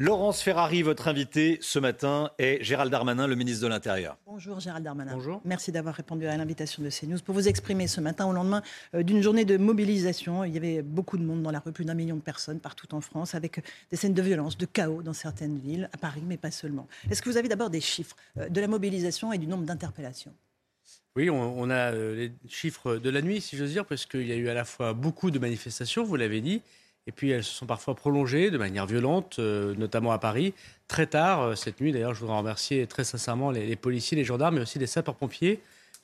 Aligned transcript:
Laurence 0.00 0.42
Ferrari, 0.42 0.82
votre 0.82 1.08
invité 1.08 1.58
ce 1.60 1.80
matin, 1.80 2.30
est 2.38 2.62
Gérald 2.62 2.88
Darmanin, 2.88 3.26
le 3.26 3.34
ministre 3.34 3.64
de 3.64 3.66
l'Intérieur. 3.66 4.16
Bonjour 4.26 4.60
Gérald 4.60 4.84
Darmanin. 4.84 5.12
Bonjour. 5.12 5.40
Merci 5.44 5.72
d'avoir 5.72 5.96
répondu 5.96 6.24
à 6.28 6.36
l'invitation 6.36 6.84
de 6.84 6.88
CNews 6.88 7.18
pour 7.18 7.34
vous 7.34 7.48
exprimer 7.48 7.88
ce 7.88 8.00
matin 8.00 8.26
au 8.26 8.32
lendemain 8.32 8.62
euh, 8.94 9.02
d'une 9.02 9.22
journée 9.22 9.44
de 9.44 9.56
mobilisation. 9.56 10.44
Il 10.44 10.54
y 10.54 10.56
avait 10.56 10.82
beaucoup 10.82 11.18
de 11.18 11.24
monde 11.24 11.42
dans 11.42 11.50
la 11.50 11.58
rue, 11.58 11.72
plus 11.72 11.84
d'un 11.84 11.94
million 11.94 12.14
de 12.14 12.20
personnes 12.20 12.60
partout 12.60 12.94
en 12.94 13.00
France, 13.00 13.34
avec 13.34 13.60
des 13.90 13.96
scènes 13.96 14.14
de 14.14 14.22
violence, 14.22 14.56
de 14.56 14.66
chaos 14.66 15.02
dans 15.02 15.14
certaines 15.14 15.58
villes, 15.58 15.90
à 15.92 15.96
Paris, 15.96 16.22
mais 16.24 16.36
pas 16.36 16.52
seulement. 16.52 16.86
Est-ce 17.10 17.20
que 17.20 17.28
vous 17.28 17.36
avez 17.36 17.48
d'abord 17.48 17.68
des 17.68 17.80
chiffres 17.80 18.14
euh, 18.38 18.48
de 18.48 18.60
la 18.60 18.68
mobilisation 18.68 19.32
et 19.32 19.38
du 19.38 19.48
nombre 19.48 19.64
d'interpellations? 19.64 20.32
Oui, 21.16 21.28
on, 21.28 21.58
on 21.58 21.70
a 21.70 21.92
euh, 21.92 22.14
les 22.14 22.32
chiffres 22.48 22.98
de 22.98 23.10
la 23.10 23.20
nuit, 23.20 23.40
si 23.40 23.56
j'ose 23.56 23.72
dire, 23.72 23.84
parce 23.84 24.06
qu'il 24.06 24.28
y 24.28 24.32
a 24.32 24.36
eu 24.36 24.48
à 24.48 24.54
la 24.54 24.64
fois 24.64 24.92
beaucoup 24.92 25.32
de 25.32 25.40
manifestations, 25.40 26.04
vous 26.04 26.14
l'avez 26.14 26.40
dit, 26.40 26.62
et 27.08 27.12
puis 27.12 27.30
elles 27.30 27.42
se 27.42 27.52
sont 27.52 27.66
parfois 27.66 27.96
prolongées 27.96 28.52
de 28.52 28.58
manière 28.58 28.86
violente, 28.86 29.40
euh, 29.40 29.74
notamment 29.74 30.12
à 30.12 30.18
Paris. 30.18 30.54
Très 30.86 31.06
tard, 31.06 31.42
euh, 31.42 31.54
cette 31.56 31.80
nuit 31.80 31.90
d'ailleurs, 31.90 32.14
je 32.14 32.20
voudrais 32.20 32.38
remercier 32.38 32.86
très 32.86 33.02
sincèrement 33.02 33.50
les, 33.50 33.74
policiers, 33.74 34.16
les 34.16 34.24
gendarmes, 34.24 34.56
mais 34.56 34.62
aussi 34.62 34.78
les 34.78 34.86
sapeurs-pompiers. 34.86 35.60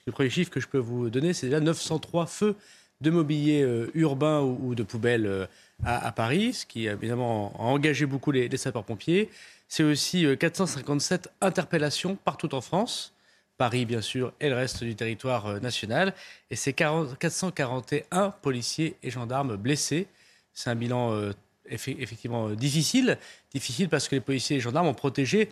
Le 0.06 0.12
premier 0.12 0.30
chiffre 0.30 0.50
que 0.50 0.60
je 0.60 0.66
peux 0.66 0.78
vous 0.78 1.10
donner, 1.10 1.32
c'est 1.32 1.46
déjà 1.46 1.60
903 1.60 2.26
feux 2.26 2.56
de 3.00 3.10
mobilier 3.10 3.62
euh, 3.62 3.90
urbain 3.94 4.40
ou, 4.40 4.74
de 4.74 4.82
poubelles 4.82 5.26
euh, 5.26 5.46
à, 5.84 6.10
Paris, 6.12 6.54
ce 6.54 6.66
qui 6.66 6.86
évidemment 6.86 7.52
a 7.58 7.62
engagé 7.62 8.06
beaucoup 8.06 8.30
les, 8.30 8.54
sapeurs-pompiers. 8.56 9.30
C'est 9.68 9.82
aussi 9.82 10.26
euh, 10.26 10.36
457 10.36 11.30
interpellations 11.40 12.16
partout 12.16 12.54
en 12.54 12.60
France. 12.60 13.12
Paris, 13.56 13.84
bien 13.84 14.00
sûr, 14.00 14.32
et 14.40 14.48
le 14.48 14.56
reste 14.56 14.82
du 14.82 14.96
territoire 14.96 15.60
national. 15.60 16.12
Et 16.50 16.56
c'est 16.56 16.72
40 16.72 17.16
441 17.18 18.30
policiers 18.42 18.96
et 19.02 19.10
gendarmes 19.10 19.56
blessés. 19.56 20.08
C'est 20.54 20.70
un 20.70 20.74
bilan 20.76 21.12
euh, 21.12 21.32
effe- 21.68 21.96
effectivement 21.98 22.48
euh, 22.48 22.54
difficile. 22.56 23.18
Difficile 23.52 23.88
parce 23.88 24.08
que 24.08 24.14
les 24.14 24.20
policiers 24.20 24.54
et 24.54 24.58
les 24.58 24.62
gendarmes 24.62 24.86
ont 24.86 24.94
protégé 24.94 25.50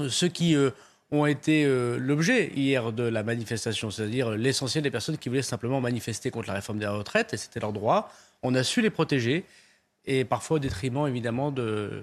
euh, 0.00 0.08
ceux 0.08 0.28
qui 0.28 0.54
ont 1.12 1.24
été 1.26 1.64
l'objet 1.98 2.50
hier 2.56 2.92
de 2.92 3.04
la 3.04 3.22
manifestation, 3.22 3.92
c'est-à-dire 3.92 4.32
l'essentiel 4.32 4.82
des 4.82 4.90
personnes 4.90 5.16
qui 5.16 5.28
voulaient 5.28 5.40
simplement 5.42 5.80
manifester 5.80 6.32
contre 6.32 6.48
la 6.48 6.54
réforme 6.54 6.80
des 6.80 6.86
retraites, 6.88 7.32
et 7.32 7.36
c'était 7.36 7.60
leur 7.60 7.72
droit. 7.72 8.12
On 8.42 8.54
a 8.56 8.64
su 8.64 8.82
les 8.82 8.90
protéger, 8.90 9.44
et 10.04 10.24
parfois 10.24 10.56
au 10.56 10.58
détriment 10.58 11.06
évidemment 11.06 11.52
de 11.52 12.02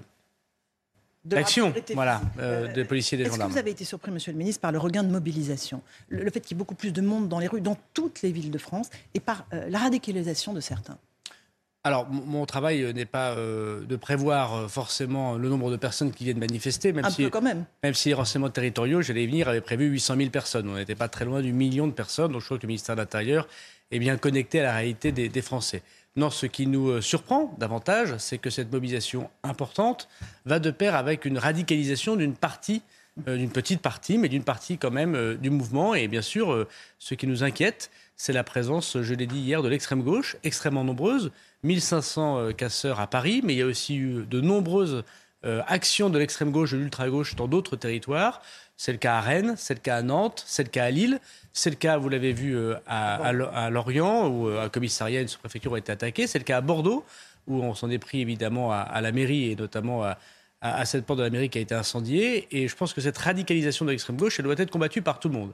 De 1.26 1.34
la 1.36 1.42
l'action 1.42 1.74
voilà, 1.92 2.22
euh, 2.38 2.72
des 2.72 2.84
policiers 2.86 3.16
et 3.16 3.18
des 3.18 3.24
Est-ce 3.24 3.30
que 3.32 3.34
gendarmes. 3.36 3.52
vous 3.52 3.58
avez 3.58 3.70
été 3.72 3.84
surpris, 3.84 4.10
Monsieur 4.10 4.32
le 4.32 4.38
Ministre, 4.38 4.62
par 4.62 4.72
le 4.72 4.78
regain 4.78 5.02
de 5.02 5.10
mobilisation? 5.10 5.82
Le, 6.08 6.24
le 6.24 6.30
fait 6.30 6.40
qu'il 6.40 6.52
y 6.52 6.56
ait 6.56 6.62
beaucoup 6.62 6.74
plus 6.74 6.92
de 6.92 7.02
monde 7.02 7.28
dans 7.28 7.38
les 7.38 7.46
rues, 7.46 7.60
dans 7.60 7.76
toutes 7.92 8.22
les 8.22 8.32
villes 8.32 8.50
de 8.50 8.58
France, 8.58 8.88
et 9.12 9.20
par 9.20 9.44
euh, 9.52 9.68
la 9.68 9.78
radicalisation 9.80 10.54
de 10.54 10.60
certains? 10.60 10.96
Alors, 11.86 12.08
mon 12.10 12.46
travail 12.46 12.82
euh, 12.82 12.92
n'est 12.94 13.04
pas 13.04 13.32
euh, 13.32 13.84
de 13.84 13.96
prévoir 13.96 14.54
euh, 14.54 14.68
forcément 14.68 15.34
le 15.36 15.50
nombre 15.50 15.70
de 15.70 15.76
personnes 15.76 16.12
qui 16.12 16.24
viennent 16.24 16.38
manifester, 16.38 16.94
même 16.94 17.04
Un 17.04 17.10
si, 17.10 17.24
peu 17.24 17.28
quand 17.28 17.42
même. 17.42 17.66
même 17.82 17.92
si 17.92 18.08
les 18.08 18.14
renseignements 18.14 18.48
territoriaux, 18.48 19.02
j'allais 19.02 19.24
y 19.24 19.26
venir, 19.26 19.48
avaient 19.48 19.60
prévu 19.60 19.88
800 19.88 20.16
000 20.16 20.30
personnes. 20.30 20.66
On 20.70 20.76
n'était 20.76 20.94
pas 20.94 21.08
très 21.08 21.26
loin 21.26 21.42
du 21.42 21.52
million 21.52 21.86
de 21.86 21.92
personnes, 21.92 22.32
donc 22.32 22.40
je 22.40 22.46
crois 22.46 22.56
que 22.56 22.62
le 22.62 22.68
ministère 22.68 22.96
de 22.96 23.02
l'Intérieur 23.02 23.46
est 23.90 23.98
bien 23.98 24.16
connecté 24.16 24.60
à 24.60 24.62
la 24.62 24.72
réalité 24.72 25.12
des, 25.12 25.28
des 25.28 25.42
Français. 25.42 25.82
Non, 26.16 26.30
ce 26.30 26.46
qui 26.46 26.66
nous 26.66 27.02
surprend 27.02 27.54
davantage, 27.58 28.16
c'est 28.18 28.38
que 28.38 28.48
cette 28.48 28.72
mobilisation 28.72 29.28
importante 29.42 30.08
va 30.46 30.60
de 30.60 30.70
pair 30.70 30.94
avec 30.94 31.26
une 31.26 31.36
radicalisation 31.36 32.16
d'une 32.16 32.34
partie, 32.34 32.82
euh, 33.28 33.36
d'une 33.36 33.50
petite 33.50 33.80
partie, 33.80 34.18
mais 34.18 34.28
d'une 34.28 34.42
partie 34.42 34.76
quand 34.76 34.90
même 34.90 35.14
euh, 35.14 35.36
du 35.36 35.48
mouvement. 35.48 35.94
Et 35.94 36.08
bien 36.08 36.20
sûr, 36.20 36.52
euh, 36.52 36.66
ce 36.98 37.14
qui 37.14 37.28
nous 37.28 37.44
inquiète, 37.44 37.92
c'est 38.16 38.32
la 38.32 38.42
présence, 38.42 39.00
je 39.00 39.14
l'ai 39.14 39.28
dit 39.28 39.38
hier, 39.38 39.62
de 39.62 39.68
l'extrême 39.68 40.02
gauche, 40.02 40.36
extrêmement 40.42 40.82
nombreuse, 40.82 41.30
1500 41.64 42.38
euh, 42.38 42.52
casseurs 42.52 43.00
à 43.00 43.06
Paris, 43.08 43.40
mais 43.42 43.54
il 43.54 43.58
y 43.58 43.62
a 43.62 43.66
aussi 43.66 43.96
eu 43.96 44.24
de 44.24 44.40
nombreuses 44.40 45.02
euh, 45.44 45.62
actions 45.66 46.10
de 46.10 46.18
l'extrême 46.18 46.50
gauche, 46.52 46.72
de 46.72 46.76
l'ultra 46.78 47.08
gauche 47.08 47.34
dans 47.34 47.48
d'autres 47.48 47.76
territoires. 47.76 48.40
C'est 48.76 48.92
le 48.92 48.98
cas 48.98 49.14
à 49.16 49.20
Rennes, 49.20 49.54
c'est 49.56 49.74
le 49.74 49.80
cas 49.80 49.96
à 49.96 50.02
Nantes, 50.02 50.42
c'est 50.46 50.62
le 50.64 50.68
cas 50.68 50.84
à 50.84 50.90
Lille, 50.90 51.20
c'est 51.52 51.70
le 51.70 51.76
cas, 51.76 51.96
vous 51.96 52.08
l'avez 52.08 52.32
vu, 52.32 52.56
euh, 52.56 52.74
à, 52.86 53.14
à 53.16 53.32
Lo- 53.32 53.48
à 53.52 53.70
Lorient, 53.70 54.28
où 54.28 54.48
un 54.48 54.68
commissariat 54.68 55.20
et 55.20 55.22
une 55.22 55.28
sous-préfecture 55.28 55.72
ont 55.72 55.76
été 55.76 55.92
attaqués. 55.92 56.26
C'est 56.26 56.38
le 56.38 56.44
cas 56.44 56.58
à 56.58 56.60
Bordeaux, 56.60 57.04
où 57.46 57.62
on 57.62 57.74
s'en 57.74 57.90
est 57.90 57.98
pris 57.98 58.20
évidemment 58.20 58.72
à, 58.72 58.78
à 58.78 59.00
la 59.00 59.12
mairie 59.12 59.50
et 59.50 59.56
notamment 59.56 60.02
à 60.60 60.84
cette 60.86 61.04
porte 61.04 61.18
de 61.18 61.24
la 61.24 61.30
mairie 61.30 61.50
qui 61.50 61.58
a 61.58 61.60
été 61.60 61.74
incendiée. 61.74 62.48
Et 62.50 62.68
je 62.68 62.74
pense 62.74 62.94
que 62.94 63.02
cette 63.02 63.18
radicalisation 63.18 63.84
de 63.84 63.90
l'extrême 63.90 64.16
gauche, 64.16 64.38
elle 64.38 64.46
doit 64.46 64.54
être 64.56 64.70
combattue 64.70 65.02
par 65.02 65.20
tout 65.20 65.28
le 65.28 65.34
monde. 65.34 65.52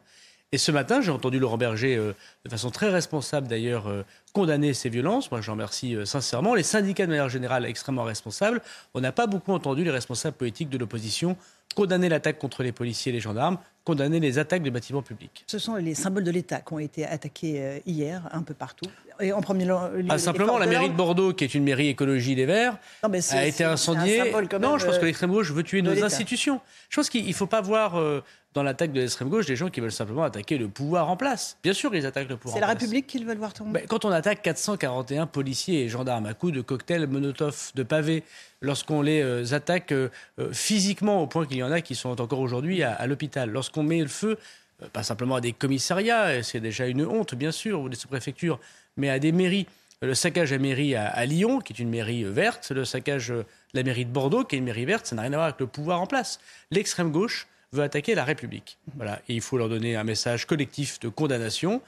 Et 0.52 0.58
ce 0.58 0.72
matin, 0.72 1.00
j'ai 1.00 1.12
entendu 1.12 1.38
Laurent 1.38 1.58
Berger, 1.58 1.96
euh, 1.96 2.12
de 2.44 2.50
façon 2.50 2.70
très 2.70 2.88
responsable 2.88 3.46
d'ailleurs, 3.46 3.86
euh, 3.86 4.02
condamner 4.32 4.74
ces 4.74 4.88
violences. 4.88 5.30
Moi, 5.30 5.40
j'en 5.40 5.52
remercie 5.52 5.94
euh, 5.94 6.04
sincèrement. 6.04 6.54
Les 6.56 6.64
syndicats, 6.64 7.06
de 7.06 7.10
manière 7.10 7.28
générale, 7.28 7.64
extrêmement 7.66 8.02
responsables. 8.02 8.60
On 8.94 9.00
n'a 9.00 9.12
pas 9.12 9.28
beaucoup 9.28 9.52
entendu 9.52 9.84
les 9.84 9.92
responsables 9.92 10.36
politiques 10.36 10.68
de 10.68 10.78
l'opposition 10.78 11.36
condamner 11.74 12.08
l'attaque 12.08 12.38
contre 12.38 12.62
les 12.62 12.72
policiers 12.72 13.10
et 13.10 13.12
les 13.12 13.20
gendarmes, 13.20 13.58
condamner 13.84 14.20
les 14.20 14.38
attaques 14.38 14.62
des 14.62 14.70
bâtiments 14.70 15.02
publics. 15.02 15.44
Ce 15.46 15.58
sont 15.58 15.76
les 15.76 15.94
symboles 15.94 16.24
de 16.24 16.30
l'État 16.30 16.60
qui 16.60 16.72
ont 16.72 16.78
été 16.78 17.06
attaqués 17.06 17.62
euh, 17.62 17.78
hier, 17.86 18.28
un 18.32 18.42
peu 18.42 18.54
partout. 18.54 18.86
Et 19.20 19.32
en 19.32 19.42
premier 19.42 19.66
lieu, 19.66 19.74
Ah, 20.08 20.18
simplement, 20.18 20.58
la 20.58 20.66
mairie 20.66 20.88
de. 20.88 20.94
Bordeaux, 20.94 21.32
qui 21.34 21.44
est 21.44 21.54
une 21.54 21.64
mairie 21.64 21.88
écologie 21.88 22.34
des 22.34 22.46
Verts, 22.46 22.78
Non, 23.02 23.10
a 23.12 23.44
été 23.46 23.64
incendiée. 23.64 24.32
non, 24.60 24.78
je 24.78 24.86
pense 24.86 24.96
que 24.96 25.02
euh, 25.02 25.06
l'extrême 25.06 25.30
gauche 25.30 25.52
veut 25.52 25.62
tuer 25.62 25.82
nos 25.82 26.02
institutions. 26.02 26.60
Je 26.88 26.96
pense 26.96 27.10
qu'il 27.10 27.26
ne 27.26 27.32
faut 27.32 27.46
pas 27.46 27.60
voir 27.60 27.98
euh, 27.98 28.22
dans 28.54 28.62
l'attaque 28.62 28.92
de 28.92 29.00
l'extrême 29.00 29.28
gauche 29.28 29.46
des 29.46 29.56
gens 29.56 29.68
qui 29.68 29.80
veulent 29.80 29.92
simplement 29.92 30.24
attaquer 30.24 30.58
le 30.58 30.68
pouvoir 30.68 31.08
en 31.10 31.16
place. 31.16 31.56
Bien 31.62 31.72
sûr, 31.74 31.94
ils 31.94 32.04
attaquent 32.06 32.30
le 32.30 32.36
pouvoir 32.36 32.54
C'est 32.54 32.60
la 32.60 32.66
place. 32.68 32.80
République 32.80 33.06
qu'ils 33.06 33.26
veulent 33.26 33.38
voir 33.38 33.52
tomber. 33.52 33.80
Ben, 33.80 33.86
quand 33.86 34.04
on 34.06 34.10
attaque 34.10 34.42
441 34.42 35.26
policiers 35.26 35.82
et 35.84 35.88
gendarmes 35.88 36.26
à 36.26 36.34
coups 36.34 36.54
de 36.54 36.60
cocktails 36.62 37.06
Molotov, 37.06 37.72
de 37.74 37.82
pavés, 37.82 38.24
lorsqu'on 38.62 39.02
les 39.02 39.20
euh, 39.22 39.52
attaque 39.54 39.92
euh, 39.92 40.08
physiquement 40.52 41.22
au 41.22 41.26
point 41.26 41.46
qu'il 41.46 41.58
y 41.58 41.62
en 41.62 41.70
a 41.70 41.80
qui 41.80 41.94
sont 41.94 42.20
encore 42.20 42.40
aujourd'hui 42.40 42.82
à, 42.82 42.92
à 42.94 43.06
l'hôpital, 43.06 43.50
lorsqu'on 43.70 43.82
met 43.82 44.00
le 44.00 44.08
feu, 44.08 44.36
euh, 44.82 44.88
pas 44.92 45.02
simplement 45.02 45.36
à 45.36 45.40
des 45.40 45.52
commissariats, 45.52 46.36
et 46.36 46.42
c'est 46.42 46.60
déjà 46.60 46.86
une 46.86 47.04
honte 47.06 47.34
bien 47.34 47.52
sûr, 47.52 47.80
ou 47.80 47.88
des 47.88 47.96
sous-préfectures, 47.96 48.58
mais 48.96 49.08
à 49.10 49.18
des 49.18 49.32
mairies. 49.32 49.66
Le 50.02 50.14
saccage 50.14 50.52
à 50.52 50.58
mairie 50.58 50.94
à, 50.94 51.06
à 51.08 51.26
Lyon, 51.26 51.60
qui 51.60 51.72
est 51.74 51.78
une 51.78 51.90
mairie 51.90 52.24
euh, 52.24 52.30
verte, 52.30 52.70
le 52.70 52.84
saccage 52.84 53.30
euh, 53.30 53.42
de 53.74 53.78
la 53.78 53.82
mairie 53.82 54.06
de 54.06 54.10
Bordeaux, 54.10 54.44
qui 54.44 54.56
est 54.56 54.58
une 54.58 54.64
mairie 54.64 54.86
verte, 54.86 55.06
ça 55.06 55.14
n'a 55.14 55.22
rien 55.22 55.32
à 55.32 55.36
voir 55.36 55.44
avec 55.48 55.60
le 55.60 55.66
pouvoir 55.66 56.00
en 56.00 56.06
place. 56.06 56.40
L'extrême 56.70 57.12
gauche 57.12 57.46
veut 57.72 57.82
attaquer 57.82 58.14
la 58.14 58.24
République. 58.24 58.78
Voilà. 58.96 59.20
Et 59.28 59.34
il 59.34 59.40
faut 59.42 59.56
leur 59.58 59.68
donner 59.68 59.94
un 59.96 60.02
message 60.04 60.46
collectif 60.46 60.98
de 61.00 61.08
condamnation. 61.08 61.80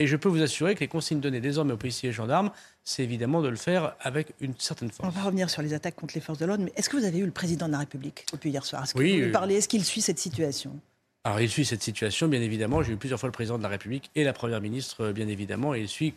Et 0.00 0.06
je 0.06 0.16
peux 0.16 0.28
vous 0.28 0.42
assurer 0.42 0.74
que 0.76 0.80
les 0.80 0.88
consignes 0.88 1.20
données 1.20 1.40
désormais 1.40 1.72
aux 1.72 1.76
policiers 1.76 2.08
et 2.10 2.12
gendarmes, 2.12 2.50
c'est 2.84 3.02
évidemment 3.02 3.42
de 3.42 3.48
le 3.48 3.56
faire 3.56 3.94
avec 4.00 4.28
une 4.40 4.54
certaine 4.58 4.88
On 5.00 5.02
force. 5.04 5.14
va 5.14 5.22
revenir 5.24 5.50
sur 5.50 5.60
les 5.60 5.74
attaques 5.74 5.96
contre 5.96 6.14
les 6.14 6.20
forces 6.20 6.38
de 6.38 6.46
l'ordre, 6.46 6.64
mais 6.64 6.72
est-ce 6.76 6.88
que 6.88 6.96
vous 6.96 7.04
avez 7.04 7.18
eu 7.18 7.24
le 7.26 7.32
président 7.32 7.66
de 7.66 7.72
la 7.72 7.78
République 7.80 8.24
depuis 8.32 8.50
hier 8.50 8.64
soir? 8.64 8.84
Est-ce 8.84 8.94
que 8.94 8.98
Oui, 8.98 9.18
vous 9.18 9.24
lui 9.26 9.32
parlez 9.32 9.56
Est-ce 9.56 9.68
qu'il 9.68 9.84
suit 9.84 10.00
cette 10.00 10.18
situation? 10.20 10.78
Alors 11.24 11.40
il 11.40 11.48
suit 11.48 11.64
cette 11.64 11.82
situation, 11.82 12.28
bien 12.28 12.40
évidemment. 12.40 12.82
J'ai 12.82 12.92
eu 12.92 12.96
plusieurs 12.96 13.20
fois 13.20 13.28
le 13.28 13.32
président 13.32 13.58
de 13.58 13.62
la 13.62 13.68
République 13.68 14.10
et 14.14 14.24
la 14.24 14.32
première 14.32 14.60
ministre, 14.60 15.04
euh, 15.04 15.12
bien 15.12 15.28
évidemment. 15.28 15.74
Et 15.74 15.80
il 15.80 15.88
suit, 15.88 16.14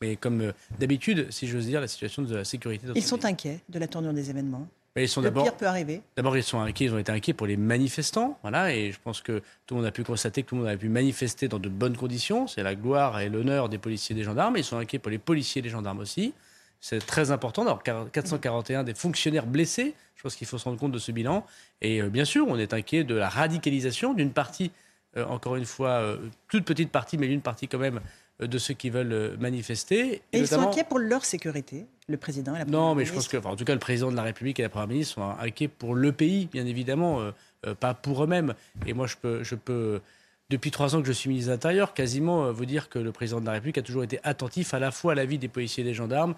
mais 0.00 0.16
comme 0.16 0.40
euh, 0.40 0.52
d'habitude, 0.78 1.30
si 1.30 1.46
j'ose 1.46 1.66
dire, 1.66 1.80
la 1.80 1.88
situation 1.88 2.22
de 2.22 2.34
la 2.34 2.44
sécurité. 2.44 2.86
Ils 2.94 3.02
sont 3.02 3.18
pays. 3.18 3.30
inquiets 3.30 3.60
de 3.68 3.78
la 3.78 3.86
tournure 3.86 4.12
des 4.12 4.30
événements. 4.30 4.66
Mais 4.96 5.04
ils 5.04 5.08
sont 5.08 5.20
Le 5.20 5.32
pire 5.32 5.56
peut 5.56 5.66
arriver. 5.66 6.02
D'abord, 6.16 6.36
ils 6.36 6.42
sont 6.42 6.58
inquiets, 6.58 6.86
ils 6.86 6.94
ont 6.94 6.98
été 6.98 7.12
inquiets 7.12 7.32
pour 7.32 7.46
les 7.46 7.56
manifestants, 7.56 8.38
voilà, 8.42 8.74
et 8.74 8.90
je 8.90 8.98
pense 9.00 9.20
que 9.20 9.40
tout 9.66 9.74
le 9.74 9.76
monde 9.76 9.86
a 9.86 9.92
pu 9.92 10.02
constater 10.02 10.42
que 10.42 10.48
tout 10.48 10.56
le 10.56 10.62
monde 10.62 10.70
a 10.70 10.76
pu 10.76 10.88
manifester 10.88 11.46
dans 11.46 11.60
de 11.60 11.68
bonnes 11.68 11.96
conditions. 11.96 12.48
C'est 12.48 12.64
la 12.64 12.74
gloire 12.74 13.20
et 13.20 13.28
l'honneur 13.28 13.68
des 13.68 13.78
policiers 13.78 14.16
et 14.16 14.18
des 14.18 14.24
gendarmes. 14.24 14.56
Ils 14.56 14.64
sont 14.64 14.78
inquiets 14.78 14.98
pour 14.98 15.12
les 15.12 15.18
policiers 15.18 15.60
et 15.60 15.62
les 15.62 15.70
gendarmes 15.70 16.00
aussi. 16.00 16.32
C'est 16.80 17.04
très 17.04 17.30
important 17.30 17.64
d'avoir 17.64 18.10
441 18.10 18.84
des 18.84 18.94
fonctionnaires 18.94 19.46
blessés. 19.46 19.94
Je 20.16 20.22
pense 20.22 20.34
qu'il 20.34 20.46
faut 20.46 20.58
se 20.58 20.64
rendre 20.64 20.78
compte 20.78 20.92
de 20.92 20.98
ce 20.98 21.12
bilan. 21.12 21.46
Et 21.80 22.00
euh, 22.00 22.08
bien 22.08 22.24
sûr, 22.24 22.46
on 22.48 22.58
est 22.58 22.72
inquiet 22.72 23.04
de 23.04 23.14
la 23.14 23.28
radicalisation 23.28 24.14
d'une 24.14 24.32
partie, 24.32 24.70
euh, 25.16 25.24
encore 25.26 25.56
une 25.56 25.66
fois, 25.66 25.90
euh, 25.90 26.16
toute 26.48 26.64
petite 26.64 26.90
partie, 26.90 27.18
mais 27.18 27.26
une 27.26 27.42
partie 27.42 27.68
quand 27.68 27.78
même, 27.78 28.00
de 28.40 28.58
ceux 28.58 28.74
qui 28.74 28.90
veulent 28.90 29.36
manifester. 29.38 30.22
Et 30.32 30.38
ils 30.38 30.48
sont 30.48 30.60
inquiets 30.60 30.84
pour 30.84 30.98
leur 30.98 31.24
sécurité, 31.24 31.86
le 32.08 32.16
président 32.16 32.54
et 32.54 32.58
la 32.58 32.64
première 32.64 32.80
non, 32.80 32.94
mais 32.94 33.04
je 33.04 33.10
pense 33.10 33.18
ministre. 33.18 33.32
que, 33.32 33.36
enfin, 33.38 33.50
en 33.50 33.56
tout 33.56 33.64
cas, 33.64 33.74
le 33.74 33.78
président 33.78 34.10
de 34.10 34.16
la 34.16 34.22
République 34.22 34.58
et 34.58 34.62
la 34.62 34.68
première 34.68 34.88
ministre 34.88 35.14
sont 35.14 35.30
inquiets 35.40 35.68
pour 35.68 35.94
le 35.94 36.12
pays, 36.12 36.48
bien 36.52 36.66
évidemment, 36.66 37.20
euh, 37.20 37.30
euh, 37.66 37.74
pas 37.74 37.94
pour 37.94 38.24
eux-mêmes. 38.24 38.54
Et 38.86 38.92
moi, 38.92 39.06
je 39.06 39.16
peux, 39.16 39.42
je 39.42 39.54
peux, 39.54 40.00
depuis 40.48 40.70
trois 40.70 40.94
ans 40.94 41.02
que 41.02 41.06
je 41.06 41.12
suis 41.12 41.28
ministre 41.28 41.48
de 41.48 41.54
l'Intérieur, 41.54 41.94
quasiment 41.94 42.46
euh, 42.46 42.52
vous 42.52 42.66
dire 42.66 42.88
que 42.88 42.98
le 42.98 43.12
président 43.12 43.40
de 43.40 43.46
la 43.46 43.52
République 43.52 43.78
a 43.78 43.82
toujours 43.82 44.04
été 44.04 44.18
attentif 44.22 44.74
à 44.74 44.78
la 44.78 44.90
fois 44.90 45.12
à 45.12 45.14
la 45.14 45.24
vie 45.24 45.38
des 45.38 45.48
policiers 45.48 45.82
et 45.82 45.86
des 45.86 45.94
gendarmes 45.94 46.34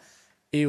et 0.52 0.66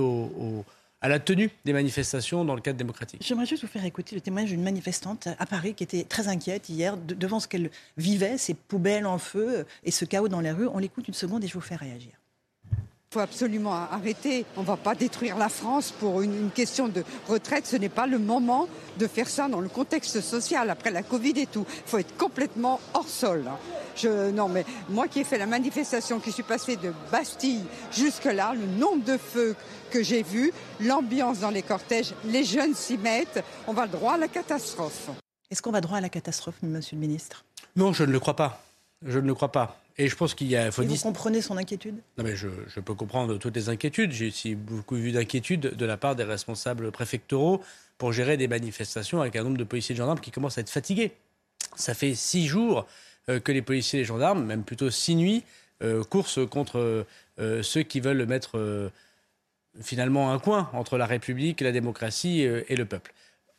à 1.04 1.10
la 1.10 1.20
tenue 1.20 1.50
des 1.66 1.74
manifestations 1.74 2.46
dans 2.46 2.56
le 2.56 2.62
cadre 2.62 2.78
démocratique. 2.78 3.22
J'aimerais 3.24 3.46
juste 3.46 3.64
vous 3.64 3.70
faire 3.70 3.84
écouter 3.84 4.16
le 4.16 4.22
témoignage 4.22 4.52
d'une 4.52 4.64
manifestante 4.64 5.28
à 5.38 5.46
Paris 5.46 5.74
qui 5.74 5.84
était 5.84 6.06
très 6.06 6.30
inquiète 6.30 6.70
hier 6.70 6.96
devant 6.98 7.42
ce 7.42 7.48
qu'elle 7.50 7.70
vivait, 7.98 8.38
ces 8.38 8.54
poubelles 8.54 9.06
en 9.06 9.18
feu 9.18 9.66
et 9.84 9.92
ce 9.92 10.06
chaos 10.06 10.30
dans 10.30 10.40
les 10.40 10.52
rues. 10.52 10.68
On 10.68 10.80
l'écoute 10.80 11.10
une 11.10 11.14
seconde 11.14 11.44
et 11.44 11.48
je 11.48 11.54
vous 11.54 11.62
fais 11.62 11.76
réagir. 11.76 12.14
Il 13.14 13.18
faut 13.18 13.20
absolument 13.20 13.74
arrêter. 13.74 14.44
On 14.58 14.62
ne 14.62 14.66
va 14.66 14.76
pas 14.76 14.96
détruire 14.96 15.38
la 15.38 15.48
France 15.48 15.92
pour 15.92 16.24
une, 16.24 16.50
question 16.50 16.88
de 16.88 17.04
retraite. 17.28 17.68
Ce 17.68 17.76
n'est 17.76 17.88
pas 17.88 18.08
le 18.08 18.18
moment 18.18 18.68
de 18.98 19.06
faire 19.06 19.30
ça 19.30 19.48
dans 19.48 19.60
le 19.60 19.70
contexte 19.70 20.20
social, 20.20 20.72
après 20.72 20.90
la 20.90 21.04
Covid 21.04 21.34
et 21.36 21.46
tout. 21.46 21.64
Il 21.70 21.90
faut 21.92 22.00
être 22.00 22.18
complètement 22.18 22.80
hors 22.96 23.08
sol. 23.08 23.44
Je, 23.96 24.32
non, 24.32 24.50
mais 24.50 24.66
moi 24.90 25.08
qui 25.08 25.20
ai 25.20 25.24
fait 25.26 25.38
la 25.38 25.46
manifestation, 25.46 26.20
qui 26.20 26.32
suis 26.32 26.42
passé 26.42 26.76
de 26.76 26.92
Bastille 27.12 27.62
jusque-là, 27.92 28.56
le 28.56 28.66
nombre 28.66 29.04
de 29.04 29.20
feux 29.20 29.56
que 29.92 30.02
j'ai 30.02 30.24
vus, 30.24 30.52
l'ambiance 30.80 31.38
dans 31.38 31.52
les 31.52 31.62
cortèges, 31.62 32.16
les 32.26 32.44
jeunes 32.44 32.74
s'y 32.74 32.98
mettent, 32.98 33.44
on 33.68 33.74
va 33.74 33.86
droit 33.86 34.14
à 34.14 34.18
la 34.18 34.28
catastrophe. 34.28 35.12
Est-ce 35.52 35.62
qu'on 35.62 35.70
va 35.70 35.82
droit 35.82 36.00
à 36.00 36.02
la 36.02 36.10
catastrophe, 36.10 36.56
monsieur 36.64 36.96
le 36.96 37.02
ministre? 37.02 37.46
Non, 37.76 37.94
je 37.94 38.06
ne 38.06 38.12
le 38.12 38.20
crois 38.20 38.36
pas. 38.36 38.64
Je 39.06 39.20
ne 39.20 39.28
le 39.28 39.36
crois 39.36 39.52
pas. 39.52 39.83
Et 39.98 40.08
je 40.08 40.16
pense 40.16 40.34
qu'il 40.34 40.48
y 40.48 40.56
a. 40.56 40.72
Faut 40.72 40.84
vous 40.84 40.98
comprenez 40.98 41.42
son 41.42 41.58
inquiétude? 41.58 41.96
Non, 42.18 42.24
mais 42.24 42.36
je, 42.36 42.48
peux 42.80 42.96
comprendre 42.96 43.38
toutes 43.38 43.56
les 43.56 43.70
inquiétudes. 43.70 44.12
J'ai 44.12 44.28
aussi 44.28 44.56
beaucoup 44.56 44.96
vu 44.96 45.12
d'inquiétudes 45.12 45.76
de 45.76 45.86
la 45.86 45.98
part 45.98 46.16
des 46.16 46.24
responsables 46.24 46.92
préfectoraux 46.92 47.62
pour 47.98 48.12
gérer 48.12 48.38
des 48.38 48.48
manifestations 48.48 49.22
avec 49.22 49.36
un 49.36 49.44
nombre 49.44 49.58
de 49.58 49.64
policiers 49.64 49.94
et 49.94 49.96
de 49.96 50.02
gendarmes 50.02 50.20
qui 50.20 50.32
commencent 50.32 50.58
à 50.58 50.62
être 50.62 50.70
fatigués. 50.70 51.12
Ça 51.76 51.94
fait 51.94 52.16
six 52.16 52.48
jours 52.48 52.88
euh, 53.30 53.40
que 53.40 53.52
les 53.52 53.62
policiers 53.62 54.00
et 54.00 54.02
les 54.02 54.08
gendarmes, 54.08 54.44
même 54.46 54.64
plutôt 54.64 54.90
six 54.90 55.16
nuits, 55.16 55.44
euh, 55.84 56.04
coursent 56.04 56.46
contre 56.50 57.06
euh, 57.40 57.64
ceux 57.64 57.84
qui 57.84 58.00
veulent 58.00 58.26
mettre 58.26 58.92
finalement 59.82 60.32
un 60.32 60.40
coin 60.40 60.70
entre 60.74 60.98
la 60.98 61.06
République, 61.06 61.62
la 61.62 61.72
démocratie 61.72 62.42
et 62.42 62.76
le 62.76 62.86
peuple. 62.86 63.14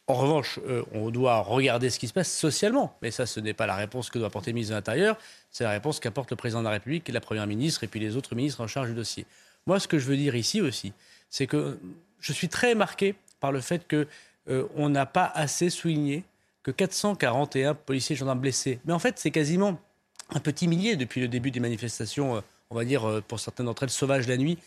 En 0.07 0.15
revanche, 0.15 0.61
euh, 0.67 0.83
on 0.93 1.11
doit 1.11 1.41
regarder 1.41 1.89
ce 1.89 1.99
qui 1.99 2.09
se 2.09 2.13
passe 2.13 2.31
socialement. 2.31 2.95
Mais 3.01 3.11
ça, 3.11 3.25
ce 3.25 3.41
n'est 3.41 3.55
pas 3.55 3.67
la 3.67 3.75
réponse 3.75 4.11
que 4.11 4.19
doit 4.19 4.27
apporter 4.27 4.51
le 4.51 4.55
ministre 4.55 4.73
de 4.73 4.77
l'Intérieur. 4.77 5.17
C'est 5.51 5.65
la 5.65 5.71
réponse 5.71 5.99
qu'apporte 5.99 6.31
le 6.31 6.37
président 6.37 6.61
de 6.61 6.65
la 6.65 6.73
République, 6.73 7.09
la 7.09 7.21
première 7.21 7.47
ministre 7.47 7.85
et 7.85 7.87
puis 7.87 8.01
les 8.01 8.17
autres 8.17 8.35
ministres 8.35 8.61
en 8.61 8.67
charge 8.67 8.89
du 8.89 8.95
dossier. 8.95 9.25
Moi, 9.67 9.81
ce 9.81 9.89
que 9.89 9.99
je 9.99 10.05
veux 10.05 10.17
dire 10.17 10.35
ici 10.35 10.61
aussi, 10.61 10.93
c'est 11.31 11.47
que 11.47 11.79
je 12.21 12.33
suis 12.35 12.49
très 12.49 12.75
marqué 12.75 13.15
par 13.41 13.51
le 13.51 13.63
fait 13.63 13.89
qu'on 13.89 14.07
euh, 14.51 14.89
n'a 14.91 15.07
pas 15.07 15.33
assez 15.35 15.71
souligné 15.71 16.25
que 16.63 16.71
441 16.71 17.75
policiers 17.75 18.15
et 18.15 18.19
gendarmes 18.19 18.41
blessés. 18.41 18.81
Mais 18.85 18.93
en 18.93 18.99
fait, 18.99 19.19
c'est 19.19 19.31
quasiment 19.31 19.79
un 20.31 20.41
petit 20.41 20.69
millier 20.69 20.97
depuis 20.97 21.23
le 21.23 21.29
début 21.29 21.51
des 21.51 21.61
manifestations, 21.61 22.37
euh, 22.37 22.41
on 22.69 22.75
va 22.75 22.85
dire 22.85 23.23
pour 23.27 23.41
certaines 23.41 23.67
d'entre 23.67 23.85
elles 23.85 23.91
sauvages 23.91 24.29
la 24.29 24.37
nuit, 24.37 24.59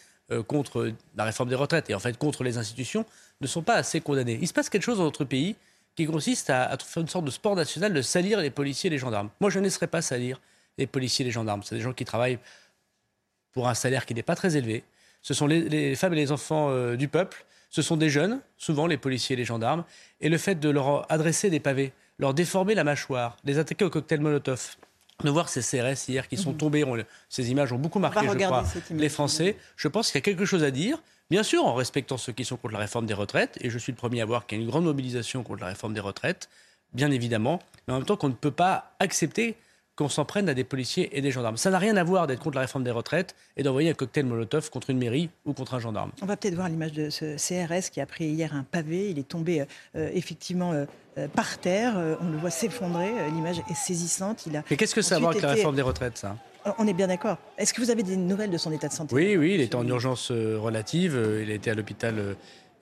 contre 0.48 0.92
la 1.16 1.24
réforme 1.24 1.48
des 1.48 1.56
retraites 1.56 1.90
et 1.90 1.96
en 1.96 2.00
fait 2.00 2.18
contre 2.18 2.44
les 2.44 2.58
institutions 2.58 3.06
ne 3.42 3.48
sont 3.48 3.62
pas 3.62 3.76
assez 3.76 4.02
condamnés. 4.02 4.40
Il 4.42 4.48
se 4.48 4.54
passe 4.54 4.70
quelque 4.70 4.84
chose 4.84 4.98
dans 4.98 5.04
notre 5.04 5.26
pays 5.26 5.56
qui 5.96 6.06
consiste 6.06 6.50
à, 6.50 6.78
faire 6.78 7.02
une 7.02 7.10
sorte 7.10 7.26
de 7.26 7.32
sport 7.32 7.56
national 7.56 7.94
de 7.94 8.02
salir 8.02 8.40
les 8.40 8.52
policiers 8.52 8.88
et 8.88 8.92
les 8.92 8.98
gendarmes. 8.98 9.30
Moi, 9.40 9.50
je 9.50 9.60
ne 9.60 9.64
laisserai 9.64 9.88
pas 9.88 10.02
salir 10.02 10.40
les 10.78 10.88
policiers 10.88 11.24
et 11.24 11.28
les 11.28 11.32
gendarmes. 11.32 11.64
C'est 11.64 11.76
des 11.76 11.82
gens 11.82 11.94
qui 11.94 12.06
travaillent 12.06 12.40
pour 13.52 13.68
un 13.68 13.74
salaire 13.74 14.06
qui 14.06 14.14
n'est 14.14 14.24
pas 14.24 14.36
très 14.36 14.56
élevé. 14.58 14.84
Ce 15.24 15.34
sont 15.34 15.48
les, 15.48 15.96
femmes 15.96 16.14
et 16.14 16.18
les 16.18 16.32
enfants 16.32 16.70
euh, 16.70 16.96
du 16.96 17.08
peuple. 17.08 17.46
Ce 17.70 17.82
sont 17.82 17.98
des 17.98 18.10
jeunes, 18.10 18.40
souvent 18.58 18.88
les 18.88 18.98
policiers 18.98 19.34
et 19.34 19.38
les 19.38 19.46
gendarmes. 19.46 19.84
Et 20.22 20.30
le 20.30 20.38
fait 20.38 20.56
de 20.56 20.70
leur 20.70 21.12
adresser 21.12 21.50
des 21.50 21.60
pavés, 21.60 21.94
leur 22.20 22.34
déformer 22.34 22.76
la 22.76 22.84
mâchoire, 22.84 23.38
les 23.44 23.58
attaquer 23.58 23.84
au 23.84 23.90
cocktail 23.90 24.22
Molotov, 24.22 24.78
de 25.24 25.30
voir 25.30 25.50
ces 25.50 25.62
CRS 25.62 26.08
hier 26.08 26.28
qui 26.28 26.38
sont 26.38 26.52
mhm. 26.52 26.58
tombés, 26.58 26.86
ces 27.28 27.50
images 27.50 27.74
ont 27.74 27.80
beaucoup 27.80 28.00
marqué, 28.00 28.28
je 28.28 28.34
crois, 28.36 28.64
les 28.92 29.10
Français. 29.10 29.58
Je 29.76 29.88
pense 29.88 30.12
qu'il 30.12 30.20
y 30.20 30.20
a 30.20 30.22
quelque 30.22 30.46
chose 30.46 30.64
à 30.64 30.72
dire. 30.72 31.02
Bien 31.30 31.44
sûr, 31.44 31.66
en 31.66 31.74
respectant 31.74 32.18
ceux 32.18 32.32
qui 32.32 32.46
sont 32.46 32.56
contre 32.56 32.74
la 32.74 32.80
réforme 32.80 33.06
des 33.06 33.14
retraites, 33.14 33.58
et 33.62 33.70
je 33.70 33.78
suis 33.78 33.92
le 33.92 33.98
premier 33.98 34.22
à 34.22 34.26
voir 34.26 34.46
qu'il 34.46 34.58
y 34.58 34.62
a 34.62 34.64
une 34.64 34.70
grande 34.70 34.86
mobilisation 34.86 35.44
contre 35.44 35.60
la 35.62 35.68
réforme 35.68 35.94
des 35.94 36.00
retraites, 36.00 36.50
bien 36.94 37.12
évidemment, 37.12 37.60
mais 37.88 37.94
en 37.94 37.98
même 37.98 38.06
temps 38.06 38.16
qu'on 38.16 38.30
ne 38.30 38.34
peut 38.34 38.52
pas 38.52 38.96
accepter 39.00 39.58
qu'on 39.98 40.08
s'en 40.08 40.24
prenne 40.24 40.48
à 40.48 40.54
des 40.54 40.64
policiers 40.64 41.18
et 41.18 41.22
des 41.22 41.32
gendarmes. 41.32 41.58
Ça 41.58 41.70
n'a 41.70 41.80
rien 41.80 41.98
à 41.98 42.04
voir 42.06 42.28
d'être 42.28 42.40
contre 42.40 42.56
la 42.56 42.62
réforme 42.62 42.86
des 42.86 42.92
retraites 42.92 43.36
et 43.58 43.64
d'envoyer 43.64 43.90
un 43.90 43.94
cocktail 43.94 44.26
Molotov 44.26 44.70
contre 44.70 44.92
une 44.92 44.98
mairie 44.98 45.30
ou 45.46 45.52
contre 45.52 45.74
un 45.74 45.80
gendarme. 45.80 46.12
On 46.22 46.26
va 46.26 46.38
peut-être 46.38 46.56
voir 46.56 46.70
l'image 46.70 46.94
de 46.94 47.10
ce 47.10 47.36
CRS 47.36 47.90
qui 47.92 48.00
a 48.00 48.06
pris 48.06 48.26
hier 48.26 48.56
un 48.56 48.64
pavé. 48.64 49.10
Il 49.10 49.20
est 49.20 49.28
tombé 49.28 49.66
euh, 49.96 50.10
effectivement 50.14 50.72
euh, 50.72 50.86
par 51.36 51.58
terre. 51.58 51.98
Euh, 51.98 52.16
on 52.22 52.30
le 52.30 52.38
voit 52.38 52.52
s'effondrer. 52.52 53.12
L'image 53.34 53.60
est 53.70 53.76
saisissante. 53.76 54.46
Il 54.46 54.56
a 54.56 54.64
Mais 54.70 54.78
qu'est-ce 54.78 54.96
que 54.96 55.02
ça 55.02 55.16
a 55.16 55.18
à 55.18 55.20
voir 55.20 55.32
avec 55.32 55.44
la 55.44 55.50
réforme 55.50 55.76
des 55.76 55.82
retraites, 55.82 56.18
ça? 56.18 56.38
On 56.78 56.88
est 56.88 56.94
bien 56.94 57.08
d'accord. 57.08 57.38
Est-ce 57.58 57.74
que 57.74 57.82
vous 57.82 57.92
avez 57.92 58.04
des 58.04 58.18
nouvelles 58.18 58.50
de 58.50 58.58
son 58.58 58.72
état 58.72 58.88
de 58.88 58.94
santé? 58.94 59.16
Oui, 59.16 59.38
oui, 59.38 59.54
il 59.56 59.62
est 59.62 59.76
en 59.76 59.88
urgence 59.88 60.32
euh, 60.32 60.58
relative. 60.60 61.16
Euh, 61.16 61.44
il 61.44 61.52
a 61.52 61.54
été 61.54 61.72
à 61.72 61.76
l'hôpital 61.76 62.16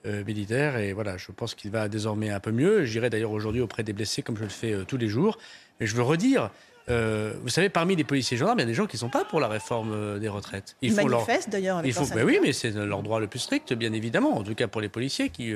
euh, 0.06 0.24
militaire 0.24 0.76
et 0.76 0.92
voilà, 0.92 1.16
je 1.16 1.30
pense 1.32 1.54
qu'il 1.54 1.70
va 1.70 1.88
désormais 1.88 2.30
un 2.30 2.40
peu 2.40 2.52
mieux. 2.52 2.84
J'irai 2.84 3.10
d'ailleurs 3.10 3.32
aujourd'hui 3.32 3.60
auprès 3.60 3.82
des 3.82 3.92
blessés 3.92 4.22
comme 4.22 4.36
je 4.36 4.44
le 4.44 4.48
fais 4.48 4.74
tous 4.86 4.96
les 4.96 5.08
jours. 5.08 5.38
Mais 5.80 5.86
je 5.86 5.94
veux 5.94 6.02
redire, 6.02 6.50
vous 6.88 7.48
savez, 7.48 7.68
parmi 7.68 7.96
les 7.96 8.04
policiers 8.04 8.36
et 8.36 8.38
gendarmes, 8.38 8.58
il 8.58 8.62
y 8.62 8.64
a 8.64 8.68
des 8.68 8.74
gens 8.74 8.86
qui 8.86 8.96
ne 8.96 9.00
sont 9.00 9.08
pas 9.08 9.24
pour 9.24 9.40
la 9.40 9.48
réforme 9.48 10.18
des 10.18 10.28
retraites. 10.28 10.76
Ils, 10.82 10.94
manifestent 10.94 11.50
d'ailleurs. 11.50 11.84
Il 11.84 11.92
faut, 11.92 12.06
ben 12.06 12.24
oui, 12.24 12.38
mais 12.42 12.52
c'est 12.52 12.70
leur 12.70 13.02
droit 13.02 13.20
le 13.20 13.26
plus 13.26 13.40
strict, 13.40 13.72
bien 13.72 13.92
évidemment. 13.92 14.36
En 14.36 14.42
tout 14.42 14.54
cas 14.54 14.68
pour 14.68 14.80
les 14.80 14.88
policiers 14.88 15.30
qui 15.30 15.52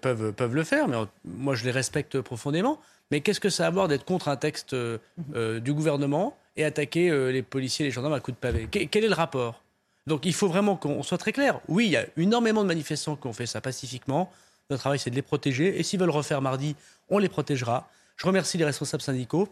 peuvent, 0.00 0.32
peuvent 0.32 0.54
le 0.54 0.64
faire. 0.64 0.88
Mais 0.88 0.96
moi, 1.24 1.54
je 1.54 1.64
les 1.64 1.70
respecte 1.70 2.20
profondément. 2.20 2.80
Mais 3.12 3.20
qu'est-ce 3.20 3.40
que 3.40 3.50
ça 3.50 3.64
a 3.64 3.66
à 3.66 3.70
voir 3.70 3.88
d'être 3.88 4.06
contre 4.06 4.28
un 4.28 4.36
texte 4.36 4.72
mhm. 4.72 5.60
du 5.60 5.74
gouvernement 5.74 6.36
et 6.56 6.64
attaquer 6.64 7.10
euh, 7.10 7.30
les 7.30 7.42
policiers 7.42 7.84
et 7.84 7.88
les 7.88 7.92
gendarmes 7.92 8.14
à 8.14 8.20
coups 8.20 8.36
de 8.36 8.40
pavé? 8.40 8.68
Quel 8.70 9.04
est 9.04 9.08
le 9.08 9.14
rapport? 9.14 9.62
Donc 10.06 10.24
il 10.24 10.32
faut 10.32 10.48
vraiment 10.48 10.76
qu'on 10.76 11.02
soit 11.02 11.18
très 11.18 11.32
clair. 11.32 11.60
Oui, 11.68 11.86
il 11.86 11.92
y 11.92 11.96
a 11.96 12.06
énormément 12.16 12.62
de 12.62 12.68
manifestants 12.68 13.16
qui 13.16 13.26
ont 13.26 13.32
fait 13.34 13.46
ça 13.46 13.60
pacifiquement. 13.60 14.32
Notre 14.70 14.80
travail, 14.80 14.98
c'est 14.98 15.10
de 15.10 15.14
les 15.14 15.22
protéger. 15.22 15.78
Et 15.78 15.82
s'ils 15.82 16.00
veulent 16.00 16.10
refaire 16.10 16.40
mardi, 16.40 16.74
on 17.10 17.18
les 17.18 17.28
protégera. 17.28 17.88
Je 18.16 18.26
remercie 18.26 18.56
les 18.56 18.64
responsables 18.64 19.02
syndicaux. 19.02 19.48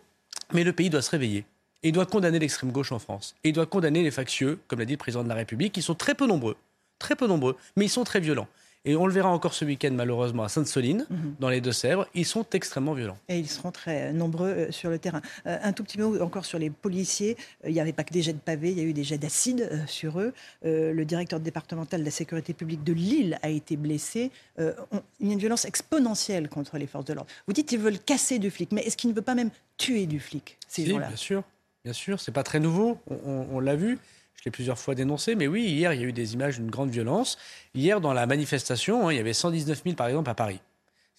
Mais 0.52 0.64
le 0.64 0.72
pays 0.72 0.90
doit 0.90 1.02
se 1.02 1.10
réveiller. 1.10 1.44
Il 1.82 1.92
doit 1.92 2.06
condamner 2.06 2.38
l'extrême 2.38 2.72
gauche 2.72 2.92
en 2.92 2.98
France. 2.98 3.34
Il 3.44 3.52
doit 3.52 3.66
condamner 3.66 4.02
les 4.02 4.10
factieux, 4.10 4.58
comme 4.68 4.80
l'a 4.80 4.84
dit 4.84 4.94
le 4.94 4.98
président 4.98 5.24
de 5.24 5.28
la 5.28 5.34
République, 5.34 5.72
qui 5.72 5.82
sont 5.82 5.94
très 5.94 6.14
peu 6.14 6.26
nombreux. 6.26 6.56
Très 6.98 7.16
peu 7.16 7.26
nombreux, 7.26 7.56
mais 7.76 7.86
ils 7.86 7.90
sont 7.90 8.04
très 8.04 8.20
violents. 8.20 8.48
Et 8.86 8.96
on 8.96 9.06
le 9.06 9.12
verra 9.12 9.28
encore 9.28 9.52
ce 9.52 9.66
week-end, 9.66 9.90
malheureusement, 9.92 10.42
à 10.42 10.48
Sainte-Soline, 10.48 11.06
mhm. 11.10 11.34
dans 11.38 11.50
les 11.50 11.60
Deux-Sèvres. 11.60 12.06
Ils 12.14 12.24
sont 12.24 12.46
extrêmement 12.52 12.94
violents. 12.94 13.18
Et 13.28 13.38
ils 13.38 13.48
seront 13.48 13.72
très 13.72 14.12
nombreux 14.14 14.48
euh, 14.48 14.72
sur 14.72 14.88
le 14.88 14.98
terrain. 14.98 15.20
Euh, 15.46 15.58
un 15.62 15.72
tout 15.74 15.84
petit 15.84 15.98
mot 15.98 16.18
encore 16.22 16.46
sur 16.46 16.58
les 16.58 16.70
policiers. 16.70 17.36
Euh, 17.64 17.68
il 17.68 17.74
n'y 17.74 17.80
avait 17.80 17.92
pas 17.92 18.04
que 18.04 18.12
des 18.12 18.22
jets 18.22 18.32
de 18.32 18.38
pavés, 18.38 18.70
il 18.70 18.78
y 18.78 18.80
a 18.80 18.84
eu 18.84 18.94
des 18.94 19.04
jets 19.04 19.18
d'acide 19.18 19.84
sur 19.86 20.18
eux. 20.18 20.32
le 20.62 21.04
directeur 21.04 21.40
départemental 21.40 22.00
de 22.00 22.04
la 22.04 22.10
sécurité 22.10 22.54
publique 22.54 22.82
de 22.82 22.92
Lille 22.92 23.38
a 23.42 23.50
été 23.50 23.76
blessé. 23.76 24.30
il 24.58 24.72
y 25.20 25.30
a 25.30 25.32
une 25.32 25.38
violence 25.38 25.64
exponentielle 25.64 26.48
contre 26.48 26.78
les 26.78 26.86
forces 26.86 27.04
de 27.04 27.12
l'ordre. 27.12 27.30
Vous 27.46 27.52
dites 27.52 27.68
qu'ils 27.68 27.80
veulent 27.80 27.98
casser 27.98 28.38
du 28.38 28.50
flic, 28.50 28.72
mais 28.72 28.82
est-ce 28.82 28.96
qu'ils 28.96 29.10
ne 29.10 29.14
veulent 29.14 29.24
pas 29.24 29.34
même 29.34 29.50
tuer 29.76 30.06
du 30.06 30.20
flic, 30.20 30.56
ces 30.68 30.84
si, 30.84 30.92
Bien 30.92 31.16
sûr, 31.16 31.42
bien 31.84 31.92
sûr. 31.92 32.20
C'est 32.20 32.32
pas 32.32 32.42
très 32.42 32.60
nouveau. 32.60 32.98
on 33.08 33.60
l'a 33.60 33.76
vu. 33.76 33.98
Je 34.40 34.46
l'ai 34.46 34.50
plusieurs 34.50 34.78
fois 34.78 34.94
dénoncé, 34.94 35.34
mais 35.34 35.46
oui, 35.46 35.64
hier, 35.64 35.92
il 35.92 36.00
y 36.00 36.04
a 36.04 36.06
eu 36.06 36.14
des 36.14 36.32
images 36.32 36.56
d'une 36.56 36.70
grande 36.70 36.88
violence. 36.88 37.36
Hier, 37.74 38.00
dans 38.00 38.14
la 38.14 38.24
manifestation, 38.26 39.06
hein, 39.06 39.12
il 39.12 39.16
y 39.16 39.20
avait 39.20 39.34
119 39.34 39.82
000, 39.84 39.96
par 39.96 40.08
exemple, 40.08 40.30
à 40.30 40.34
Paris. 40.34 40.60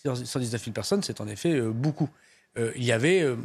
119 0.03 0.63
000 0.63 0.73
personnes, 0.73 1.03
c'est 1.03 1.21
en 1.21 1.27
effet 1.27 1.53
euh, 1.53 1.69
beaucoup. 1.69 2.09
Euh, 2.57 2.71
il 2.75 2.83
y 2.83 2.91
avait 2.91 3.21
euh, 3.21 3.35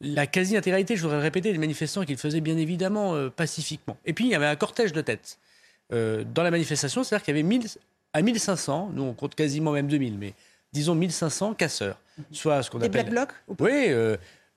la 0.00 0.26
quasi-intégralité, 0.26 0.96
je 0.96 1.02
voudrais 1.02 1.18
le 1.18 1.22
répéter, 1.22 1.52
des 1.52 1.58
manifestants 1.58 2.04
qui 2.04 2.10
le 2.10 2.18
faisaient 2.18 2.40
bien 2.40 2.56
évidemment 2.56 3.30
pacifiquement. 3.30 3.96
Et 4.04 4.12
puis, 4.14 4.24
il 4.24 4.32
y 4.32 4.34
avait 4.34 4.46
un 4.46 4.56
cortège 4.56 4.92
de 4.92 5.00
têtes. 5.00 5.38
dans 5.90 6.42
la 6.42 6.50
manifestation, 6.50 7.04
c'est-à-dire 7.04 7.24
qu'il 7.24 7.36
y 7.36 7.38
avait 7.38 7.48
1000, 7.48 7.68
à 8.12 8.20
1500, 8.20 8.90
nous 8.94 9.04
on 9.04 9.14
compte 9.14 9.36
quasiment 9.36 9.70
même 9.70 9.86
2000, 9.86 10.18
mais 10.18 10.34
disons 10.72 10.96
1500 10.96 11.54
casseurs. 11.54 12.00
Soit 12.32 12.64
ce 12.64 12.70
qu'on 12.70 12.78
appelle. 12.78 12.90
Des 12.90 13.10
black 13.10 13.10
blocs 13.10 13.60
Oui, 13.60 13.92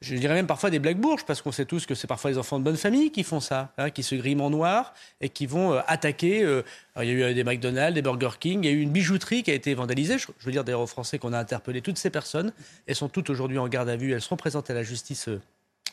je 0.01 0.15
dirais 0.15 0.35
même 0.35 0.45
parfois 0.45 0.69
des 0.69 0.77
blagues 0.77 0.99
bourges, 0.99 1.25
parce 1.25 1.41
qu'on 1.41 1.51
sait 1.51 1.65
tous 1.65 1.87
que 1.87 1.95
c'est 1.95 2.05
parfois 2.05 2.29
les 2.29 2.37
enfants 2.37 2.59
de 2.59 2.63
bonne 2.63 2.77
famille 2.77 3.11
qui 3.11 3.23
font 3.23 3.39
ça, 3.39 3.73
hein, 3.79 3.89
qui 3.89 4.03
se 4.03 4.13
griment 4.13 4.41
en 4.41 4.49
noir 4.51 4.93
et 5.21 5.29
qui 5.29 5.47
vont 5.47 5.73
euh, 5.73 5.79
attaquer. 5.87 6.43
Euh, 6.43 6.61
il 7.01 7.05
y 7.05 7.09
a 7.09 7.13
eu 7.13 7.23
euh, 7.23 7.33
des 7.33 7.43
McDonald's, 7.43 7.95
des 7.95 8.03
Burger 8.03 8.37
King, 8.39 8.63
il 8.63 8.69
y 8.69 8.69
a 8.69 8.75
eu 8.75 8.81
une 8.81 8.91
bijouterie 8.91 9.41
qui 9.41 9.49
a 9.49 9.55
été 9.55 9.73
vandalisée. 9.73 10.19
Je, 10.19 10.27
veux 10.41 10.51
dire 10.51 10.63
d'ailleurs 10.63 10.81
aux 10.81 10.87
Français 10.87 11.17
qu'on 11.17 11.33
a 11.33 11.39
interpellé 11.39 11.81
toutes 11.81 11.97
ces 11.97 12.11
personnes. 12.11 12.53
Elles 12.85 12.95
sont 12.95 13.09
toutes 13.09 13.31
aujourd'hui 13.31 13.57
en 13.57 13.67
garde 13.67 13.89
à 13.89 13.95
vue, 13.95 14.13
elles 14.13 14.21
seront 14.21 14.37
présentées 14.37 14.73
à 14.73 14.75
la 14.75 14.83
justice 14.83 15.29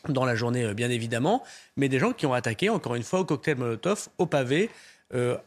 dans 0.07 0.25
la 0.25 0.35
journée, 0.35 0.75
bien 0.75 0.91
évidemment. 0.91 1.41
Mais 1.75 1.89
des 1.89 1.97
gens 1.97 2.13
qui 2.13 2.27
ont 2.27 2.33
attaqué, 2.33 2.69
encore 2.69 2.93
une 2.93 3.03
fois, 3.03 3.21
au 3.21 3.25
cocktail 3.25 3.57
Molotov, 3.57 4.09
au 4.19 4.27
pavé, 4.27 4.69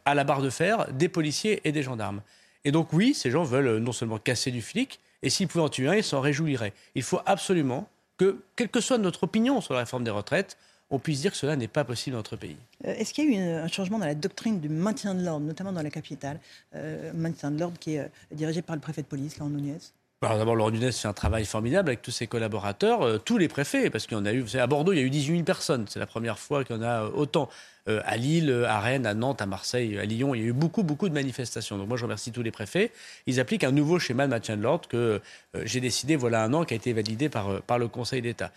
à 0.05 0.15
la 0.15 0.25
barre 0.25 0.43
de 0.43 0.51
fer, 0.51 0.93
des 0.93 1.09
policiers 1.09 1.61
et 1.63 1.71
des 1.71 1.83
gendarmes. 1.85 2.23
Et 2.65 2.73
donc 2.73 2.93
oui, 2.93 3.15
ces 3.15 3.31
gens 3.31 3.45
veulent 3.45 3.77
non 3.79 3.93
seulement 3.93 4.19
casser 4.19 4.51
du 4.51 4.63
flic, 4.63 4.99
et 5.23 5.31
s'ils 5.31 5.47
pouvaient 5.47 5.65
en 5.65 5.69
tuer 5.69 5.89
un, 5.89 5.95
ils 5.95 6.03
s'en 6.03 6.21
réjouiraient. 6.21 6.73
Il 6.97 7.05
faut 7.05 7.21
absolument 7.25 7.89
que, 8.19 8.43
quelle 8.57 8.69
que 8.69 8.81
soit 8.81 8.99
notre 8.99 9.25
opinion 9.25 9.61
sur 9.61 9.75
la 9.75 9.81
réforme 9.81 10.05
des 10.05 10.11
retraites, 10.11 10.59
on 10.91 10.99
puisse 10.99 11.21
dire 11.21 11.33
que 11.33 11.37
cela 11.37 11.57
n'est 11.57 11.69
pas 11.69 11.85
possible 11.85 12.13
dans 12.13 12.19
notre 12.19 12.37
pays. 12.37 12.57
Euh, 12.87 12.95
est-ce 12.95 13.13
qu'il 13.13 13.33
y 13.33 13.37
a 13.37 13.41
eu 13.41 13.43
un 13.63 13.69
changement 13.69 13.99
dans 13.99 14.07
la 14.07 14.15
doctrine 14.15 14.61
du 14.61 14.69
maintien 14.69 15.15
de 15.15 15.25
l'ordre, 15.25 15.47
notamment 15.47 15.73
dans 15.73 15.83
la 15.83 15.91
capitale, 15.91 16.41
euh, 16.75 17.13
maintien 17.15 17.51
de 17.51 17.61
l'ordre 17.61 17.79
qui 17.79 17.95
est 17.95 18.01
euh, 18.01 18.09
dirigé 18.33 18.63
par 18.63 18.77
le 18.77 18.81
préfet 18.81 19.03
de 19.03 19.07
police, 19.07 19.39
Laurent 19.39 19.51
Nunez? 19.51 19.79
D'abord, 20.21 20.57
Laurent 20.57 20.73
Nunez 20.73 20.91
fait 20.91 21.07
un 21.07 21.13
travail 21.13 21.45
formidable 21.45 21.91
avec 21.91 22.03
tous 22.03 22.11
ses 22.11 22.27
collaborateurs, 22.27 23.03
euh, 23.03 23.19
tous 23.19 23.39
les 23.39 23.47
préfets, 23.47 23.89
parce 23.89 24.09
qu'il 24.09 24.17
y 24.17 24.21
en 24.21 24.27
a 24.27 24.33
eu. 24.33 24.45
À 24.55 24.67
Bordeaux, 24.67 24.93
il 24.93 24.99
y 24.99 25.01
a 25.01 25.05
eu 25.05 25.11
18 25.11 25.33
000 25.33 25.45
personnes. 25.45 25.87
C'est 25.89 26.01
la 26.01 26.07
première 26.07 26.41
fois 26.41 26.65
qu'il 26.65 26.75
y 26.75 26.79
en 26.81 26.83
a 26.83 27.05
euh, 27.05 27.11
autant. 27.15 27.49
Euh, 27.89 28.01
à 28.05 28.17
Lille, 28.17 28.65
à 28.67 28.81
Rennes, 28.81 29.07
à 29.07 29.15
Nantes, 29.15 29.41
à 29.41 29.47
Marseille, 29.47 29.97
à 29.97 30.05
Lyon, 30.05 30.35
il 30.35 30.41
y 30.41 30.45
a 30.45 30.49
eu 30.49 30.53
beaucoup, 30.53 30.83
beaucoup 30.83 31.09
de 31.09 31.15
manifestations. 31.15 31.79
Donc 31.79 31.87
moi, 31.87 31.97
je 31.97 32.03
remercie 32.03 32.33
tous 32.33 32.43
les 32.43 32.51
préfets. 32.51 32.91
Ils 33.27 33.39
appliquent 33.39 33.63
un 33.63 33.71
nouveau 33.71 34.01
schéma 34.01 34.27
de 34.27 34.31
maintien 34.31 34.57
de 34.57 34.63
l'ordre 34.63 34.89
que 34.89 35.23
j'ai 35.65 35.81
décidé 35.81 36.17
voilà 36.17 36.43
un 36.43 36.53
an, 36.53 36.65
qui 36.65 36.75
a 36.75 36.77
été 36.77 36.93
validé 36.93 37.29
par, 37.29 37.63
par 37.63 37.79
le 37.79 37.89
Conseil 37.89 38.21
d'État. 38.21 38.51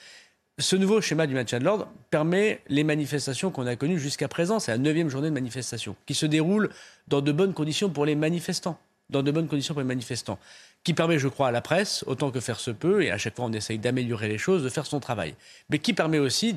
Ce 0.60 0.76
nouveau 0.76 1.00
schéma 1.00 1.28
du 1.28 1.36
maintien 1.36 1.60
de 1.60 1.64
l'ordre 1.64 1.88
permet 2.10 2.60
les 2.68 2.84
manifestations 2.84 3.52
qu'on 3.52 3.68
a 3.68 3.76
connues 3.78 4.00
jusqu'à 4.00 4.28
présent. 4.28 4.60
C'est 4.60 4.72
la 4.72 4.78
neuvième 4.78 5.10
journée 5.10 5.30
de 5.30 5.34
manifestation 5.34 5.96
qui 6.08 6.14
se 6.14 6.26
déroule 6.26 6.70
dans 7.08 7.22
de 7.22 7.32
bonnes 7.32 7.54
conditions 7.54 7.90
pour 7.90 8.06
les 8.06 8.16
manifestants 8.16 8.78
dans 9.12 9.22
de 9.22 9.32
bonnes 9.32 9.48
conditions 9.48 9.74
pour 9.74 9.82
les 9.82 9.88
manifestants, 9.88 10.40
qui 10.84 10.94
permet, 10.94 11.20
je 11.20 11.28
crois, 11.28 11.50
à 11.50 11.52
la 11.52 11.62
presse, 11.62 12.04
autant 12.08 12.32
que 12.32 12.40
faire 12.40 12.60
se 12.60 12.72
peut, 12.72 13.04
et 13.04 13.12
à 13.12 13.18
chaque 13.18 13.36
fois 13.36 13.46
on 13.46 13.54
essaye 13.54 13.78
d'améliorer 13.78 14.28
les 14.28 14.38
choses, 14.38 14.64
de 14.64 14.70
faire 14.70 14.86
son 14.86 15.00
travail, 15.00 15.36
mais 15.70 15.80
qui 15.80 15.94
permet 15.94 16.20
aussi, 16.20 16.56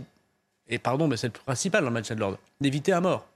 et 0.69 0.79
pardon, 0.79 1.09
mais 1.09 1.17
c'est 1.17 1.27
le 1.29 1.33
principal 1.33 1.83
dans 1.83 1.91
le 1.91 1.95
maintien 1.95 2.17
de 2.17 2.21
l'ordre, 2.21 2.39
d'éviter 2.61 2.93
un 2.93 3.01
mort. 3.01 3.27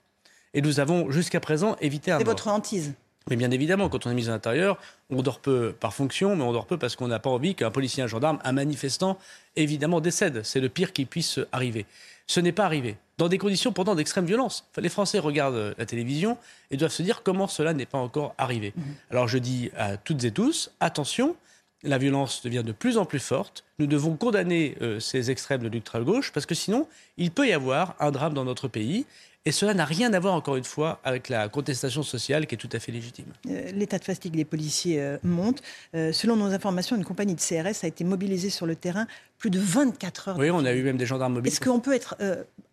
Et 0.54 0.62
nous 0.62 0.80
avons 0.80 1.10
jusqu'à 1.10 1.40
présent 1.40 1.76
évité 1.80 2.10
un 2.10 2.14
mort. 2.14 2.20
C'est 2.20 2.30
votre 2.30 2.48
hantise 2.48 2.94
mais 3.28 3.36
bien 3.36 3.50
évidemment, 3.50 3.88
quand 3.88 4.06
on 4.06 4.10
est 4.10 4.14
mis 4.14 4.28
à 4.28 4.32
l'intérieur, 4.32 4.78
on 5.10 5.22
dort 5.22 5.40
peu 5.40 5.74
par 5.78 5.92
fonction, 5.92 6.34
mais 6.34 6.42
on 6.42 6.52
dort 6.52 6.66
peu 6.66 6.78
parce 6.78 6.96
qu'on 6.96 7.08
n'a 7.08 7.18
pas 7.18 7.30
envie 7.30 7.54
qu'un 7.54 7.70
policier, 7.70 8.02
un 8.02 8.06
gendarme, 8.06 8.38
un 8.42 8.52
manifestant, 8.52 9.18
évidemment, 9.56 10.00
décède. 10.00 10.42
C'est 10.44 10.60
le 10.60 10.68
pire 10.68 10.92
qui 10.92 11.04
puisse 11.04 11.38
arriver. 11.52 11.86
Ce 12.28 12.40
n'est 12.40 12.52
pas 12.52 12.64
arrivé 12.64 12.96
dans 13.18 13.28
des 13.28 13.38
conditions 13.38 13.72
pourtant 13.72 13.96
d'extrême 13.96 14.24
violence. 14.24 14.68
les 14.76 14.88
Français 14.88 15.18
regardent 15.18 15.56
euh, 15.56 15.74
la 15.76 15.86
télévision 15.86 16.38
et 16.70 16.76
doivent 16.76 16.92
se 16.92 17.02
dire 17.02 17.22
comment 17.24 17.48
cela 17.48 17.74
n'est 17.74 17.86
pas 17.86 17.98
encore 17.98 18.34
arrivé. 18.38 18.72
Mhm. 18.76 18.84
Alors 19.10 19.28
je 19.28 19.38
dis 19.38 19.70
à 19.76 19.96
toutes 19.96 20.22
et 20.24 20.30
tous, 20.30 20.70
attention, 20.78 21.34
la 21.82 21.98
violence 21.98 22.42
devient 22.42 22.62
de 22.64 22.72
plus 22.72 22.96
en 22.96 23.04
plus 23.04 23.18
forte. 23.18 23.64
Nous 23.78 23.86
devons 23.86 24.16
condamner 24.16 24.76
euh, 24.82 25.00
ces 25.00 25.30
extrêmes 25.30 25.62
de 25.62 25.68
l'ultra-gauche 25.68 26.32
parce 26.32 26.46
que 26.46 26.54
sinon, 26.54 26.86
il 27.16 27.30
peut 27.30 27.48
y 27.48 27.52
avoir 27.52 27.96
un 28.00 28.10
drame 28.10 28.34
dans 28.34 28.44
notre 28.44 28.68
pays. 28.68 29.06
Et 29.48 29.52
cela 29.52 29.72
n'a 29.72 29.86
rien 29.86 30.12
à 30.12 30.20
voir, 30.20 30.34
encore 30.34 30.56
une 30.56 30.64
fois, 30.64 31.00
avec 31.04 31.30
la 31.30 31.48
contestation 31.48 32.02
sociale 32.02 32.46
qui 32.46 32.54
est 32.54 32.58
tout 32.58 32.68
à 32.70 32.78
fait 32.78 32.92
légitime. 32.92 33.32
Euh, 33.48 33.72
l'état 33.72 33.98
de 33.98 34.04
fatigue 34.04 34.36
des 34.36 34.44
policiers 34.44 35.00
euh, 35.00 35.16
monte. 35.22 35.62
Euh, 35.94 36.12
selon 36.12 36.36
nos 36.36 36.52
informations, 36.52 36.96
une 36.96 37.04
compagnie 37.06 37.34
de 37.34 37.40
CRS 37.40 37.82
a 37.82 37.86
été 37.86 38.04
mobilisée 38.04 38.50
sur 38.50 38.66
le 38.66 38.76
terrain 38.76 39.06
plus 39.38 39.48
de 39.48 39.58
24 39.58 40.28
heures. 40.28 40.38
Oui, 40.38 40.50
on 40.50 40.66
a 40.66 40.74
eu 40.74 40.82
même 40.82 40.98
des 40.98 41.06
gendarmes 41.06 41.32
mobiles. 41.32 41.50
Est-ce 41.50 41.62
qu'on 41.62 41.80
peut 41.80 41.94
être 41.94 42.18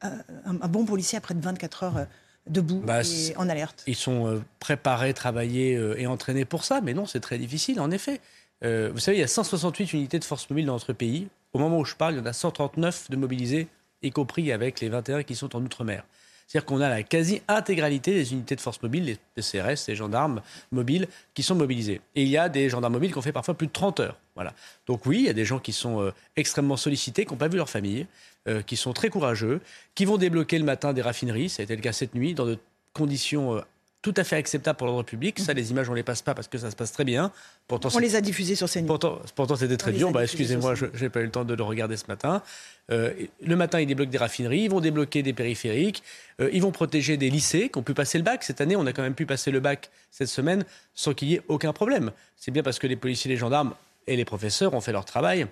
un, 0.01 0.67
bon 0.67 0.83
policier 0.83 1.17
après 1.17 1.33
de 1.33 1.39
24 1.39 1.83
heures 1.83 2.07
debout 2.45 2.81
bah, 2.85 3.03
et 3.03 3.37
en 3.37 3.47
alerte? 3.47 3.85
Ils 3.87 3.95
sont 3.95 4.43
préparés, 4.59 5.13
travaillés 5.13 5.79
et 5.97 6.07
entraînés 6.07 6.43
pour 6.43 6.65
ça, 6.65 6.81
mais 6.81 6.93
non, 6.93 7.05
c'est 7.05 7.21
très 7.21 7.37
difficile, 7.37 7.79
en 7.79 7.89
effet. 7.89 8.19
vous 8.61 8.99
savez, 8.99 9.15
il 9.15 9.21
y 9.21 9.23
a 9.23 9.27
168 9.27 9.93
unités 9.93 10.19
de 10.19 10.25
force 10.25 10.49
mobile 10.49 10.65
dans 10.65 10.73
notre 10.73 10.91
pays. 10.91 11.29
Au 11.53 11.59
moment 11.59 11.79
où 11.79 11.85
je 11.85 11.95
parle, 11.95 12.15
il 12.15 12.17
y 12.17 12.21
en 12.21 12.25
a 12.25 12.33
139 12.33 13.11
de 13.11 13.15
mobilisés, 13.15 13.69
y 14.01 14.11
compris 14.11 14.51
avec 14.51 14.81
les 14.81 14.89
21 14.89 15.23
qui 15.23 15.35
sont 15.35 15.55
en 15.55 15.63
Outre-mer. 15.63 16.03
C'est-à-dire 16.47 16.65
qu'on 16.65 16.81
a 16.81 16.89
la 16.89 17.03
quasi-intégralité 17.03 18.13
des 18.13 18.33
unités 18.33 18.55
de 18.55 18.61
force 18.61 18.81
mobile, 18.83 19.17
les 19.35 19.43
CRS, 19.43 19.87
les 19.87 19.95
gendarmes 19.95 20.41
mobiles, 20.71 21.07
qui 21.33 21.43
sont 21.43 21.55
mobilisés. 21.55 22.01
Et 22.15 22.23
il 22.23 22.29
y 22.29 22.37
a 22.37 22.49
des 22.49 22.69
gendarmes 22.69 22.93
mobiles 22.93 23.11
qui 23.11 23.17
ont 23.17 23.23
fait 23.23 23.31
parfois 23.31 23.55
plus 23.55 23.67
de 23.67 23.71
30 23.71 23.99
heures. 23.99 24.17
Voilà. 24.35 24.53
Donc 24.85 25.05
oui, 25.05 25.19
il 25.19 25.25
y 25.25 25.29
a 25.29 25.33
des 25.33 25.45
gens 25.45 25.59
qui 25.59 25.73
sont 25.73 26.01
euh, 26.01 26.11
extrêmement 26.35 26.77
sollicités, 26.77 27.25
qui 27.25 27.31
n'ont 27.31 27.37
pas 27.37 27.47
vu 27.47 27.57
leur 27.57 27.69
famille, 27.69 28.05
euh, 28.47 28.61
qui 28.61 28.75
sont 28.75 28.93
très 28.93 29.09
courageux, 29.09 29.61
qui 29.95 30.05
vont 30.05 30.17
débloquer 30.17 30.59
le 30.59 30.65
matin 30.65 30.93
des 30.93 31.01
raffineries, 31.01 31.49
ça 31.49 31.61
a 31.61 31.63
été 31.63 31.75
le 31.75 31.81
cas 31.81 31.93
cette 31.93 32.13
nuit, 32.13 32.33
dans 32.33 32.45
de 32.45 32.59
conditions 32.93 33.55
euh, 33.55 33.61
tout 34.05 34.13
à 34.17 34.23
fait 34.23 34.35
acceptable 34.35 34.77
pour 34.77 34.85
l'ordre 34.85 35.01
public. 35.01 35.39
Ça, 35.39 35.53
les 35.53 35.71
images, 35.71 35.89
on 35.89 35.95
les 35.95 36.03
passe 36.03 36.21
pas 36.21 36.35
parce 36.35 36.47
que 36.47 36.59
ça 36.59 36.69
se 36.69 36.75
passe 36.75 36.91
très 36.91 37.05
bien. 37.05 37.31
Pourtant, 37.67 37.89
on 37.91 37.97
les 37.97 38.15
a 38.15 38.21
diffusées 38.21 38.53
sur 38.53 38.69
CNews. 38.69 38.85
Pourtant, 38.85 39.19
pourtant 39.33 39.55
c'était 39.55 39.77
très 39.77 39.91
dur. 39.93 40.11
Bah, 40.11 40.21
excusez-moi, 40.21 40.75
je 40.75 40.85
n'ai 40.85 41.09
pas 41.09 41.21
eu 41.21 41.23
le 41.23 41.31
temps 41.31 41.43
de 41.43 41.55
le 41.55 41.63
regarder 41.63 41.97
ce 41.97 42.03
matin. 42.07 42.43
Euh, 42.91 43.11
le 43.41 43.55
matin, 43.55 43.79
ils 43.79 43.87
débloquent 43.87 44.11
des 44.11 44.19
raffineries, 44.19 44.59
ils 44.59 44.69
vont 44.69 44.79
débloquer 44.79 45.23
des 45.23 45.33
périphériques, 45.33 46.03
euh, 46.39 46.51
ils 46.53 46.61
vont 46.61 46.69
protéger 46.69 47.17
des 47.17 47.31
lycées 47.31 47.69
qui 47.69 47.79
ont 47.79 47.81
pu 47.81 47.95
passer 47.95 48.19
le 48.19 48.23
bac. 48.23 48.43
Cette 48.43 48.61
année, 48.61 48.75
on 48.75 48.85
a 48.85 48.93
quand 48.93 49.01
même 49.01 49.15
pu 49.15 49.25
passer 49.25 49.49
le 49.49 49.59
bac 49.59 49.89
cette 50.11 50.27
semaine 50.27 50.65
sans 50.93 51.15
qu'il 51.15 51.29
y 51.29 51.33
ait 51.33 51.41
aucun 51.47 51.73
problème. 51.73 52.11
C'est 52.37 52.51
bien 52.51 52.61
parce 52.61 52.77
que 52.77 52.85
les 52.85 52.97
policiers, 52.97 53.31
les 53.31 53.37
gendarmes 53.37 53.73
et 54.05 54.15
les 54.17 54.25
professeurs 54.25 54.75
ont 54.75 54.81
fait 54.81 54.91
leur 54.91 55.05
travail 55.05 55.47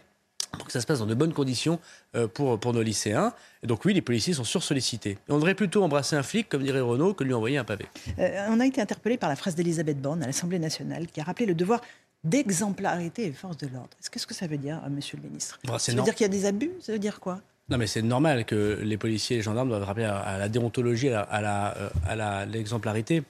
pour 0.57 0.67
que 0.67 0.71
ça 0.71 0.81
se 0.81 0.85
passe 0.85 0.99
dans 0.99 1.05
de 1.05 1.13
bonnes 1.13 1.33
conditions 1.33 1.79
euh, 2.15 2.27
pour, 2.27 2.59
pour 2.59 2.73
nos 2.73 2.81
lycéens. 2.81 3.33
Et 3.63 3.67
donc 3.67 3.85
oui, 3.85 3.93
les 3.93 4.01
policiers 4.01 4.33
sont 4.33 4.43
sursollicités. 4.43 5.17
on 5.29 5.35
devrait 5.35 5.55
plutôt 5.55 5.83
embrasser 5.83 6.15
un 6.15 6.23
flic, 6.23 6.49
comme 6.49 6.63
dirait 6.63 6.79
Renault, 6.79 7.13
que 7.13 7.23
lui 7.23 7.33
envoyer 7.33 7.57
un 7.57 7.63
pavé. 7.63 7.85
Euh, 8.19 8.47
on 8.49 8.59
a 8.59 8.65
été 8.65 8.81
interpellé 8.81 9.17
par 9.17 9.29
la 9.29 9.35
phrase 9.35 9.55
d'Elisabeth 9.55 9.99
Borne 10.01 10.23
à 10.23 10.27
l'Assemblée 10.27 10.59
nationale 10.59 11.07
qui 11.07 11.19
a 11.21 11.23
rappelé 11.23 11.45
le 11.45 11.55
devoir 11.55 11.81
d'exemplarité 12.23 13.25
et 13.25 13.31
force 13.31 13.57
de 13.57 13.67
l'ordre. 13.67 13.89
Qu'est-ce 14.11 14.27
que 14.27 14.33
ça 14.33 14.47
veut 14.47 14.57
dire, 14.57 14.81
euh, 14.85 14.89
monsieur 14.89 15.17
le 15.21 15.27
ministre? 15.27 15.59
Ça 15.77 15.91
veut 15.93 16.01
dire 16.01 16.15
qu'il 16.15 16.23
y 16.23 16.29
a 16.29 16.31
des 16.31 16.45
abus? 16.45 16.71
Ça 16.81 16.91
veut 16.93 16.99
dire 16.99 17.19
quoi? 17.19 17.41
Non, 17.69 17.77
mais 17.77 17.87
c'est 17.87 18.01
normal 18.01 18.45
que 18.45 18.79
les 18.81 18.97
policiers 18.97 19.37
et 19.37 19.39
les 19.39 19.43
gendarmes 19.43 19.69
doivent 19.69 19.85
rappeler 19.85 20.03
à, 20.03 20.37
la 20.37 20.49
déontologie, 20.49 21.09
à 21.09 22.45
l'exemplarité 22.45 23.23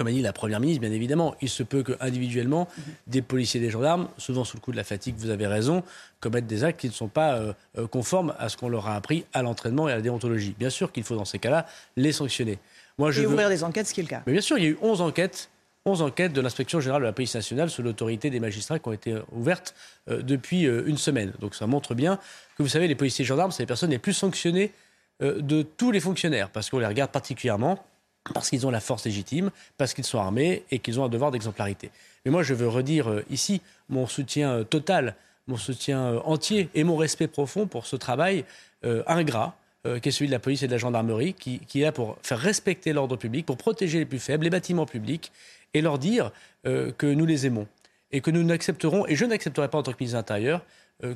comme 0.00 0.06
a 0.06 0.12
dit 0.12 0.22
la 0.22 0.32
Première 0.32 0.60
ministre, 0.60 0.80
bien 0.80 0.92
évidemment, 0.92 1.34
il 1.42 1.50
se 1.50 1.62
peut 1.62 1.82
qu'individuellement, 1.82 2.68
des 3.06 3.20
policiers 3.20 3.60
et 3.60 3.62
des 3.62 3.68
gendarmes, 3.68 4.08
souvent 4.16 4.44
sous 4.44 4.56
le 4.56 4.62
coup 4.62 4.72
de 4.72 4.78
la 4.78 4.82
fatigue, 4.82 5.14
vous 5.18 5.28
avez 5.28 5.46
raison, 5.46 5.82
commettent 6.20 6.46
des 6.46 6.64
actes 6.64 6.80
qui 6.80 6.86
ne 6.86 6.92
sont 6.94 7.08
pas 7.08 7.34
euh, 7.34 7.52
euh, 7.76 7.86
conformes 7.86 8.34
à 8.38 8.48
ce 8.48 8.56
qu'on 8.56 8.70
leur 8.70 8.88
a 8.88 8.96
appris 8.96 9.26
à 9.34 9.42
l'entraînement 9.42 9.90
et 9.90 9.92
à 9.92 9.96
la 9.96 10.00
déontologie. 10.00 10.54
Bien 10.58 10.70
sûr 10.70 10.90
qu'il 10.90 11.04
faut, 11.04 11.16
dans 11.16 11.26
ces 11.26 11.38
cas-là, 11.38 11.66
les 11.98 12.12
sanctionner. 12.12 12.58
Moi, 12.96 13.10
je 13.10 13.20
et 13.20 13.26
ouvrir 13.26 13.50
des 13.50 13.62
enquêtes, 13.62 13.88
ce 13.88 13.92
qui 13.92 14.00
est 14.00 14.04
le 14.04 14.08
cas. 14.08 14.22
Mais 14.26 14.32
bien 14.32 14.40
sûr, 14.40 14.56
il 14.56 14.64
y 14.64 14.66
a 14.68 14.70
eu 14.70 14.78
11 14.80 15.02
enquêtes 15.02 15.50
11 15.84 16.00
enquêtes 16.00 16.32
de 16.32 16.40
l'inspection 16.40 16.80
générale 16.80 17.02
de 17.02 17.06
la 17.06 17.12
police 17.12 17.34
nationale 17.34 17.68
sous 17.68 17.82
l'autorité 17.82 18.30
des 18.30 18.40
magistrats 18.40 18.78
qui 18.78 18.88
ont 18.88 18.92
été 18.92 19.16
ouvertes 19.32 19.74
euh, 20.08 20.22
depuis 20.22 20.62
une 20.62 20.96
semaine. 20.96 21.34
Donc 21.40 21.54
ça 21.54 21.66
montre 21.66 21.94
bien 21.94 22.18
que 22.56 22.62
vous 22.62 22.70
savez, 22.70 22.88
les 22.88 22.94
policiers 22.94 23.24
et 23.24 23.26
gendarmes, 23.26 23.50
c'est 23.52 23.64
les 23.64 23.66
personnes 23.66 23.90
les 23.90 23.98
plus 23.98 24.14
sanctionnées 24.14 24.72
de 25.20 25.60
tous 25.60 25.90
les 25.90 26.00
fonctionnaires, 26.00 26.48
parce 26.48 26.70
qu'on 26.70 26.78
les 26.78 26.86
regarde 26.86 27.10
particulièrement 27.10 27.84
parce 28.34 28.50
qu'ils 28.50 28.66
ont 28.66 28.70
la 28.70 28.80
force 28.80 29.04
légitime, 29.04 29.50
parce 29.78 29.94
qu'ils 29.94 30.04
sont 30.04 30.18
armés 30.18 30.64
et 30.70 30.78
qu'ils 30.78 31.00
ont 31.00 31.04
un 31.04 31.08
devoir 31.08 31.30
d'exemplarité. 31.30 31.90
Mais 32.24 32.30
moi, 32.30 32.42
je 32.42 32.54
veux 32.54 32.68
redire 32.68 33.08
euh, 33.08 33.24
ici 33.30 33.62
mon 33.88 34.06
soutien 34.06 34.52
euh, 34.52 34.64
total, 34.64 35.16
mon 35.46 35.56
soutien 35.56 36.00
euh, 36.00 36.20
entier 36.24 36.68
et 36.74 36.84
mon 36.84 36.96
respect 36.96 37.28
profond 37.28 37.66
pour 37.66 37.86
ce 37.86 37.96
travail 37.96 38.44
ingrat 39.06 39.54
qui 40.02 40.08
est 40.08 40.12
celui 40.12 40.28
de 40.28 40.32
la 40.32 40.38
police 40.38 40.62
et 40.62 40.66
de 40.66 40.72
la 40.72 40.78
gendarmerie, 40.78 41.34
qui, 41.34 41.60
est 41.74 41.82
là 41.82 41.92
pour 41.92 42.16
faire 42.22 42.38
respecter 42.38 42.94
l'ordre 42.94 43.16
public, 43.16 43.44
pour 43.44 43.58
protéger 43.58 43.98
les 43.98 44.06
plus 44.06 44.18
faibles, 44.18 44.44
les 44.44 44.50
bâtiments 44.50 44.86
publics, 44.86 45.32
et 45.74 45.82
leur 45.82 45.98
dire 45.98 46.32
que 46.64 47.06
nous 47.12 47.26
les 47.26 47.44
aimons 47.44 47.66
et 48.10 48.22
que 48.22 48.30
nous 48.30 48.42
n'accepterons, 48.42 49.06
et 49.06 49.16
je 49.16 49.26
n'accepterai 49.26 49.68
pas 49.68 49.76
en 49.76 49.82
tant 49.82 49.92
que 49.92 49.98
ministre 50.00 50.16
de 50.16 50.20
l'Intérieur, 50.20 50.64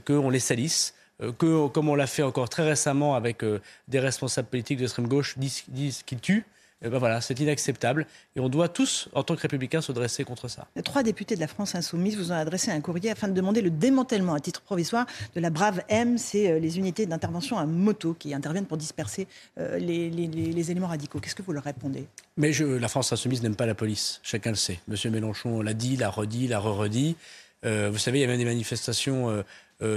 qu'on 0.05 0.29
les 0.29 0.41
salisse, 0.41 0.95
que, 1.39 1.69
comme 1.69 1.89
on 1.89 1.95
l'a 1.95 2.07
fait 2.07 2.23
encore 2.23 2.51
très 2.51 2.65
récemment 2.65 3.15
avec 3.15 3.43
des 3.89 3.99
responsables 3.99 4.49
politiques 4.49 4.77
de 4.77 4.83
l'extrême 4.83 5.09
gauche, 5.09 5.39
disent 5.39 6.03
qu'ils 6.03 6.21
tuent, 6.21 6.45
eh 6.83 6.91
ben 6.91 6.99
voilà, 6.99 7.21
c'est 7.21 7.39
inacceptable. 7.41 8.07
Et 8.37 8.41
on 8.41 8.49
doit 8.49 8.69
tous, 8.69 9.09
en 9.15 9.23
tant 9.23 9.37
que 9.37 9.41
républicains, 9.41 9.81
se 9.81 9.93
dresser 9.93 10.25
contre 10.25 10.49
ça. 10.49 10.67
Trois 10.85 11.03
députés 11.03 11.35
de 11.35 11.41
la 11.41 11.47
France 11.47 11.75
insoumise 11.75 12.17
vous 12.17 12.31
ont 12.31 12.37
adressé 12.37 12.71
un 12.71 12.81
courrier 12.81 13.11
afin 13.11 13.29
de 13.29 13.33
demander 13.33 13.63
le 13.63 13.71
démantèlement 13.71 14.35
à 14.35 14.41
titre 14.41 14.61
provisoire 14.61 15.07
de 15.35 15.41
la 15.41 15.51
Brave 15.51 15.83
M, 15.89 16.19
c'est 16.19 16.51
euh, 16.51 16.59
les 16.59 16.79
unités 16.79 17.07
d'intervention 17.07 17.59
à 17.59 17.65
moto 17.65 18.15
qui 18.19 18.35
interviennent 18.35 18.67
pour 18.67 18.77
disperser 18.77 19.27
euh, 19.59 19.79
les, 19.79 20.71
éléments 20.71 20.89
radicaux. 20.89 21.21
Qu'est-ce 21.21 21.35
que 21.35 21.43
vous 21.43 21.53
leur 21.53 21.65
répondez? 21.65 22.07
Mais 22.37 22.53
je, 22.53 22.65
la 22.65 22.89
France 22.89 23.13
insoumise 23.13 23.43
n'aime 23.43 23.57
pas 23.57 23.67
la 23.67 23.75
police, 23.75 24.21
chacun 24.23 24.51
le 24.51 24.57
sait. 24.57 24.81
Monsieur 24.89 25.11
Mélenchon 25.11 25.63
l'a 25.63 25.75
dit, 25.75 25.97
l'a 25.97 26.11
redit, 26.11 26.49
l'a 26.49 26.59
re-redit. 26.59 27.17
Euh, 27.65 27.89
vous 27.91 27.99
savez, 27.99 28.19
il 28.19 28.23
y 28.23 28.25
a 28.25 28.29
même 28.29 28.39
des 28.39 28.45
manifestations 28.45 29.45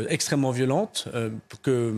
extrêmement 0.09 0.51
violentes 0.51 1.07
que 1.61 1.95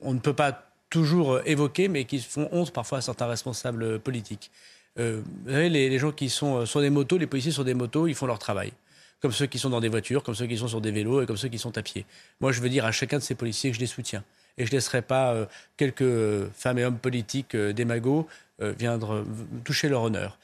on 0.00 0.14
ne 0.14 0.18
peut 0.18 0.34
pas 0.34 0.71
toujours 0.92 1.32
euh, 1.32 1.42
évoqués, 1.46 1.88
mais 1.88 2.04
qui 2.04 2.20
font 2.20 2.48
honte 2.52 2.70
parfois 2.70 2.98
à 2.98 3.00
certains 3.00 3.26
responsables 3.26 3.82
euh, 3.82 3.98
politiques. 3.98 4.50
Euh, 4.98 5.22
vous 5.44 5.50
savez, 5.50 5.70
les, 5.70 5.98
gens 5.98 6.12
qui 6.12 6.28
sont 6.28 6.66
sur 6.66 6.82
des 6.82 6.90
motos, 6.90 7.16
les 7.16 7.26
policiers 7.26 7.50
sur 7.50 7.64
des 7.64 7.72
motos, 7.72 8.06
ils 8.06 8.14
font 8.14 8.26
leur 8.26 8.38
travail. 8.38 8.72
Comme 9.20 9.32
ceux 9.32 9.46
qui 9.46 9.58
sont 9.58 9.70
dans 9.70 9.80
des 9.80 9.88
voitures, 9.88 10.22
comme 10.22 10.34
ceux 10.34 10.46
qui 10.46 10.58
sont 10.58 10.68
sur 10.68 10.82
des 10.82 10.90
vélos 10.90 11.22
et 11.22 11.26
comme 11.26 11.38
ceux 11.38 11.48
qui 11.48 11.58
sont 11.58 11.76
à 11.78 11.82
pied. 11.82 12.04
Moi, 12.40 12.52
je 12.52 12.60
veux 12.60 12.68
dire 12.68 12.84
à 12.84 12.92
chacun 12.92 13.16
de 13.16 13.22
ces 13.22 13.34
policiers 13.34 13.70
que 13.70 13.76
je 13.76 13.80
les 13.80 13.86
soutiens. 13.86 14.22
Et 14.58 14.66
je 14.66 14.70
ne 14.70 14.76
laisserai 14.76 15.00
pas 15.00 15.48
quelques 15.78 16.50
femmes 16.54 16.78
et 16.78 16.84
hommes 16.84 16.98
politiques 16.98 17.56
démagos 17.56 18.26
viendre 18.58 19.24
toucher 19.64 19.88
leur 19.88 20.02
honneur. 20.02 20.36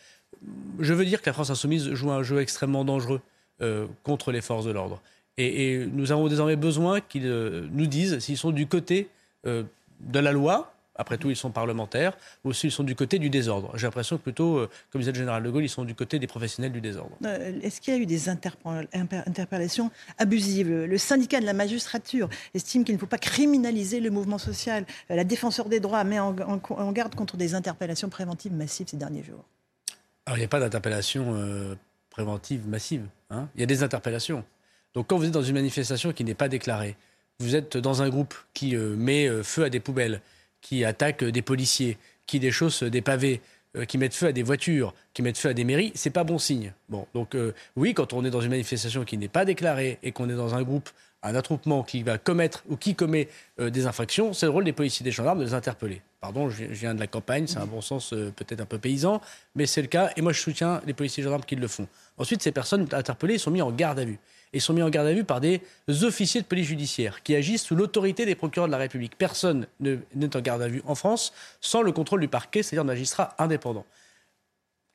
Je 0.78 0.94
veux 0.94 1.04
dire 1.04 1.20
que 1.20 1.28
la 1.28 1.34
France 1.34 1.50
insoumise 1.50 1.92
joue 1.92 2.10
un 2.10 2.22
jeu 2.22 2.40
extrêmement 2.40 2.86
dangereux 2.86 3.20
contre 4.04 4.32
les 4.32 4.40
forces 4.40 4.64
de 4.64 4.70
l'ordre. 4.70 5.02
Et, 5.36 5.84
nous 5.92 6.10
avons 6.10 6.28
désormais 6.28 6.56
besoin 6.56 7.00
qu'ils 7.02 7.28
nous 7.28 7.86
disent 7.86 8.18
s'ils 8.20 8.38
sont 8.38 8.52
du 8.52 8.66
côté 8.66 9.08
de 10.00 10.18
la 10.18 10.32
loi, 10.32 10.72
après 10.98 11.16
tout, 11.16 11.30
ils 11.30 11.36
sont 11.36 11.50
parlementaires, 11.50 12.18
ou 12.44 12.52
s'ils 12.52 12.72
sont 12.72 12.82
du 12.82 12.96
côté 12.96 13.20
du 13.20 13.30
désordre. 13.30 13.70
J'ai 13.76 13.86
l'impression 13.86 14.18
que 14.18 14.22
plutôt, 14.22 14.58
euh, 14.58 14.70
comme 14.90 15.00
disait 15.00 15.12
le 15.12 15.18
général 15.18 15.42
de 15.44 15.48
Gaulle, 15.48 15.62
ils 15.62 15.68
sont 15.68 15.84
du 15.84 15.94
côté 15.94 16.18
des 16.18 16.26
professionnels 16.26 16.72
du 16.72 16.80
désordre. 16.80 17.16
Euh, 17.24 17.52
est-ce 17.62 17.80
qu'il 17.80 17.94
y 17.94 17.96
a 17.96 18.00
eu 18.00 18.06
des 18.06 18.28
interpellations 18.28 19.90
abusives? 20.18 20.68
Le 20.68 20.98
syndicat 20.98 21.40
de 21.40 21.46
la 21.46 21.52
magistrature 21.52 22.28
estime 22.52 22.84
qu'il 22.84 22.96
ne 22.96 23.00
faut 23.00 23.06
pas 23.06 23.18
criminaliser 23.18 24.00
le 24.00 24.10
mouvement 24.10 24.38
social. 24.38 24.84
Euh, 25.10 25.14
la 25.14 25.24
défenseur 25.24 25.68
des 25.68 25.78
droits 25.78 26.02
met 26.02 26.18
en, 26.18 26.32
garde 26.92 27.14
contre 27.14 27.36
des 27.36 27.54
interpellations 27.54 28.08
préventives 28.08 28.52
massives 28.52 28.88
ces 28.88 28.96
derniers 28.96 29.22
jours. 29.22 29.44
Alors, 30.26 30.36
il 30.36 30.40
n'y 30.40 30.46
a 30.46 30.48
pas 30.48 30.60
d'interpellation 30.60 31.76
préventive 32.10 32.66
massive. 32.66 33.06
Hein. 33.30 33.48
il 33.54 33.60
y 33.60 33.62
a 33.62 33.66
des 33.66 33.82
interpellations. 33.82 34.44
Donc 34.94 35.06
quand 35.06 35.16
vous 35.16 35.26
êtes 35.26 35.30
dans 35.30 35.42
une 35.42 35.54
manifestation 35.54 36.12
qui 36.12 36.24
n'est 36.24 36.34
pas 36.34 36.48
déclarée, 36.48 36.96
vous 37.40 37.56
êtes 37.56 37.76
dans 37.76 38.02
un 38.02 38.08
groupe 38.08 38.34
qui 38.54 38.76
euh, 38.76 38.96
met 38.96 39.28
euh, 39.28 39.42
feu 39.42 39.64
à 39.64 39.70
des 39.70 39.80
poubelles, 39.80 40.20
qui 40.60 40.84
attaque 40.84 41.24
des 41.24 41.42
policiers, 41.42 41.98
qui 42.26 42.40
déchausse 42.40 42.82
des 42.82 43.00
pavés, 43.00 43.40
qui 43.86 43.96
mettent 43.96 44.14
feu 44.14 44.26
à 44.26 44.32
des 44.32 44.42
voitures, 44.42 44.92
qui 45.14 45.22
mettent 45.22 45.38
feu 45.38 45.50
à 45.50 45.54
des 45.54 45.62
mairies, 45.62 45.92
c'est 45.94 46.10
pas 46.10 46.24
bon 46.24 46.38
signe. 46.38 46.72
Bon, 46.88 47.06
donc 47.14 47.36
oui, 47.76 47.94
quand 47.94 48.12
on 48.12 48.24
est 48.24 48.30
dans 48.30 48.40
une 48.40 48.50
manifestation 48.50 49.04
qui 49.04 49.16
n'est 49.18 49.28
pas 49.28 49.44
déclarée 49.44 49.98
et 50.02 50.10
qu'on 50.10 50.28
est 50.28 50.34
dans 50.34 50.54
un 50.54 50.62
groupe 50.62 50.90
un 51.22 51.34
attroupement 51.34 51.82
qui 51.82 52.02
va 52.02 52.18
commettre 52.18 52.62
ou 52.68 52.76
qui 52.76 52.94
commet 52.94 53.28
euh, 53.60 53.70
des 53.70 53.86
infractions, 53.86 54.32
c'est 54.32 54.46
le 54.46 54.52
rôle 54.52 54.64
des 54.64 54.72
policiers 54.72 55.04
des 55.04 55.10
gendarmes 55.10 55.38
de 55.38 55.44
les 55.44 55.54
interpeller. 55.54 56.02
Pardon, 56.20 56.48
je 56.48 56.64
viens 56.64 56.94
de 56.94 57.00
la 57.00 57.06
campagne, 57.06 57.46
c'est 57.46 57.58
un 57.58 57.66
bon 57.66 57.80
sens 57.80 58.12
euh, 58.12 58.32
peut-être 58.34 58.60
un 58.60 58.66
peu 58.66 58.78
paysan, 58.78 59.20
mais 59.54 59.66
c'est 59.66 59.82
le 59.82 59.88
cas, 59.88 60.10
et 60.16 60.22
moi 60.22 60.32
je 60.32 60.40
soutiens 60.40 60.80
les 60.86 60.94
policiers 60.94 61.22
et 61.22 61.24
gendarmes 61.24 61.44
qui 61.44 61.56
le 61.56 61.68
font. 61.68 61.88
Ensuite, 62.16 62.42
ces 62.42 62.52
personnes 62.52 62.86
interpellées 62.92 63.38
sont 63.38 63.50
mises 63.50 63.62
en 63.62 63.72
garde 63.72 63.98
à 63.98 64.04
vue. 64.04 64.18
Et 64.52 64.60
sont 64.60 64.72
mis 64.72 64.82
en 64.82 64.88
garde 64.88 65.06
à 65.06 65.12
vue 65.12 65.24
par 65.24 65.40
des 65.40 65.60
officiers 66.02 66.40
de 66.40 66.46
police 66.46 66.66
judiciaire 66.66 67.22
qui 67.22 67.34
agissent 67.34 67.64
sous 67.64 67.76
l'autorité 67.76 68.24
des 68.24 68.34
procureurs 68.34 68.66
de 68.68 68.72
la 68.72 68.78
République. 68.78 69.16
Personne 69.18 69.66
n'est 69.80 70.36
en 70.36 70.40
garde 70.40 70.62
à 70.62 70.68
vue 70.68 70.82
en 70.86 70.94
France 70.94 71.32
sans 71.60 71.82
le 71.82 71.92
contrôle 71.92 72.20
du 72.20 72.28
parquet, 72.28 72.62
c'est-à-dire 72.62 72.84
magistrat 72.84 73.34
indépendant 73.38 73.84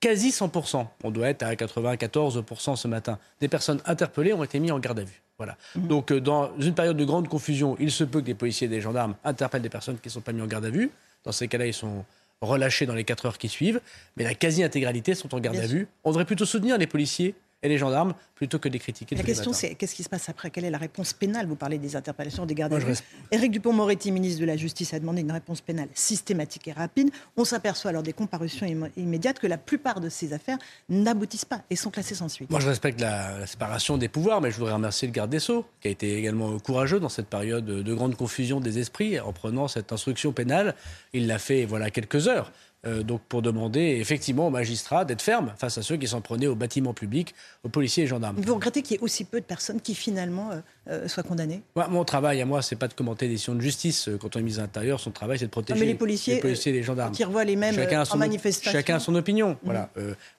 quasi 0.04 0.32
100%, 0.32 0.86
on 1.06 1.12
doit 1.12 1.30
être 1.30 1.44
à 1.44 1.54
94% 1.56 2.76
ce 2.76 2.88
matin, 2.90 3.18
des 3.40 3.48
personnes 3.48 3.80
interpellées 3.86 4.34
ont 4.34 4.44
été 4.44 4.60
mises 4.60 4.74
en 4.74 4.80
garde 4.80 5.00
à 5.00 5.04
vue. 5.04 5.22
Voilà. 5.38 5.56
Mhm. 5.76 5.88
Donc, 5.88 6.12
euh, 6.12 6.20
dans 6.20 6.52
une 6.60 6.74
période 6.74 6.98
de 6.98 7.06
grande 7.06 7.30
confusion, 7.30 7.78
il 7.80 7.90
se 7.90 8.04
peut 8.04 8.20
que 8.20 8.26
des 8.26 8.34
policiers 8.34 8.66
et 8.66 8.70
des 8.70 8.82
gendarmes 8.82 9.16
interpellent 9.24 9.62
des 9.62 9.70
personnes 9.70 9.98
qui 9.98 10.10
ne 10.10 10.12
sont 10.12 10.20
pas 10.20 10.34
mises 10.34 10.44
en 10.44 10.48
garde 10.48 10.66
à 10.66 10.70
vue. 10.70 10.92
Dans 11.24 11.32
ces 11.32 11.48
cas-là, 11.48 11.68
ils 11.68 11.74
sont 11.74 12.04
relâchés 12.42 12.86
dans 12.86 12.96
les 12.96 13.06
4 13.06 13.28
heures 13.28 13.38
qui 13.38 13.48
suivent, 13.48 13.80
mais 14.18 14.26
la 14.26 14.36
quasi-intégralité 14.36 15.16
sont 15.16 15.34
en 15.34 15.40
garde 15.40 15.56
à 15.56 15.68
vue. 15.68 15.88
On 16.04 16.10
devrait 16.10 16.26
plutôt 16.26 16.46
soutenir 16.46 16.78
les 16.78 16.88
policiers 16.88 17.34
et 17.64 17.70
les 17.70 17.78
gendarmes 17.78 18.14
plutôt 18.36 18.60
que 18.60 18.68
de 18.68 18.74
les 18.74 18.80
critiquer. 18.80 19.16
La 19.16 19.24
question, 19.24 19.54
c'est 19.54 19.76
qu'est-ce 19.76 19.96
qui 19.96 20.04
se 20.04 20.10
passe 20.10 20.28
après? 20.28 20.52
Quelle 20.52 20.66
est 20.66 20.70
la 20.70 20.78
réponse 20.78 21.14
pénale? 21.14 21.48
Vous 21.48 21.56
parlez 21.56 21.78
des 21.78 21.96
interpellations, 21.96 22.46
des 22.46 22.56
gardes 22.56 22.74
à 22.74 22.80
vue. 22.80 22.94
Éric 23.32 23.52
Dupont-Moretti, 23.52 24.12
ministre 24.12 24.42
de 24.42 24.46
la 24.46 24.58
Justice, 24.58 24.94
a 24.94 25.00
demandé 25.00 25.22
une 25.22 25.32
réponse 25.32 25.62
pénale 25.62 25.88
systématique 25.94 26.68
et 26.68 26.74
rapide. 26.74 27.10
On 27.38 27.46
s'aperçoit 27.46 27.94
lors 27.94 28.04
des 28.04 28.14
comparutions 28.14 28.68
immédiates 28.98 29.40
que 29.40 29.48
la 29.48 29.58
plupart 29.58 30.02
de 30.02 30.10
ces 30.10 30.34
affaires 30.34 30.58
n'aboutissent 30.90 31.46
pas 31.46 31.62
et 31.70 31.76
sont 31.76 31.90
classées 31.90 32.16
sans 32.16 32.28
suite. 32.28 32.52
Moi, 32.52 32.60
je 32.60 32.68
respecte 32.68 33.00
la, 33.00 33.48
séparation 33.48 33.98
des 33.98 34.10
pouvoirs, 34.10 34.42
mais 34.42 34.52
je 34.52 34.58
voudrais 34.58 34.74
remercier 34.74 35.08
le 35.08 35.14
garde 35.14 35.30
des 35.30 35.40
Sceaux, 35.40 35.66
qui 35.80 35.88
a 35.88 35.92
été 35.92 36.18
également 36.18 36.60
courageux 36.60 37.00
dans 37.00 37.10
cette 37.10 37.28
période 37.28 37.66
de 37.66 37.94
grande 37.94 38.16
confusion 38.16 38.60
des 38.60 38.80
esprits 38.80 39.20
en 39.20 39.32
prenant 39.32 39.68
cette 39.68 39.94
instruction 39.94 40.34
pénale. 40.34 40.76
Il 41.14 41.28
l'a 41.28 41.40
fait, 41.40 41.66
voilà, 41.66 41.90
quelques 41.92 42.28
heures. 42.28 42.52
Euh, 42.86 43.02
donc 43.02 43.22
pour 43.30 43.42
demander 43.42 43.98
effectivement 44.02 44.48
aux 44.48 44.50
magistrats 44.50 45.06
d'être 45.06 45.22
fermes 45.22 45.54
face 45.58 45.78
à 45.78 45.82
ceux 45.82 45.96
qui 45.96 46.06
s'en 46.06 46.20
prenaient 46.20 46.48
aux 46.48 46.56
bâtiments 46.56 46.94
publics, 46.94 47.34
aux 47.64 47.70
policiers 47.70 48.04
et 48.04 48.08
gendarmes. 48.08 48.36
Vous 48.38 48.56
regrettez 48.56 48.82
qu'il 48.82 48.98
y 48.98 49.00
ait 49.00 49.04
aussi 49.04 49.24
peu 49.24 49.40
de 49.40 49.46
personnes 49.46 49.80
qui 49.80 49.96
finalement 49.96 50.52
euh, 50.52 50.60
euh, 50.90 51.08
soient 51.08 51.24
condamnées? 51.24 51.62
Mon 51.76 52.04
travail 52.04 52.42
à 52.42 52.46
moi, 52.46 52.62
c'est 52.62 52.76
pas 52.76 52.90
de 52.90 52.94
commenter 52.94 53.28
des 53.28 53.36
décisions 53.36 53.56
de 53.56 53.62
justice. 53.62 54.10
Quand 54.20 54.36
on 54.36 54.40
est 54.40 54.44
mis 54.44 54.58
à 54.58 54.64
l'intérieur, 54.64 55.00
son 55.00 55.12
travail, 55.12 55.40
c'est 55.40 55.46
de 55.46 55.50
protéger 55.50 55.86
les, 55.86 55.96
policiers, 55.96 56.42
et 56.46 56.72
les 56.74 56.84
gendarmes. 56.84 57.14
Qui 57.14 57.24
revoient 57.24 57.46
les 57.46 57.56
mêmes 57.56 57.74
chacun 57.74 58.04
en 58.04 58.18
manifestation. 58.18 58.72
Chacun 58.74 58.96
a 58.98 59.00
son 59.00 59.16
opinion. 59.16 59.52
Mmh. 59.52 59.58
Voilà. 59.64 59.90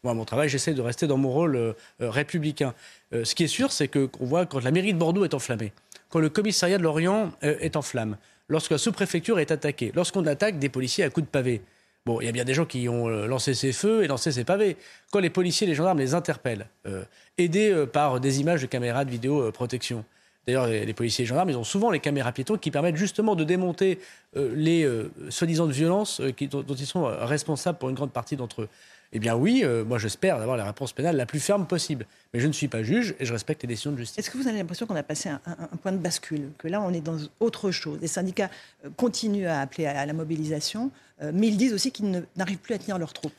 moi, 0.02 0.12
mon 0.12 0.26
travail, 0.26 0.50
j'essaie 0.50 0.74
de 0.74 0.82
rester 0.82 1.06
dans 1.06 1.16
mon 1.16 1.30
rôle 1.30 1.74
républicain. 1.98 2.74
ce 3.12 3.34
qui 3.34 3.44
est 3.44 3.48
sûr, 3.48 3.72
c'est 3.72 3.88
qu'on 3.88 4.08
voit 4.20 4.44
quand 4.44 4.62
la 4.62 4.70
mairie 4.70 4.92
de 4.92 4.98
Bordeaux 4.98 5.24
est 5.24 5.32
enflammée, 5.32 5.72
quand 6.10 6.18
le 6.18 6.28
commissariat 6.28 6.76
de 6.76 6.82
Lorient 6.82 7.32
est 7.40 7.76
en 7.76 7.82
flammes, 7.82 8.18
lorsque 8.48 8.72
la 8.72 8.78
sous-préfecture 8.78 9.38
est 9.38 9.50
attaquée, 9.50 9.92
lorsqu'on 9.94 10.26
attaque 10.26 10.58
des 10.58 10.68
policiers 10.68 11.04
à 11.04 11.10
coups 11.10 11.26
de 11.26 11.30
pavé, 11.30 11.62
Bon, 12.06 12.20
il 12.20 12.26
y 12.26 12.28
a 12.28 12.32
bien 12.32 12.44
des 12.44 12.52
gens 12.52 12.66
qui 12.66 12.86
ont 12.86 13.08
euh, 13.08 13.26
lancé 13.26 13.54
ces 13.54 13.72
feux 13.72 14.04
et 14.04 14.08
lancé 14.08 14.30
ces 14.30 14.44
pavés. 14.44 14.76
Quand 15.10 15.20
les 15.20 15.30
policiers, 15.30 15.66
les 15.66 15.74
gendarmes 15.74 15.98
les 15.98 16.12
interpellent, 16.12 16.66
euh, 16.86 17.02
aidés 17.38 17.70
euh, 17.70 17.86
par 17.86 18.20
des 18.20 18.40
images 18.40 18.60
de 18.60 18.66
caméras 18.66 19.06
de 19.06 19.10
vidéoprotection. 19.10 20.04
D'ailleurs, 20.46 20.66
les, 20.66 20.92
policiers 20.92 21.22
et 21.22 21.24
les 21.24 21.28
gendarmes, 21.30 21.48
ils 21.48 21.56
ont 21.56 21.64
souvent 21.64 21.90
les 21.90 22.00
caméras 22.00 22.32
piétons 22.32 22.58
qui 22.58 22.70
permettent 22.70 22.96
justement 22.96 23.34
de 23.34 23.44
démonter 23.44 23.98
les 24.36 24.86
soi-disant 25.30 25.64
violences 25.64 26.20
dont, 26.20 26.74
ils 26.74 26.86
sont 26.86 27.04
responsables 27.04 27.78
pour 27.78 27.88
une 27.88 27.94
grande 27.94 28.12
partie 28.12 28.36
d'entre 28.36 28.60
eux. 28.60 28.68
Eh 29.14 29.18
bien 29.18 29.34
oui, 29.34 29.64
moi 29.86 29.96
j'espère 29.96 30.36
avoir 30.36 30.58
la 30.58 30.66
réponse 30.66 30.92
pénale 30.92 31.16
la 31.16 31.24
plus 31.24 31.40
ferme 31.40 31.66
possible. 31.66 32.04
Mais 32.34 32.40
je 32.40 32.46
ne 32.46 32.52
suis 32.52 32.68
pas 32.68 32.82
juge 32.82 33.14
et 33.18 33.24
je 33.24 33.32
respecte 33.32 33.62
les 33.62 33.68
décisions 33.68 33.92
de 33.92 33.96
justice. 33.96 34.18
Est-ce 34.18 34.30
que 34.30 34.36
vous 34.36 34.46
avez 34.46 34.58
l'impression 34.58 34.84
qu'on 34.84 34.96
a 34.96 35.02
passé 35.02 35.30
un, 35.30 35.40
point 35.82 35.92
de 35.92 35.96
bascule? 35.96 36.50
Que 36.58 36.68
là, 36.68 36.82
on 36.82 36.92
est 36.92 37.00
dans 37.00 37.16
autre 37.40 37.70
chose. 37.70 37.96
Les 38.02 38.06
syndicats 38.06 38.50
continuent 38.98 39.46
à 39.46 39.62
appeler 39.62 39.86
à, 39.86 40.04
la 40.04 40.12
mobilisation, 40.12 40.90
mais 41.20 41.48
ils 41.48 41.56
disent 41.56 41.72
aussi 41.72 41.92
qu'ils 41.92 42.26
n'arrivent 42.36 42.58
plus 42.58 42.74
à 42.74 42.78
tenir 42.78 42.98
leurs 42.98 43.12
troupes. 43.12 43.32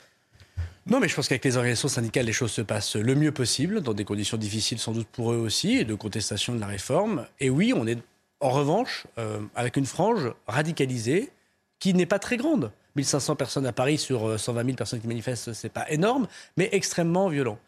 Non, 0.86 1.00
mais 1.00 1.08
je 1.08 1.14
pense 1.14 1.28
qu'avec 1.28 1.44
les 1.44 1.56
organisations 1.56 1.88
syndicales, 1.88 2.26
les 2.26 2.32
choses 2.32 2.52
se 2.52 2.62
passent 2.62 2.96
le 2.96 3.14
mieux 3.14 3.32
possible, 3.32 3.80
dans 3.80 3.92
des 3.92 4.04
conditions 4.04 4.36
difficiles 4.36 4.78
sans 4.78 4.92
doute 4.92 5.08
pour 5.08 5.32
eux 5.32 5.36
aussi, 5.36 5.76
et 5.76 5.84
de 5.84 5.94
contestation 5.94 6.54
de 6.54 6.60
la 6.60 6.66
réforme. 6.66 7.26
Et 7.40 7.50
oui, 7.50 7.72
on 7.74 7.86
est 7.86 7.98
en 8.40 8.50
revanche 8.50 9.06
avec 9.54 9.76
une 9.76 9.86
frange 9.86 10.32
radicalisée 10.46 11.30
qui 11.78 11.94
n'est 11.94 12.06
pas 12.06 12.18
très 12.18 12.36
grande. 12.36 12.72
1500 12.96 13.36
personnes 13.36 13.66
à 13.66 13.72
Paris 13.72 13.98
sur 13.98 14.40
120 14.40 14.60
euh, 14.60 14.64
000 14.64 14.76
personnes 14.76 15.00
qui 15.00 15.06
manifestent, 15.06 15.52
c'est 15.52 15.72
pas 15.72 15.88
énorme, 15.90 16.26
mais 16.56 16.68
extrêmement 16.72 17.28
violent. 17.28 17.58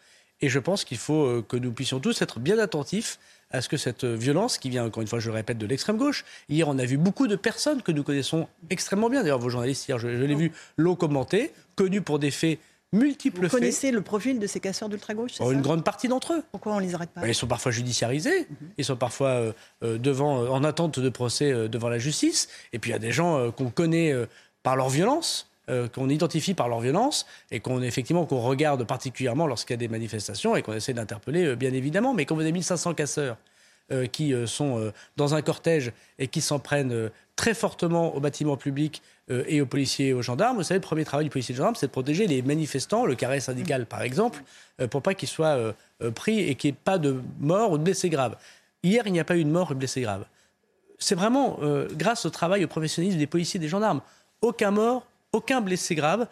Et 0.41 0.49
je 0.49 0.59
pense 0.59 0.85
qu'il 0.85 0.99
faut 0.99 1.27
euh, 1.27 1.45
que 1.47 1.57
nous 1.57 1.73
puissions 1.73 2.01
tous 2.01 2.21
être 2.23 2.41
bien 2.41 2.59
attentifs 2.59 3.19
à 3.51 3.61
ce 3.61 3.69
que 3.69 3.77
cette 3.77 4.05
violence, 4.05 4.59
qui 4.59 4.71
vient 4.71 4.85
encore 4.85 5.01
une 5.01 5.09
fois, 5.09 5.21
je 5.21 5.29
le 5.29 5.35
répète, 5.35 5.59
de 5.59 5.67
l'extrême 5.67 5.97
gauche, 5.97 6.25
hier 6.49 6.69
on 6.69 6.79
a 6.79 6.85
vu 6.85 6.97
beaucoup 6.97 7.27
de 7.27 7.37
personnes 7.37 7.83
que 7.83 7.93
nous 7.93 8.03
connaissons 8.03 8.49
extrêmement 8.71 9.09
bien, 9.09 9.23
d'ailleurs 9.23 9.39
vos 9.39 9.49
journalistes 9.49 9.89
hier, 9.89 9.99
je, 9.99 10.09
l'ai 10.09 10.35
vu, 10.35 10.53
l'ont 10.77 10.97
commenté, 10.97 11.53
connus 11.75 12.03
pour 12.03 12.19
des 12.19 12.31
faits 12.31 12.59
multiples 12.93 13.43
Vous 13.43 13.49
connaissez 13.49 13.91
le 13.91 14.01
profil 14.01 14.39
de 14.39 14.47
ces 14.47 14.61
casseurs 14.61 14.89
d'ultra-gauche 14.89 15.33
oh, 15.41 15.53
Une 15.53 15.61
grande 15.61 15.85
partie 15.85 16.09
d'entre 16.09 16.35
eux. 16.35 16.43
Pourquoi 16.51 16.75
on 16.75 16.79
les 16.79 16.95
arrête 16.95 17.11
pas 17.11 17.27
Ils 17.27 17.35
sont 17.35 17.47
parfois 17.47 17.73
judiciarisés, 17.73 18.47
mhm. 18.49 18.69
ils 18.79 18.85
sont 18.85 18.97
parfois 18.97 19.55
euh, 19.83 19.99
devant, 19.99 20.49
en 20.49 20.65
attente 20.65 20.99
de 20.99 21.09
procès 21.09 21.69
devant 21.69 21.89
la 21.89 21.99
justice, 21.99 22.49
et 22.73 22.79
puis 22.79 22.91
il 22.91 22.93
y 22.93 22.97
a 22.97 23.01
des 23.01 23.13
gens 23.13 23.51
qu'on 23.53 23.71
connaît 23.71 24.15
par 24.63 24.77
leur 24.77 24.89
violence, 24.89 25.49
euh, 25.69 25.89
qu'on 25.89 26.09
identifie 26.09 26.55
par 26.55 26.69
leur 26.69 26.81
violence 26.81 27.27
et 27.51 27.61
qu'on 27.61 27.83
effectivement 27.83 28.25
qu'on 28.25 28.41
regarde 28.41 28.85
particulièrement 28.85 29.47
lorsqu'il 29.47 29.75
y 29.75 29.75
a 29.75 29.79
des 29.79 29.89
manifestations 29.89 30.57
et 30.57 30.63
qu'on 30.63 30.73
essaie 30.73 30.95
d'interpeller 30.95 31.45
euh, 31.45 31.57
bien 31.57 31.73
évidemment. 31.73 32.15
Mais 32.15 32.25
quand 32.25 32.35
vous 32.35 32.41
avez 32.41 32.53
1500 32.53 32.95
casseurs 32.95 33.37
euh, 33.93 34.07
qui 34.07 34.35
sont 34.47 34.93
dans 35.17 35.35
un 35.35 35.43
cortège 35.43 35.93
et 36.19 36.29
qui 36.29 36.41
s'en 36.41 36.59
prennent 36.59 37.11
très 37.37 37.55
fortement 37.55 38.15
aux 38.15 38.21
bâtiments 38.21 38.57
publics 38.57 39.03
et 39.31 39.61
aux 39.61 39.67
policiers 39.67 40.09
et 40.09 40.13
aux 40.15 40.23
gendarmes, 40.23 40.57
vous 40.57 40.63
savez, 40.63 40.79
le 40.79 40.83
premier 40.83 41.05
travail 41.05 41.25
du 41.25 41.31
policier 41.31 41.53
et 41.53 41.55
du 41.55 41.59
gendarme, 41.59 41.75
c'est 41.75 41.87
de 41.87 41.93
protéger 41.93 42.27
les 42.27 42.41
manifestants, 42.43 43.05
le 43.05 43.15
carré 43.15 43.41
syndical 43.41 43.87
par 43.87 44.03
exemple, 44.03 44.43
pour 44.91 45.03
pas 45.03 45.15
qu'ils 45.15 45.29
soient 45.29 45.75
pris 46.15 46.41
et 46.41 46.55
qu'il 46.55 46.71
n'y 46.71 46.77
ait 46.77 46.81
pas 46.83 46.99
de 46.99 47.21
mort 47.41 47.73
ou 47.73 47.79
de 47.79 47.83
blessés 47.83 48.09
graves. 48.09 48.37
Hier, 48.83 49.03
il 49.07 49.13
n'y 49.13 49.21
a 49.21 49.25
pas 49.25 49.37
eu 49.37 49.45
de 49.45 49.51
mort 49.51 49.71
ou 49.71 49.75
de 49.75 49.79
blessés 49.79 50.01
graves. 50.01 50.25
C'est 50.99 51.15
vraiment 51.15 51.59
grâce 51.93 52.27
au 52.27 52.31
travail, 52.31 52.65
au 52.65 52.69
professionnalisme 52.69 53.19
des 53.19 53.27
policiers 53.27 53.59
et 53.59 53.61
des 53.61 53.69
gendarmes 53.69 54.01
aucun 54.43 54.71
mort, 54.71 55.07
aucun 55.33 55.61
blessé 55.61 55.95
grave 55.95 56.27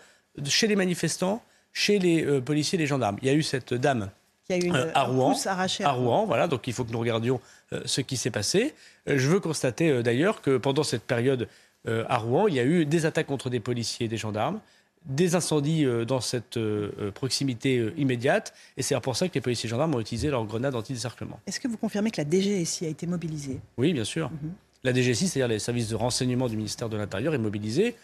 chez 0.45 0.67
les 0.67 0.77
manifestants, 0.77 1.43
chez 1.73 1.99
les 1.99 2.25
euh, 2.25 2.41
policiers 2.41 2.77
et 2.79 2.81
les 2.81 2.87
gendarmes. 2.87 3.19
Il 3.23 3.29
y 3.29 3.31
a 3.31 3.35
eu 3.35 3.43
cette 3.43 3.75
dame 3.75 4.11
a 4.49 4.57
eu 4.57 4.61
une, 4.61 4.77
euh, 4.77 4.93
à 4.95 5.03
Rouen, 5.03 5.35
à 5.45 5.91
Rouen, 5.91 6.25
voilà. 6.25 6.47
Donc 6.47 6.69
il 6.69 6.73
faut 6.73 6.85
que 6.85 6.93
nous 6.93 7.01
regardions 7.01 7.41
euh, 7.73 7.83
ce 7.85 8.01
qui 8.01 8.17
s'est 8.17 8.31
passé. 8.31 8.75
je 9.07 9.29
veux 9.29 9.41
constater 9.41 10.03
d'ailleurs 10.03 10.41
que 10.41 10.57
pendant 10.57 10.85
cette 10.85 11.03
période 11.03 11.49
à 11.89 12.19
Rouen, 12.19 12.49
il 12.49 12.55
y 12.55 12.59
a 12.59 12.65
eu 12.65 12.85
des 12.85 13.07
attaques 13.07 13.29
contre 13.29 13.49
des 13.49 13.61
policiers 13.61 14.07
et 14.07 14.09
des 14.09 14.17
gendarmes, 14.17 14.59
des 15.05 15.37
incendies 15.37 15.87
dans 16.05 16.21
cette 16.21 16.59
proximité 17.15 17.93
immédiate, 17.97 18.55
et 18.77 18.83
c'est 18.83 18.99
pour 19.01 19.15
ça 19.15 19.29
que 19.29 19.35
les 19.35 19.41
policiers 19.41 19.69
et 19.69 19.71
gendarmes 19.71 19.95
ont 19.95 20.01
utilisé 20.01 20.29
leurs 20.29 20.45
grenades 20.47 20.75
anti-décerclement. 20.75 21.39
Est-ce 21.47 21.61
que 21.61 21.69
vous 21.69 21.77
confirmez 21.77 22.11
que 22.11 22.21
la 22.21 22.29
DGSI 22.29 22.87
a 22.87 22.89
été 22.89 23.07
mobilisée? 23.07 23.61
Oui, 23.79 23.93
bien 23.93 24.03
sûr. 24.03 24.31
Mhm. 24.31 24.53
La 24.83 24.93
DGSI, 24.93 25.29
c'est-à-dire 25.29 25.49
les 25.49 25.61
services 25.61 25.89
de 25.89 25.95
renseignement 25.95 26.49
du 26.49 26.57
ministère 26.57 26.89
de 26.89 26.97
l'Intérieur, 26.97 27.35
est 27.35 27.39
mobilisée 27.39 27.95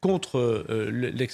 contre 0.00 0.38
euh, 0.38 0.90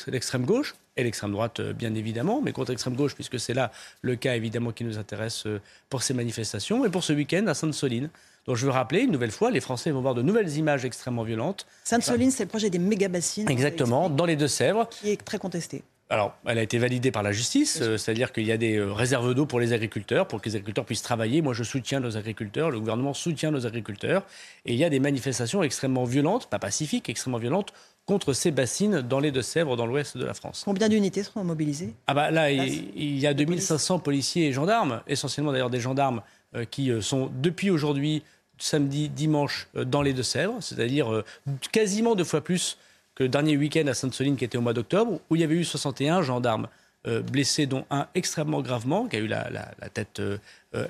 l'extrême 0.07 0.44
gauche 0.44 0.74
et 0.96 1.05
l'extrême 1.05 1.33
droite, 1.33 1.61
euh, 1.61 1.72
bien 1.72 1.94
évidemment, 1.94 2.40
mais 2.42 2.52
contre 2.52 2.70
l'extrême 2.70 2.96
gauche, 2.96 3.14
puisque 3.14 3.38
c'est 3.38 3.55
là 3.55 3.70
le 4.02 4.16
cas 4.16 4.35
évidemment 4.35 4.72
qui 4.72 4.85
nous 4.85 4.98
intéresse 4.98 5.46
euh, 5.46 5.61
pour 5.88 6.02
ces 6.02 6.14
manifestations. 6.14 6.85
Et 6.85 6.90
pour 6.90 7.05
ce 7.05 7.12
week-end 7.12 7.46
à 7.46 7.55
Sainte-Soline. 7.55 8.11
Donc 8.46 8.57
je 8.57 8.64
veux 8.64 8.72
rappeler 8.72 9.00
une 9.00 9.11
nouvelle 9.11 9.33
fois, 9.33 9.50
les 9.50 9.61
Français 9.61 9.90
vont 9.90 10.00
voir 10.00 10.14
de 10.14 10.22
nouvelles 10.22 10.57
images 10.57 10.85
extrêmement 10.85 11.24
violentes. 11.24 11.66
Sainte-Soline, 11.85 12.31
c'est 12.31 12.44
le 12.44 12.48
projet 12.48 12.70
des 12.70 12.79
méga-bassines. 12.79 13.48
Exactement, 13.48 14.09
dans 14.09 14.24
les 14.24 14.37
Deux-Sèvres. 14.37 14.88
Qui 14.88 15.11
est 15.11 15.24
très 15.24 15.38
contesté. 15.38 15.83
Alors, 16.09 16.37
elle 16.46 16.59
a 16.59 16.62
été 16.62 16.79
validée 16.79 17.11
par 17.11 17.24
la 17.24 17.33
justice, 17.33 17.83
c'est-à-dire 17.96 18.31
qu'il 18.31 18.46
y 18.46 18.52
a 18.52 18.57
des 18.57 18.81
réserves 18.81 19.35
d'eau 19.35 19.44
pour 19.44 19.59
les 19.59 19.72
agriculteurs, 19.72 20.29
pour 20.29 20.40
que 20.40 20.48
les 20.48 20.55
agriculteurs 20.55 20.85
puissent 20.85 21.02
travailler. 21.02 21.42
Moi, 21.42 21.52
je 21.52 21.64
soutiens 21.64 21.98
nos 21.98 22.16
agriculteurs, 22.16 22.70
le 22.70 22.79
gouvernement 22.79 23.12
soutient 23.12 23.50
nos 23.50 23.66
agriculteurs. 23.66 24.24
Et 24.64 24.74
il 24.74 24.79
y 24.79 24.85
a 24.85 24.90
des 24.90 25.00
manifestations 25.00 25.64
extrêmement 25.64 26.05
violentes, 26.05 26.48
pas 26.48 26.61
pacifiques, 26.61 27.09
extrêmement 27.09 27.38
violentes, 27.38 27.72
contre 28.06 28.32
ces 28.32 28.52
bassines 28.52 29.02
dans 29.02 29.18
les 29.18 29.32
Deux-Sèvres, 29.32 29.76
dans 29.76 29.84
l'ouest 29.84 30.16
de 30.16 30.24
la 30.24 30.32
France. 30.32 30.62
Combien 30.64 30.88
d'unités 30.88 31.24
seront 31.24 31.42
mobilisées? 31.42 31.92
Ah 32.06 32.14
bah 32.14 32.30
là, 32.30 32.50
il, 32.52 33.18
y 33.18 33.26
a 33.26 33.34
2500 33.34 33.98
policiers 33.98 34.46
et 34.46 34.52
gendarmes, 34.52 35.02
essentiellement 35.08 35.50
d'ailleurs 35.50 35.70
des 35.70 35.80
gendarmes 35.80 36.22
euh, 36.54 36.64
qui 36.64 36.92
euh, 36.92 37.00
sont 37.00 37.30
depuis 37.42 37.68
aujourd'hui, 37.68 38.22
samedi, 38.58 39.08
dimanche, 39.08 39.68
euh, 39.76 39.84
dans 39.84 40.02
les 40.02 40.12
Deux-Sèvres, 40.12 40.58
c'est-à-dire 40.60 41.24
quasiment 41.72 42.14
deux 42.14 42.24
fois 42.24 42.42
plus 42.42 42.78
que 43.16 43.24
le 43.24 43.28
dernier 43.28 43.56
week-end 43.56 43.86
à 43.88 43.94
Sainte-Soline 43.94 44.36
qui 44.36 44.44
était 44.44 44.56
au 44.56 44.62
mois 44.62 44.72
d'octobre, 44.72 45.20
où 45.28 45.34
il 45.34 45.40
y 45.40 45.44
avait 45.44 45.56
eu 45.56 45.64
61 45.64 46.22
gendarmes 46.22 46.68
blessés, 47.30 47.66
dont 47.66 47.86
un 47.88 48.08
extrêmement 48.16 48.60
gravement, 48.62 49.06
qui 49.06 49.14
a 49.14 49.20
eu 49.20 49.28
la, 49.28 49.48
tête 49.94 50.20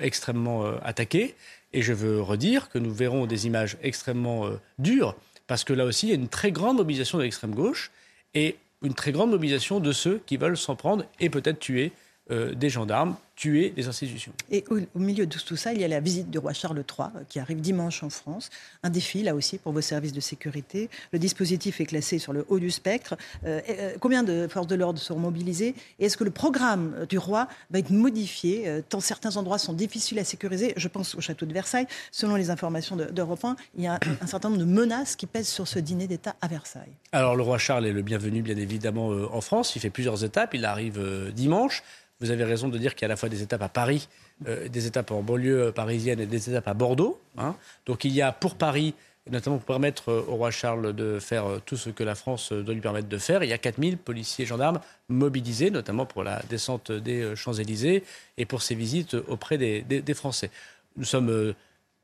extrêmement 0.01 0.65
attaquée. 0.83 1.35
Et 1.73 1.83
je 1.83 1.93
veux 1.93 2.21
redire 2.21 2.69
que 2.69 2.79
nous 2.79 2.91
verrons 2.91 3.27
des 3.27 3.45
images 3.45 3.77
extrêmement 3.83 4.49
dures, 4.79 5.15
parce 5.47 5.63
que 5.63 5.73
là 5.73 5.85
aussi, 5.85 6.07
il 6.07 6.09
y 6.09 6.13
a 6.13 6.15
une 6.15 6.29
très 6.29 6.51
grande 6.51 6.77
mobilisation 6.77 7.17
de 7.17 7.23
l'extrême 7.23 7.55
gauche 7.55 7.91
et 8.33 8.57
une 8.83 8.93
très 8.93 9.11
grande 9.11 9.31
mobilisation 9.31 9.79
de 9.79 9.91
ceux 9.91 10.21
qui 10.25 10.37
veulent 10.37 10.57
s'en 10.57 10.75
prendre 10.75 11.05
et 11.19 11.29
peut-être 11.29 11.59
tuer 11.59 11.91
des 12.29 12.69
gendarmes 12.69 13.15
tuer 13.37 13.71
les 13.77 13.87
institutions. 13.87 14.33
Et 14.51 14.65
au, 14.69 14.99
milieu 14.99 15.27
de 15.27 15.37
tout 15.37 15.55
ça, 15.55 15.71
il 15.71 15.79
y 15.79 15.83
a 15.83 15.87
la 15.87 15.99
visite 15.99 16.29
du 16.31 16.39
roi 16.39 16.53
Charles 16.53 16.77
III 16.77 17.09
euh, 17.15 17.19
qui 17.29 17.39
arrive 17.39 17.61
dimanche 17.61 18.01
en 18.01 18.09
France. 18.09 18.49
Un 18.81 18.89
défi, 18.89 19.21
là 19.21 19.35
aussi, 19.35 19.59
pour 19.59 19.73
vos 19.73 19.81
services 19.81 20.11
de 20.11 20.19
sécurité. 20.19 20.89
Le 21.13 21.19
dispositif 21.19 21.79
est 21.79 21.85
classé 21.85 22.17
sur 22.17 22.33
le 22.33 22.45
haut 22.49 22.57
du 22.57 22.71
spectre. 22.71 23.15
Euh, 23.45 23.61
euh, 23.69 23.95
combien 23.99 24.23
de 24.23 24.47
forces 24.47 24.65
de 24.65 24.73
l'ordre 24.73 24.99
seront 24.99 25.19
mobilisées 25.19 25.75
Et 25.99 26.07
est-ce 26.07 26.17
que 26.17 26.23
le 26.23 26.31
programme 26.31 27.05
du 27.07 27.19
roi 27.19 27.47
va 27.69 27.77
être 27.77 27.91
modifié 27.91 28.81
Tant 28.89 28.99
certains 28.99 29.37
endroits 29.37 29.59
sont 29.59 29.73
difficiles 29.73 30.17
à 30.17 30.23
sécuriser? 30.23 30.73
Je 30.75 30.87
pense 30.87 31.13
au 31.13 31.21
château 31.21 31.45
de 31.45 31.53
Versailles. 31.53 31.87
Selon 32.11 32.35
les 32.35 32.49
informations 32.49 32.95
d'Europe 32.95 33.45
1, 33.45 33.55
il 33.77 33.83
y 33.83 33.87
a 33.87 33.93
un, 33.93 33.99
un 34.21 34.27
certain 34.27 34.49
nombre 34.49 34.61
de 34.61 34.65
menaces 34.65 35.15
qui 35.15 35.27
pèsent 35.27 35.47
sur 35.47 35.67
ce 35.67 35.77
dîner 35.77 36.07
d'État 36.07 36.35
à 36.41 36.47
Versailles. 36.47 36.93
Alors, 37.11 37.35
le 37.35 37.43
roi 37.43 37.59
Charles 37.59 37.85
est 37.85 37.93
le 37.93 38.01
bienvenu, 38.01 38.41
bien 38.41 38.57
évidemment, 38.57 39.09
en 39.09 39.41
France. 39.41 39.75
Il 39.75 39.79
fait 39.79 39.91
plusieurs 39.91 40.23
étapes. 40.23 40.55
Il 40.55 40.65
arrive 40.65 41.31
dimanche. 41.35 41.83
Vous 42.19 42.31
avez 42.31 42.43
raison 42.43 42.67
de 42.67 42.77
dire 42.79 42.95
qu'il 42.95 43.03
y 43.03 43.05
a 43.05 43.09
à 43.09 43.09
la 43.09 43.15
fois 43.15 43.26
des 43.29 43.41
étapes 43.41 43.61
à 43.61 43.69
Paris, 43.69 44.07
euh, 44.47 44.67
des 44.67 44.85
étapes 44.85 45.09
en 45.09 45.23
banlieue 45.23 45.71
parisienne 45.71 46.19
et 46.19 46.27
des 46.27 46.49
étapes 46.49 46.67
à 46.67 46.75
Bordeaux. 46.75 47.19
Hein. 47.39 47.55
Donc 47.87 48.05
il 48.05 48.11
y 48.11 48.21
a 48.21 48.31
pour 48.31 48.53
Paris, 48.53 48.93
notamment 49.27 49.57
pour 49.57 49.65
permettre 49.65 50.09
euh, 50.09 50.25
au 50.27 50.35
roi 50.35 50.51
Charles 50.51 50.93
de 50.93 51.17
faire 51.19 51.47
euh, 51.47 51.61
tout 51.65 51.75
ce 51.75 51.89
que 51.89 52.03
la 52.03 52.13
France 52.13 52.53
doit 52.53 52.75
lui 52.75 52.81
permettre 52.81 53.07
de 53.07 53.17
faire, 53.17 53.43
il 53.43 53.49
y 53.49 53.53
a 53.53 53.57
4000 53.57 53.97
policiers 53.97 54.43
et 54.43 54.47
gendarmes 54.47 54.79
mobilisés, 55.09 55.71
notamment 55.71 56.05
pour 56.05 56.23
la 56.23 56.43
descente 56.49 56.91
des 56.91 57.35
Champs-Élysées 57.35 58.03
et 58.37 58.45
pour 58.45 58.61
ses 58.61 58.75
visites 58.75 59.15
auprès 59.15 59.57
des, 59.57 60.13
Français. 60.13 60.51
Nous 60.97 61.05
sommes 61.05 61.53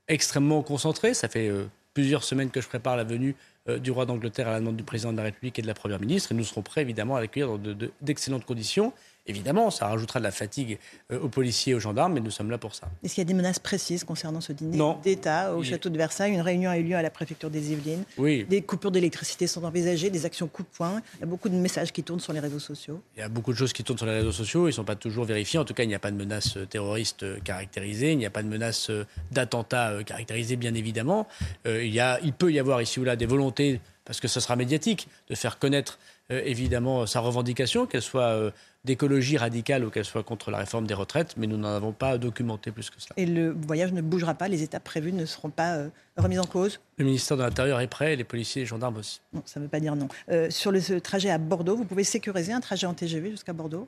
extrêmement 0.07 0.63
concentrés. 0.63 1.13
Ça 1.13 1.29
fait 1.29 1.51
plusieurs 1.93 2.23
semaines 2.23 2.49
que 2.49 2.61
je 2.61 2.67
prépare 2.67 2.97
la 2.97 3.03
venue 3.03 3.35
du 3.79 3.91
roi 3.91 4.05
d'Angleterre 4.05 4.47
à 4.47 4.51
la 4.51 4.59
demande 4.59 4.75
du 4.75 4.83
président 4.83 5.11
de 5.11 5.17
la 5.17 5.23
République 5.23 5.57
et 5.59 5.61
de 5.61 5.67
la 5.67 5.73
Première 5.73 5.99
ministre. 5.99 6.31
Et 6.31 6.35
nous 6.35 6.43
serons 6.43 6.61
prêts, 6.61 6.81
évidemment, 6.81 7.15
à 7.15 7.21
l'accueillir 7.21 7.57
dans 7.57 7.75
d'excellentes 8.01 8.45
conditions. 8.45 8.93
Évidemment, 9.25 9.71
ça 9.71 9.87
rajoutera 9.87 10.19
de 10.19 10.25
la 10.25 10.31
fatigue 10.31 10.79
euh, 11.09 11.19
aux 11.21 11.29
policiers 11.29 11.71
et 11.71 11.75
aux 11.75 11.79
gendarmes, 11.79 12.13
mais 12.13 12.19
nous 12.19 12.31
sommes 12.31 12.51
là 12.51 12.57
pour 12.57 12.75
ça. 12.75 12.89
Est-ce 13.03 13.13
qu'il 13.15 13.21
y 13.21 13.25
a 13.25 13.27
des 13.27 13.33
menaces 13.33 13.59
précises 13.59 14.03
concernant 14.03 14.41
ce 14.41 14.51
dîner 14.51 14.77
d'État 15.01 15.55
au 15.55 15.63
château 15.63 15.87
de 15.89 15.97
Versailles? 15.97 16.33
Une 16.33 16.41
réunion 16.41 16.69
a 16.69 16.77
eu 16.77 16.83
lieu 16.83 16.95
à 16.95 17.01
la 17.01 17.09
préfecture 17.09 17.49
des 17.49 17.71
Yvelines. 17.71 18.03
Oui. 18.17 18.45
Des 18.49 18.61
coupures 18.61 18.91
d'électricité 18.91 19.47
sont 19.47 19.63
envisagées, 19.63 20.09
des 20.09 20.25
actions 20.25 20.47
coup-de-poing. 20.47 21.01
Il 21.15 21.19
y 21.21 21.23
a 21.23 21.25
beaucoup 21.25 21.47
de 21.47 21.55
messages 21.55 21.93
qui 21.93 22.03
tournent 22.03 22.19
sur 22.19 22.33
les 22.33 22.41
réseaux 22.41 22.59
sociaux. 22.59 23.01
Il 23.15 23.21
y 23.21 23.23
a 23.23 23.29
beaucoup 23.29 23.53
de 23.53 23.57
choses 23.57 23.71
qui 23.71 23.83
tournent 23.85 23.97
sur 23.97 24.07
les 24.07 24.15
réseaux 24.15 24.33
sociaux. 24.33 24.65
Ils 24.65 24.71
ne 24.71 24.75
sont 24.75 24.83
pas 24.83 24.97
toujours 24.97 25.23
vérifiés. 25.23 25.57
En 25.57 25.63
tout 25.63 25.73
cas, 25.73 25.83
il 25.83 25.87
n'y 25.87 25.95
a 25.95 25.99
pas 25.99 26.11
de 26.11 26.17
menaces 26.17 26.57
euh, 26.57 26.65
terroristes 26.65 27.23
euh, 27.23 27.39
caractérisées. 27.39 28.11
Il 28.11 28.17
n'y 28.17 28.25
a 28.25 28.29
pas 28.29 28.43
de 28.43 28.49
menaces 28.49 28.91
d'attentats 29.31 30.03
caractérisées, 30.05 30.57
bien 30.57 30.73
évidemment. 30.73 31.27
Il, 31.65 31.93
y 31.93 32.01
a, 32.01 32.19
il 32.23 32.33
peut 32.33 32.51
y 32.51 32.59
avoir 32.59 32.81
ici 32.81 32.99
ou 32.99 33.05
là 33.05 33.15
des 33.15 33.25
volontés, 33.25 33.79
parce 34.03 34.19
que 34.19 34.27
ce 34.27 34.39
sera 34.39 34.57
médiatique, 34.57 35.07
de 35.29 35.35
faire 35.35 35.59
connaître 35.59 35.97
évidemment 36.29 37.05
sa 37.05 37.19
revendication, 37.19 37.85
qu'elle 37.85 38.01
soit 38.01 38.51
d'écologie 38.85 39.37
radicale 39.37 39.85
ou 39.85 39.89
qu'elle 39.89 40.05
soit 40.05 40.23
contre 40.23 40.51
la 40.51 40.57
réforme 40.57 40.85
des 40.85 40.93
retraites, 40.93 41.35
mais 41.37 41.47
nous 41.47 41.57
n'en 41.57 41.73
avons 41.73 41.93
pas 41.93 42.17
documenté 42.17 42.71
plus 42.71 42.89
que 42.89 42.99
cela. 42.99 43.13
Et 43.15 43.25
le 43.25 43.51
voyage 43.51 43.93
ne 43.93 44.01
bougera 44.01 44.33
pas, 44.33 44.49
les 44.49 44.61
étapes 44.61 44.83
prévues 44.83 45.13
ne 45.13 45.25
seront 45.25 45.49
pas 45.49 45.75
euh, 45.75 45.89
remises 46.17 46.39
en 46.39 46.45
cause? 46.45 46.81
Le 46.97 47.05
ministère 47.05 47.37
de 47.37 47.43
l'Intérieur 47.43 47.79
est 47.79 47.87
prêt, 47.87 48.15
les 48.15 48.25
policiers 48.25 48.61
et 48.61 48.65
les 48.65 48.69
gendarmes 48.69 48.97
aussi. 48.97 49.21
Non, 49.31 49.41
ça 49.45 49.59
ne 49.59 49.65
veut 49.65 49.69
pas 49.69 49.79
dire 49.79 49.95
non. 49.95 50.09
Euh, 50.29 50.49
sur 50.49 50.71
le 50.71 50.99
trajet 50.99 51.29
à 51.29 51.37
Bordeaux, 51.37 51.77
vous 51.77 51.85
pouvez 51.85 52.03
sécuriser 52.03 52.51
un 52.51 52.59
trajet 52.59 52.85
en 52.85 52.93
TGV 52.93 53.31
jusqu'à 53.31 53.53
Bordeaux? 53.53 53.87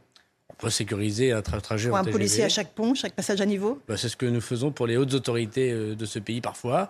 On 0.49 0.53
peut 0.53 0.69
sécuriser 0.69 1.33
un 1.33 1.41
trajet 1.41 1.89
pour 1.89 1.97
en 1.97 2.01
un 2.01 2.05
policier 2.05 2.45
à 2.45 2.49
chaque 2.49 2.69
pont, 2.69 2.93
chaque 2.93 3.13
passage 3.13 3.41
à 3.41 3.45
niveau? 3.45 3.81
Bah, 3.89 3.97
C'est 3.97 4.07
ce 4.07 4.15
que 4.15 4.25
nous 4.25 4.41
faisons 4.41 4.71
pour 4.71 4.87
les 4.87 4.95
hautes 4.95 5.13
autorités 5.13 5.71
euh, 5.71 5.95
de 5.95 6.05
ce 6.05 6.19
pays 6.19 6.39
parfois. 6.39 6.89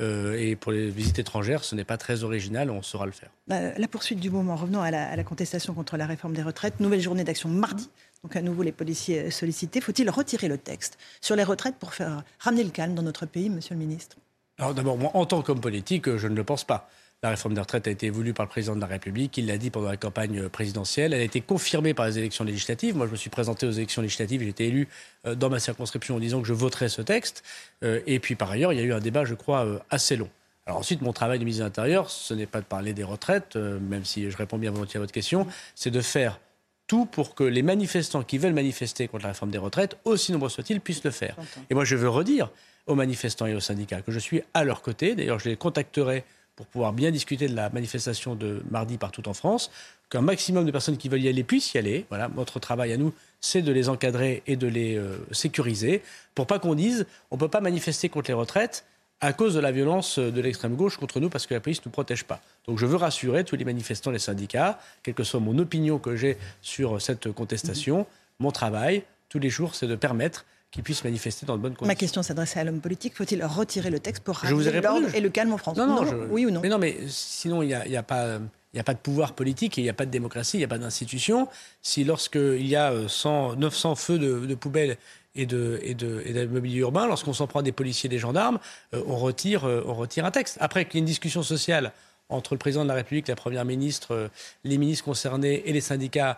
Euh, 0.00 0.36
et 0.38 0.56
pour 0.56 0.72
les 0.72 0.90
visites 0.90 1.18
étrangères, 1.18 1.64
ce 1.64 1.74
n'est 1.74 1.84
pas 1.84 1.96
très 1.96 2.22
original, 2.22 2.70
on 2.70 2.82
saura 2.82 3.06
le 3.06 3.12
faire. 3.12 3.30
Euh, 3.50 3.72
la 3.76 3.88
poursuite 3.88 4.20
du 4.20 4.30
moment, 4.30 4.54
revenons 4.54 4.82
à 4.82 4.90
la, 4.90 5.24
contestation 5.24 5.72
contre 5.72 5.96
la 5.96 6.06
réforme 6.06 6.34
des 6.34 6.42
retraites. 6.42 6.80
Nouvelle 6.80 7.00
journée 7.00 7.24
d'action 7.24 7.48
mardi. 7.48 7.88
Donc 8.22 8.36
à 8.36 8.42
nouveau 8.42 8.62
les 8.62 8.72
policiers 8.72 9.30
sollicités. 9.30 9.80
Faut-il 9.80 10.10
retirer 10.10 10.48
le 10.48 10.58
texte 10.58 10.98
sur 11.20 11.36
les 11.36 11.44
retraites 11.44 11.76
pour 11.76 11.94
faire 11.94 12.22
ramener 12.40 12.64
le 12.64 12.70
calme 12.70 12.94
dans 12.94 13.02
notre 13.02 13.24
pays, 13.24 13.48
Monsieur 13.48 13.74
le 13.74 13.80
Ministre? 13.80 14.16
Alors 14.58 14.74
d'abord, 14.74 14.96
moi, 14.98 15.10
en 15.14 15.26
tant 15.26 15.42
qu'homme 15.42 15.60
politique, 15.60 16.16
je 16.16 16.28
ne 16.28 16.34
le 16.34 16.44
pense 16.44 16.64
pas. 16.64 16.88
La 17.26 17.30
réforme 17.30 17.54
des 17.54 17.60
retraites 17.60 17.88
a 17.88 17.90
été 17.90 18.08
voulue 18.08 18.32
par 18.32 18.46
le 18.46 18.50
président 18.50 18.76
de 18.76 18.80
la 18.80 18.86
République. 18.86 19.36
Il 19.36 19.46
l'a 19.46 19.58
dit 19.58 19.70
pendant 19.70 19.88
la 19.88 19.96
campagne 19.96 20.48
présidentielle. 20.48 21.12
Elle 21.12 21.22
a 21.22 21.24
été 21.24 21.40
confirmée 21.40 21.92
par 21.92 22.06
les 22.06 22.18
élections 22.18 22.44
législatives. 22.44 22.94
Moi, 22.96 23.06
je 23.06 23.10
me 23.10 23.16
suis 23.16 23.30
présenté 23.30 23.66
aux 23.66 23.72
élections 23.72 24.00
législatives. 24.00 24.42
J'ai 24.42 24.50
été 24.50 24.68
élu 24.68 24.86
euh, 25.26 25.34
dans 25.34 25.50
ma 25.50 25.58
circonscription 25.58 26.14
en 26.14 26.18
disant 26.20 26.40
que 26.40 26.46
je 26.46 26.52
voterais 26.52 26.88
ce 26.88 27.02
texte. 27.02 27.42
Euh, 27.82 27.98
et 28.06 28.20
puis, 28.20 28.36
par 28.36 28.52
ailleurs, 28.52 28.72
il 28.72 28.78
y 28.78 28.80
a 28.80 28.84
eu 28.84 28.92
un 28.92 29.00
débat, 29.00 29.24
je 29.24 29.34
crois, 29.34 29.66
euh, 29.66 29.80
assez 29.90 30.14
long. 30.14 30.30
Alors 30.66 30.78
ensuite, 30.78 31.02
mon 31.02 31.12
travail 31.12 31.40
de 31.40 31.44
ministre 31.44 31.64
de 31.64 31.66
l'Intérieur, 31.66 32.10
ce 32.10 32.32
n'est 32.32 32.46
pas 32.46 32.60
de 32.60 32.66
parler 32.66 32.92
des 32.92 33.02
retraites, 33.02 33.56
même 33.56 34.04
si 34.04 34.30
je 34.30 34.36
réponds 34.36 34.58
bien 34.58 34.70
volontiers 34.70 34.98
à 34.98 35.00
votre 35.00 35.12
question, 35.12 35.48
c'est 35.74 35.90
de 35.90 36.00
faire 36.00 36.38
tout 36.86 37.06
pour 37.06 37.34
que 37.34 37.42
les 37.42 37.62
manifestants 37.62 38.22
qui 38.22 38.38
veulent 38.38 38.52
manifester 38.52 39.08
contre 39.08 39.24
la 39.24 39.30
réforme 39.30 39.50
des 39.50 39.58
retraites, 39.58 39.96
aussi 40.04 40.30
nombreux 40.30 40.48
soient-ils, 40.48 40.80
puissent 40.80 41.04
le 41.04 41.10
faire. 41.10 41.36
Et 41.70 41.74
moi, 41.74 41.84
je 41.84 41.96
veux 41.96 42.08
redire 42.08 42.50
aux 42.86 42.94
manifestants 42.94 43.46
et 43.46 43.54
aux 43.54 43.60
syndicats 43.60 44.00
que 44.00 44.12
je 44.12 44.18
suis 44.20 44.42
à 44.54 44.62
leur 44.64 44.82
côté. 44.82 45.14
D'ailleurs, 45.16 45.40
je 45.40 45.48
les 45.48 45.56
contacterai 45.56 46.24
pour 46.56 46.66
pouvoir 46.66 46.92
bien 46.92 47.10
discuter 47.10 47.48
de 47.48 47.54
la 47.54 47.70
manifestation 47.70 48.34
de 48.34 48.62
mardi 48.70 48.96
partout 48.96 49.28
en 49.28 49.34
France, 49.34 49.70
qu'un 50.10 50.22
maximum 50.22 50.64
de 50.64 50.70
personnes 50.70 50.96
qui 50.96 51.08
veulent 51.08 51.22
y 51.22 51.28
aller 51.28 51.44
puissent 51.44 51.74
y 51.74 51.78
aller. 51.78 52.06
Voilà, 52.08 52.28
notre 52.34 52.58
travail 52.58 52.92
à 52.92 52.96
nous, 52.96 53.12
c'est 53.40 53.62
de 53.62 53.72
les 53.72 53.88
encadrer 53.88 54.42
et 54.46 54.56
de 54.56 54.66
les 54.66 54.96
euh, 54.96 55.18
sécuriser, 55.30 56.02
pour 56.34 56.46
pas 56.46 56.58
qu'on 56.58 56.74
dise 56.74 57.06
on 57.30 57.36
peut 57.36 57.48
pas 57.48 57.60
manifester 57.60 58.08
contre 58.08 58.30
les 58.30 58.34
retraites 58.34 58.84
à 59.20 59.32
cause 59.32 59.54
de 59.54 59.60
la 59.60 59.72
violence 59.72 60.18
de 60.18 60.40
l'extrême 60.40 60.76
gauche 60.76 60.98
contre 60.98 61.20
nous 61.20 61.30
parce 61.30 61.46
que 61.46 61.54
la 61.54 61.60
police 61.60 61.80
ne 61.80 61.86
nous 61.86 61.90
protège 61.90 62.24
pas. 62.24 62.40
Donc 62.66 62.78
je 62.78 62.84
veux 62.84 62.96
rassurer 62.96 63.44
tous 63.44 63.56
les 63.56 63.64
manifestants, 63.64 64.10
les 64.10 64.18
syndicats, 64.18 64.78
quelle 65.02 65.14
que 65.14 65.24
soit 65.24 65.40
mon 65.40 65.58
opinion 65.58 65.98
que 65.98 66.16
j'ai 66.16 66.36
sur 66.60 67.00
cette 67.00 67.32
contestation, 67.32 68.06
mon 68.38 68.50
travail 68.50 69.04
tous 69.28 69.38
les 69.38 69.50
jours, 69.50 69.74
c'est 69.74 69.86
de 69.86 69.96
permettre 69.96 70.44
qui 70.76 70.82
puissent 70.82 71.04
manifester 71.04 71.46
dans 71.46 71.56
de 71.56 71.62
bonnes 71.62 71.72
conditions. 71.72 71.86
Ma 71.86 71.94
question 71.94 72.22
s'adressait 72.22 72.60
à 72.60 72.64
l'homme 72.64 72.80
politique. 72.80 73.16
Faut-il 73.16 73.42
retirer 73.42 73.88
le 73.88 73.98
texte 73.98 74.22
pour 74.22 74.36
ramener 74.36 74.82
l'ordre 74.82 75.14
et 75.14 75.22
le 75.22 75.30
calme 75.30 75.54
en 75.54 75.56
France? 75.56 75.78
Non, 75.78 75.86
non, 75.86 76.26
Oui 76.30 76.44
ou 76.44 76.50
non? 76.50 76.60
Mais 76.60 76.68
non, 76.68 76.76
mais 76.76 76.98
sinon, 77.08 77.62
il 77.62 77.68
n'y 77.68 77.74
a, 77.74 77.88
y 77.88 77.96
a, 77.96 78.02
pas... 78.02 78.36
Il 78.36 78.76
n'y 78.76 78.80
a 78.80 78.84
pas 78.84 78.92
de 78.92 78.98
pouvoir 78.98 79.32
politique 79.32 79.78
et 79.78 79.80
il 79.80 79.84
n'y 79.84 79.90
a 79.90 79.94
pas 79.94 80.04
de 80.04 80.10
démocratie, 80.10 80.58
il 80.58 80.60
n'y 80.60 80.64
a 80.64 80.68
pas 80.68 80.76
d'institution. 80.76 81.48
Si 81.80 82.04
lorsqu'il 82.04 82.66
y 82.66 82.76
a 82.76 82.92
100, 83.08 83.56
900 83.56 83.94
feux 83.94 84.18
de, 84.18 84.54
poubelles 84.54 84.98
et 85.34 85.46
de, 85.46 85.80
et 85.82 85.94
de, 85.94 86.22
et 86.26 86.46
mobilier 86.46 86.80
urbain, 86.80 87.06
lorsqu'on 87.06 87.32
s'en 87.32 87.46
prend 87.46 87.62
des 87.62 87.72
policiers, 87.72 88.10
des 88.10 88.18
gendarmes, 88.18 88.58
euh, 88.92 89.02
on, 89.06 89.16
retire, 89.16 89.64
euh, 89.64 89.82
on 89.86 89.94
retire 89.94 90.26
un 90.26 90.30
texte. 90.30 90.58
Après 90.60 90.84
qu'il 90.84 90.96
y 90.96 90.98
ait 90.98 91.00
une 91.00 91.06
discussion 91.06 91.42
sociale 91.42 91.92
entre 92.28 92.54
le 92.54 92.58
président 92.58 92.82
de 92.82 92.88
la 92.88 92.94
République, 92.94 93.28
la 93.28 93.36
première 93.36 93.64
ministre, 93.64 94.14
euh, 94.14 94.28
les 94.64 94.78
ministres 94.78 95.04
concernés 95.04 95.62
et 95.64 95.72
les 95.72 95.80
syndicats 95.80 96.32
euh, 96.32 96.34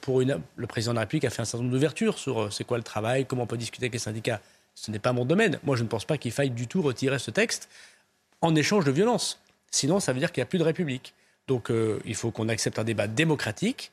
pour 0.00 0.20
une, 0.20 0.40
le 0.56 0.66
président 0.66 0.92
de 0.92 0.96
la 0.96 1.00
République 1.02 1.24
a 1.24 1.30
fait 1.30 1.42
un 1.42 1.44
certain 1.44 1.64
nombre 1.64 1.74
d'ouvertures 1.74 2.18
sur 2.18 2.42
euh, 2.42 2.50
c'est 2.50 2.64
quoi 2.64 2.76
le 2.76 2.84
travail, 2.84 3.26
comment 3.26 3.42
on 3.42 3.46
peut 3.46 3.56
discuter 3.56 3.84
avec 3.84 3.94
les 3.94 3.98
syndicats. 3.98 4.40
Ce 4.74 4.90
n'est 4.90 4.98
pas 4.98 5.12
mon 5.12 5.24
domaine. 5.24 5.58
Moi, 5.64 5.76
je 5.76 5.82
ne 5.82 5.88
pense 5.88 6.04
pas 6.04 6.18
qu'il 6.18 6.32
faille 6.32 6.50
du 6.50 6.66
tout 6.66 6.82
retirer 6.82 7.18
ce 7.18 7.30
texte 7.30 7.68
en 8.40 8.54
échange 8.54 8.84
de 8.84 8.90
violence. 8.90 9.40
Sinon, 9.70 10.00
ça 10.00 10.12
veut 10.12 10.18
dire 10.18 10.32
qu'il 10.32 10.40
n'y 10.40 10.44
a 10.44 10.46
plus 10.46 10.58
de 10.58 10.64
République. 10.64 11.14
Donc, 11.48 11.70
euh, 11.70 12.00
il 12.04 12.14
faut 12.14 12.30
qu'on 12.30 12.48
accepte 12.48 12.78
un 12.78 12.84
débat 12.84 13.06
démocratique, 13.06 13.90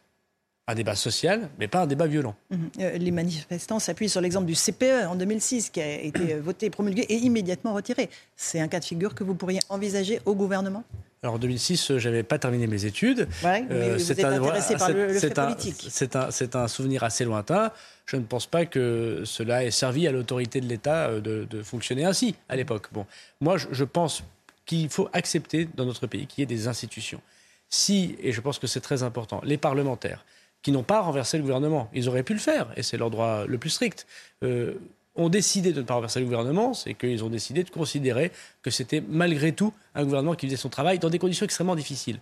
un 0.67 0.75
débat 0.75 0.95
social, 0.95 1.49
mais 1.58 1.67
pas 1.67 1.82
un 1.82 1.88
débat 1.88 2.06
violent. 2.06 2.36
Mhm. 2.52 2.69
les 2.97 3.12
manifestants 3.12 3.80
s'appuient 3.80 4.10
sur 4.10 4.21
l'exemple 4.21 4.45
du 4.45 4.54
CPE 4.54 5.08
en 5.08 5.15
2006, 5.15 5.71
qui 5.71 5.82
a 5.82 5.99
été 5.99 6.36
voté, 6.36 6.69
promulgué 6.69 7.02
et 7.10 7.15
immédiatement 7.15 7.73
retiré. 7.73 8.10
C'est 8.36 8.60
un 8.60 8.67
cas 8.67 8.80
de 8.80 8.86
figure 8.86 9.15
que 9.15 9.23
vous 9.23 9.34
pourriez 9.34 9.60
envisager 9.69 10.21
au 10.25 10.36
gouvernement? 10.36 10.84
Alors 11.21 11.36
en 11.36 11.39
2006, 11.39 11.97
je 11.97 12.10
n'avais 12.10 12.23
pas 12.23 12.39
terminé 12.39 12.65
mes 12.67 12.86
études. 12.86 13.27
Ouais, 13.43 13.65
euh, 13.71 13.95
vous 13.97 14.12
êtes 14.12 14.23
intéressé 14.23 14.75
par 14.77 14.91
le, 14.91 15.13
fait 15.13 15.34
politique. 15.34 15.88
C'est 15.89 16.15
un, 16.15 16.29
un, 16.53 16.67
souvenir 16.67 17.03
assez 17.03 17.25
lointain. 17.25 17.71
Je 18.05 18.15
ne 18.15 18.23
pense 18.23 18.45
pas 18.45 18.65
que 18.65 19.23
cela 19.25 19.65
ait 19.65 19.71
servi 19.71 20.08
à 20.08 20.12
l'autorité 20.12 20.62
de 20.62 20.67
l'État 20.67 21.08
euh, 21.08 21.19
de, 21.19 21.45
de, 21.49 21.62
fonctionner 21.62 22.05
ainsi 22.05 22.36
à 22.47 22.55
l'époque. 22.55 22.88
Bon, 22.93 23.05
moi, 23.41 23.58
je, 23.58 23.67
je 23.71 23.84
pense 23.84 24.23
qu'il 24.65 24.89
faut 24.89 25.10
accepter 25.12 25.67
dans 25.75 25.86
notre 25.86 26.08
pays 26.08 26.25
qu'il 26.25 26.41
y 26.41 26.43
ait 26.43 26.45
des 26.45 26.67
institutions. 26.67 27.21
Si, 27.69 28.15
et 28.21 28.32
je 28.32 28.39
pense 28.39 28.58
que 28.58 28.67
c'est 28.67 28.82
très 28.82 29.03
important, 29.03 29.41
les 29.43 29.58
parlementaires 29.58 30.25
qui 30.62 30.71
n'ont 30.71 30.84
pas 30.84 31.01
renversé 31.01 31.38
le 31.38 31.43
gouvernement, 31.43 31.89
ils 31.93 32.10
auraient 32.10 32.23
pu 32.23 32.34
le 32.34 32.39
faire, 32.39 32.67
et 32.75 32.84
c'est 32.84 32.97
leur 32.97 33.10
droit 33.10 33.45
le 33.45 33.58
plus 33.58 33.69
strict. 33.69 34.05
Euh, 34.43 34.73
ont 35.19 35.29
décidé 35.29 35.73
de 35.73 35.82
ne 35.82 35.86
pas 35.86 35.95
renverser 35.95 36.19
le 36.19 36.25
gouvernement, 36.25 36.73
c'est 36.73 36.93
qu'ils 36.93 37.23
ont 37.23 37.29
décidé 37.29 37.63
de 37.63 37.69
considérer 37.69 38.32
que 38.62 38.71
c'était 38.71 39.01
malgré 39.01 39.51
tout 39.51 39.73
un 39.93 40.03
gouvernement 40.03 40.36
qui 40.36 40.47
faisait 40.47 40.58
son 40.58 40.69
travail 40.69 40.97
dans 40.97 41.10
des 41.10 41.19
conditions 41.19 41.45
extrêmement 41.45 41.75
difficiles. 41.75 42.19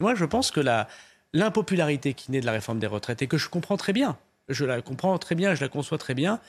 Moi, 0.00 0.14
je 0.14 0.24
pense 0.24 0.50
que 0.50 0.60
l'impopularité 1.32 2.14
qui 2.14 2.32
naît 2.32 2.40
de 2.40 2.46
la 2.46 2.52
réforme 2.52 2.78
des 2.78 2.86
retraites, 2.86 3.22
et 3.22 3.26
que 3.26 3.36
je 3.36 3.48
comprends 3.48 3.76
très 3.76 3.92
bien, 3.92 4.16
je 4.48 4.64
la 4.64 4.80
comprends 4.80 5.16
très 5.18 5.34
bien, 5.34 5.54
je 5.54 5.60
la 5.60 5.68
conçois 5.68 5.98
très 5.98 6.14
bien, 6.14 6.40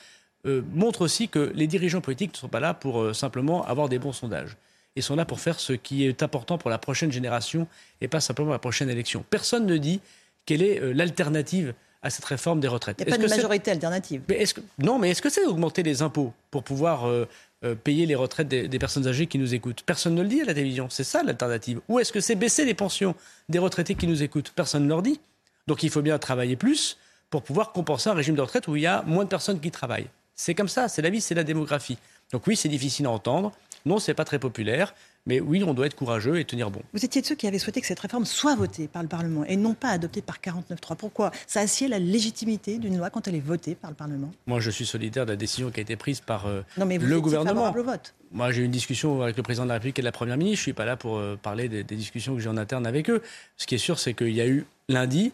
euh, 0.46 0.62
montre 0.72 1.02
aussi 1.02 1.28
que 1.28 1.52
les 1.54 1.66
dirigeants 1.66 2.00
politiques 2.00 2.32
ne 2.32 2.38
sont 2.38 2.48
pas 2.48 2.60
là 2.60 2.72
pour 2.72 3.00
euh, 3.00 3.12
simplement 3.12 3.66
avoir 3.66 3.90
des 3.90 3.98
bons 3.98 4.12
sondages. 4.12 4.56
Ils 4.96 5.02
sont 5.02 5.14
là 5.14 5.26
pour 5.26 5.38
faire 5.38 5.60
ce 5.60 5.74
qui 5.74 6.06
est 6.06 6.22
important 6.22 6.56
pour 6.56 6.70
la 6.70 6.78
prochaine 6.78 7.12
génération 7.12 7.68
et 8.00 8.08
pas 8.08 8.20
simplement 8.20 8.50
la 8.50 8.58
prochaine 8.58 8.88
élection. 8.88 9.24
Personne 9.28 9.66
ne 9.66 9.76
dit 9.76 10.00
quelle 10.46 10.62
est 10.62 10.80
euh, 10.80 10.92
l'alternative 10.94 11.74
à 12.02 12.10
cette 12.10 12.24
réforme 12.24 12.60
des 12.60 12.68
retraites. 12.68 12.96
Il 13.00 13.06
n'y 13.06 13.12
a 13.12 13.16
pas 13.16 13.22
de 13.22 13.28
majorité 13.28 13.70
alternative. 13.70 14.22
Mais 14.28 14.44
que... 14.44 14.60
Non, 14.78 14.98
mais 14.98 15.10
est-ce 15.10 15.22
que 15.22 15.28
c'est 15.28 15.44
augmenter 15.44 15.82
les 15.82 16.02
impôts 16.02 16.32
pour 16.50 16.62
pouvoir 16.62 17.06
euh, 17.06 17.28
euh, 17.64 17.74
payer 17.74 18.06
les 18.06 18.14
retraites 18.14 18.48
des, 18.48 18.78
personnes 18.78 19.06
âgées 19.06 19.26
qui 19.26 19.38
nous 19.38 19.54
écoutent? 19.54 19.82
Personne 19.84 20.14
ne 20.14 20.22
le 20.22 20.28
dit 20.28 20.40
à 20.40 20.44
la 20.44 20.54
télévision. 20.54 20.88
C'est 20.88 21.04
ça 21.04 21.22
l'alternative. 21.22 21.80
Ou 21.88 21.98
est-ce 21.98 22.12
que 22.12 22.20
c'est 22.20 22.36
baisser 22.36 22.64
les 22.64 22.74
pensions 22.74 23.14
des 23.48 23.58
retraités 23.58 23.94
qui 23.94 24.06
nous 24.06 24.22
écoutent? 24.22 24.52
Personne 24.54 24.84
ne 24.84 24.88
leur 24.88 25.02
dit. 25.02 25.20
Donc 25.66 25.82
il 25.82 25.90
faut 25.90 26.02
bien 26.02 26.18
travailler 26.18 26.56
plus 26.56 26.96
pour 27.28 27.42
pouvoir 27.42 27.72
compenser 27.72 28.08
un 28.08 28.14
régime 28.14 28.34
de 28.34 28.40
retraite 28.40 28.66
où 28.66 28.76
il 28.76 28.82
y 28.82 28.86
a 28.86 29.02
moins 29.02 29.24
de 29.24 29.28
personnes 29.28 29.60
qui 29.60 29.70
travaillent. 29.70 30.08
C'est 30.34 30.54
comme 30.54 30.68
ça, 30.68 30.88
c'est 30.88 31.02
la 31.02 31.10
vie, 31.10 31.20
c'est 31.20 31.34
la 31.34 31.44
démographie. 31.44 31.98
Donc 32.32 32.46
oui, 32.46 32.56
c'est 32.56 32.68
difficile 32.68 33.06
à 33.06 33.10
entendre. 33.10 33.52
Non, 33.84 33.98
c'est 33.98 34.14
pas 34.14 34.24
très 34.24 34.38
populaire. 34.38 34.94
Mais 35.26 35.38
oui, 35.38 35.62
on 35.62 35.74
doit 35.74 35.86
être 35.86 35.94
courageux 35.94 36.38
et 36.40 36.44
tenir 36.44 36.70
bon. 36.70 36.80
Vous 36.94 37.04
étiez 37.04 37.20
de 37.20 37.26
ceux 37.26 37.34
qui 37.34 37.46
avaient 37.46 37.58
souhaité 37.58 37.80
que 37.80 37.86
cette 37.86 38.00
réforme 38.00 38.24
soit 38.24 38.56
votée 38.56 38.88
par 38.88 39.02
le 39.02 39.08
Parlement 39.08 39.44
et 39.44 39.56
non 39.56 39.74
pas 39.74 39.88
adoptée 39.88 40.22
par 40.22 40.38
49.3. 40.40 40.96
Pourquoi? 40.96 41.30
Ça 41.46 41.60
assied 41.60 41.88
la 41.88 41.98
légitimité 41.98 42.78
d'une 42.78 42.96
loi 42.96 43.10
quand 43.10 43.28
elle 43.28 43.34
est 43.34 43.40
votée 43.40 43.74
par 43.74 43.90
le 43.90 43.96
Parlement 43.96 44.30
Moi, 44.46 44.60
je 44.60 44.70
suis 44.70 44.86
solidaire 44.86 45.26
de 45.26 45.32
la 45.32 45.36
décision 45.36 45.70
qui 45.70 45.80
a 45.80 45.82
été 45.82 45.96
prise 45.96 46.20
par 46.20 46.46
euh, 46.46 46.62
non, 46.78 46.86
mais 46.86 46.98
vous 46.98 47.06
le 47.06 47.20
gouvernement. 47.20 47.70
Au 47.70 47.82
vote. 47.82 48.14
Moi, 48.32 48.50
j'ai 48.52 48.62
eu 48.62 48.64
une 48.64 48.70
discussion 48.70 49.22
avec 49.22 49.36
le 49.36 49.42
président 49.42 49.64
de 49.64 49.68
la 49.68 49.74
République 49.74 49.98
et 49.98 50.02
la 50.02 50.12
Première 50.12 50.36
ministre. 50.36 50.56
Je 50.56 50.62
ne 50.62 50.64
suis 50.64 50.72
pas 50.72 50.84
là 50.84 50.96
pour 50.96 51.18
euh, 51.18 51.38
parler 51.40 51.68
des, 51.68 51.84
des 51.84 51.96
discussions 51.96 52.34
que 52.34 52.40
j'ai 52.40 52.48
en 52.48 52.56
interne 52.56 52.86
avec 52.86 53.10
eux. 53.10 53.22
Ce 53.56 53.66
qui 53.66 53.74
est 53.74 53.78
sûr, 53.78 53.98
c'est 53.98 54.14
qu'il 54.14 54.32
y 54.34 54.40
a 54.40 54.46
eu 54.46 54.66
lundi 54.88 55.32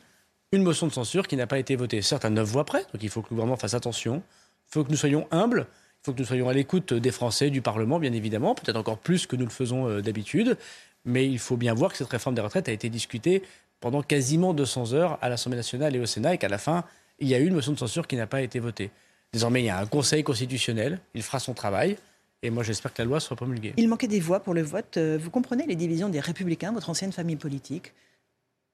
une 0.52 0.62
motion 0.62 0.86
de 0.86 0.92
censure 0.92 1.26
qui 1.28 1.36
n'a 1.36 1.46
pas 1.46 1.58
été 1.58 1.76
votée. 1.76 2.02
Certes, 2.02 2.24
à 2.24 2.30
neuf 2.30 2.48
voix 2.48 2.64
près, 2.64 2.80
donc 2.92 3.02
il 3.02 3.08
faut 3.08 3.20
que 3.20 3.26
le 3.26 3.36
gouvernement 3.36 3.56
fasse 3.56 3.74
attention. 3.74 4.22
Il 4.68 4.72
faut 4.72 4.84
que 4.84 4.90
nous 4.90 4.96
soyons 4.96 5.26
humbles. 5.30 5.66
Il 6.06 6.10
faut 6.10 6.14
que 6.14 6.20
nous 6.20 6.26
soyons 6.26 6.48
à 6.48 6.52
l'écoute 6.52 6.94
des 6.94 7.10
Français, 7.10 7.50
du 7.50 7.62
Parlement, 7.62 7.98
bien 7.98 8.12
évidemment, 8.12 8.54
peut-être 8.54 8.76
encore 8.76 8.98
plus 8.98 9.26
que 9.26 9.34
nous 9.34 9.44
le 9.44 9.50
faisons 9.50 9.88
euh, 9.88 10.02
d'habitude. 10.02 10.56
Mais 11.04 11.26
il 11.26 11.40
faut 11.40 11.56
bien 11.56 11.74
voir 11.74 11.90
que 11.90 11.98
cette 11.98 12.06
réforme 12.06 12.36
des 12.36 12.42
retraites 12.42 12.68
a 12.68 12.72
été 12.72 12.88
discutée 12.88 13.42
pendant 13.80 14.04
quasiment 14.04 14.54
200 14.54 14.92
heures 14.92 15.18
à 15.20 15.28
l'Assemblée 15.28 15.56
nationale 15.56 15.96
et 15.96 15.98
au 15.98 16.06
Sénat 16.06 16.34
et 16.34 16.38
qu'à 16.38 16.46
la 16.46 16.58
fin, 16.58 16.84
il 17.18 17.26
y 17.26 17.34
a 17.34 17.40
eu 17.40 17.46
une 17.48 17.54
motion 17.54 17.72
de 17.72 17.78
censure 17.78 18.06
qui 18.06 18.14
n'a 18.14 18.28
pas 18.28 18.40
été 18.40 18.60
votée. 18.60 18.92
Désormais, 19.32 19.62
il 19.62 19.66
y 19.66 19.68
a 19.68 19.80
un 19.80 19.86
Conseil 19.86 20.22
constitutionnel, 20.22 21.00
il 21.14 21.24
fera 21.24 21.40
son 21.40 21.54
travail. 21.54 21.96
Et 22.44 22.50
moi, 22.50 22.62
j'espère 22.62 22.94
que 22.94 23.02
la 23.02 23.06
loi 23.06 23.18
sera 23.18 23.34
promulguée. 23.34 23.74
Il 23.76 23.88
manquait 23.88 24.06
des 24.06 24.20
voix 24.20 24.38
pour 24.38 24.54
le 24.54 24.62
vote. 24.62 24.98
Euh, 24.98 25.18
vous 25.20 25.30
comprenez 25.30 25.66
les 25.66 25.74
divisions 25.74 26.08
des 26.08 26.20
Républicains, 26.20 26.70
votre 26.70 26.88
ancienne 26.88 27.10
famille 27.10 27.34
politique? 27.34 27.94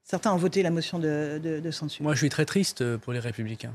Certains 0.02 0.34
ont 0.34 0.36
voté 0.36 0.62
la 0.62 0.70
motion 0.70 0.98
de, 0.98 1.40
de 1.42 1.70
censure. 1.70 2.02
Moi, 2.02 2.12
je 2.12 2.18
suis 2.18 2.28
très 2.28 2.44
triste 2.44 2.82
euh, 2.82 2.98
pour 2.98 3.14
les 3.14 3.20
Républicains. 3.20 3.72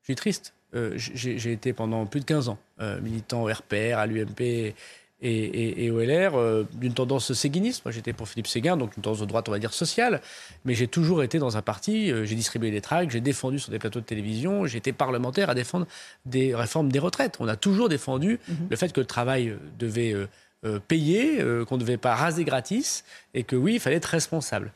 Je 0.00 0.06
suis 0.06 0.14
triste. 0.14 0.54
Euh, 0.74 0.92
j'ai 0.96 1.52
été 1.52 1.72
pendant 1.72 2.04
plus 2.06 2.20
de 2.20 2.24
15 2.24 2.48
ans 2.48 2.58
euh, 2.80 3.00
militant 3.00 3.42
au 3.42 3.46
RPR, 3.46 3.98
à 3.98 4.06
l'UMP 4.06 4.74
et, 5.26 5.90
au 5.90 6.00
LR, 6.00 6.34
euh, 6.34 6.64
d'une 6.74 6.92
tendance 6.92 7.32
séguiniste. 7.32 7.84
Moi, 7.84 7.92
j'étais 7.92 8.12
pour 8.12 8.28
Philippe 8.28 8.48
Séguin, 8.48 8.76
donc 8.76 8.96
une 8.96 9.02
tendance 9.02 9.20
de 9.20 9.24
droite, 9.24 9.48
on 9.48 9.52
va 9.52 9.58
dire, 9.58 9.72
sociale. 9.72 10.20
Mais 10.64 10.74
j'ai 10.74 10.88
toujours 10.88 11.22
été 11.22 11.38
dans 11.38 11.56
un 11.56 11.62
parti, 11.62 12.12
j'ai 12.24 12.34
distribué 12.34 12.70
des 12.70 12.80
tracts, 12.80 13.10
j'ai 13.10 13.20
défendu 13.20 13.58
sur 13.58 13.70
des 13.70 13.78
plateaux 13.78 14.00
de 14.00 14.04
télévision, 14.04 14.66
j'ai 14.66 14.78
été 14.78 14.92
parlementaire 14.92 15.48
à 15.48 15.54
défendre 15.54 15.86
des 16.26 16.54
réformes 16.54 16.90
des 16.90 16.98
retraites. 16.98 17.36
On 17.40 17.48
a 17.48 17.56
toujours 17.56 17.88
défendu 17.88 18.38
mhm. 18.48 18.56
le 18.68 18.76
fait 18.76 18.92
que 18.92 19.00
le 19.00 19.06
travail 19.06 19.56
devait 19.78 20.14
payer, 20.88 21.38
qu'on 21.66 21.76
ne 21.76 21.80
devait 21.80 21.96
pas 21.96 22.14
raser 22.14 22.44
gratis, 22.44 23.04
et 23.32 23.44
que 23.44 23.56
oui, 23.56 23.74
il 23.74 23.80
fallait 23.80 23.96
être 23.96 24.06
responsable. 24.06 24.72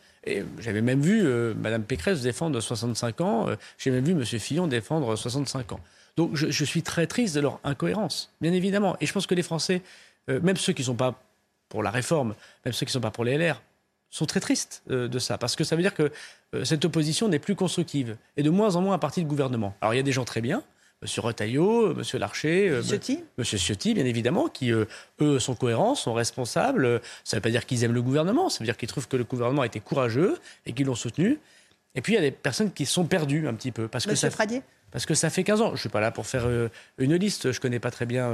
J'avais 0.58 0.80
même 0.80 1.00
vu 1.00 1.22
euh, 1.24 1.54
Mme 1.54 1.84
Pécresse 1.84 2.22
défendre 2.22 2.60
65 2.60 3.20
ans, 3.20 3.48
euh, 3.48 3.56
j'ai 3.78 3.90
même 3.90 4.04
vu 4.04 4.12
M. 4.12 4.24
Fillon 4.24 4.66
défendre 4.66 5.14
65 5.16 5.72
ans. 5.72 5.80
Donc 6.16 6.34
je, 6.34 6.64
suis 6.64 6.82
très 6.82 7.06
triste 7.06 7.34
de 7.36 7.40
leur 7.40 7.60
incohérence, 7.62 8.32
bien 8.40 8.52
évidemment. 8.52 8.96
Et 9.00 9.06
je 9.06 9.12
pense 9.12 9.26
que 9.26 9.36
les 9.36 9.44
Français, 9.44 9.82
euh, 10.28 10.40
même 10.40 10.56
ceux 10.56 10.72
qui 10.72 10.82
ne 10.82 10.86
sont 10.86 10.96
pas 10.96 11.14
pour 11.68 11.82
la 11.82 11.90
réforme, 11.90 12.34
même 12.64 12.72
ceux 12.72 12.86
qui 12.86 12.90
ne 12.90 12.94
sont 12.94 13.00
pas 13.00 13.12
pour 13.12 13.24
les 13.24 13.38
LR, 13.38 13.62
sont 14.10 14.26
très 14.26 14.40
tristes 14.40 14.82
de 14.88 15.18
ça, 15.18 15.36
parce 15.36 15.54
que 15.54 15.64
ça 15.64 15.76
veut 15.76 15.82
dire 15.82 15.92
que 15.92 16.10
cette 16.64 16.86
opposition 16.86 17.28
n'est 17.28 17.38
plus 17.38 17.54
constructive, 17.54 18.16
et 18.38 18.42
de 18.42 18.48
moins 18.48 18.74
en 18.74 18.80
moins 18.80 18.94
un 18.94 18.98
parti 18.98 19.22
de 19.22 19.28
gouvernement. 19.28 19.76
Alors 19.82 19.92
il 19.92 19.98
y 19.98 20.00
a 20.00 20.02
des 20.02 20.12
gens 20.12 20.24
très 20.24 20.40
bien, 20.40 20.62
Monsieur 21.00 21.22
Retailleau, 21.22 21.94
Monsieur 21.94 22.18
Larcher, 22.18 22.68
euh, 22.68 22.82
Ciotti. 22.82 23.22
Monsieur 23.36 23.56
Ciotti, 23.56 23.94
bien 23.94 24.04
évidemment, 24.04 24.48
qui 24.48 24.72
euh, 24.72 24.84
eux 25.20 25.38
sont 25.38 25.54
cohérents, 25.54 25.94
sont 25.94 26.12
responsables. 26.12 27.00
Ça 27.22 27.36
ne 27.36 27.38
veut 27.38 27.42
pas 27.42 27.50
dire 27.50 27.66
qu'ils 27.66 27.84
aiment 27.84 27.92
le 27.92 28.02
gouvernement, 28.02 28.48
ça 28.48 28.58
veut 28.58 28.64
dire 28.64 28.76
qu'ils 28.76 28.88
trouvent 28.88 29.06
que 29.06 29.16
le 29.16 29.24
gouvernement 29.24 29.62
a 29.62 29.66
été 29.66 29.78
courageux 29.78 30.38
et 30.66 30.72
qu'ils 30.72 30.86
l'ont 30.86 30.96
soutenu. 30.96 31.38
Et 31.94 32.00
puis 32.00 32.14
il 32.14 32.16
y 32.16 32.18
a 32.18 32.22
des 32.22 32.32
personnes 32.32 32.72
qui 32.72 32.84
sont 32.84 33.04
perdues 33.04 33.46
un 33.46 33.54
petit 33.54 33.70
peu 33.70 33.86
parce 33.86 34.06
que 34.06 34.14
ça, 34.14 34.30
Fradier 34.30 34.62
parce 34.90 35.06
que 35.06 35.14
ça 35.14 35.30
fait 35.30 35.44
15 35.44 35.60
ans. 35.60 35.66
Je 35.68 35.72
ne 35.72 35.76
suis 35.78 35.88
pas 35.88 36.00
là 36.00 36.10
pour 36.10 36.26
faire 36.26 36.46
euh, 36.46 36.68
une 36.98 37.14
liste. 37.14 37.52
Je 37.52 37.56
ne 37.56 37.60
connais 37.60 37.78
pas 37.78 37.90
très 37.92 38.06
bien 38.06 38.32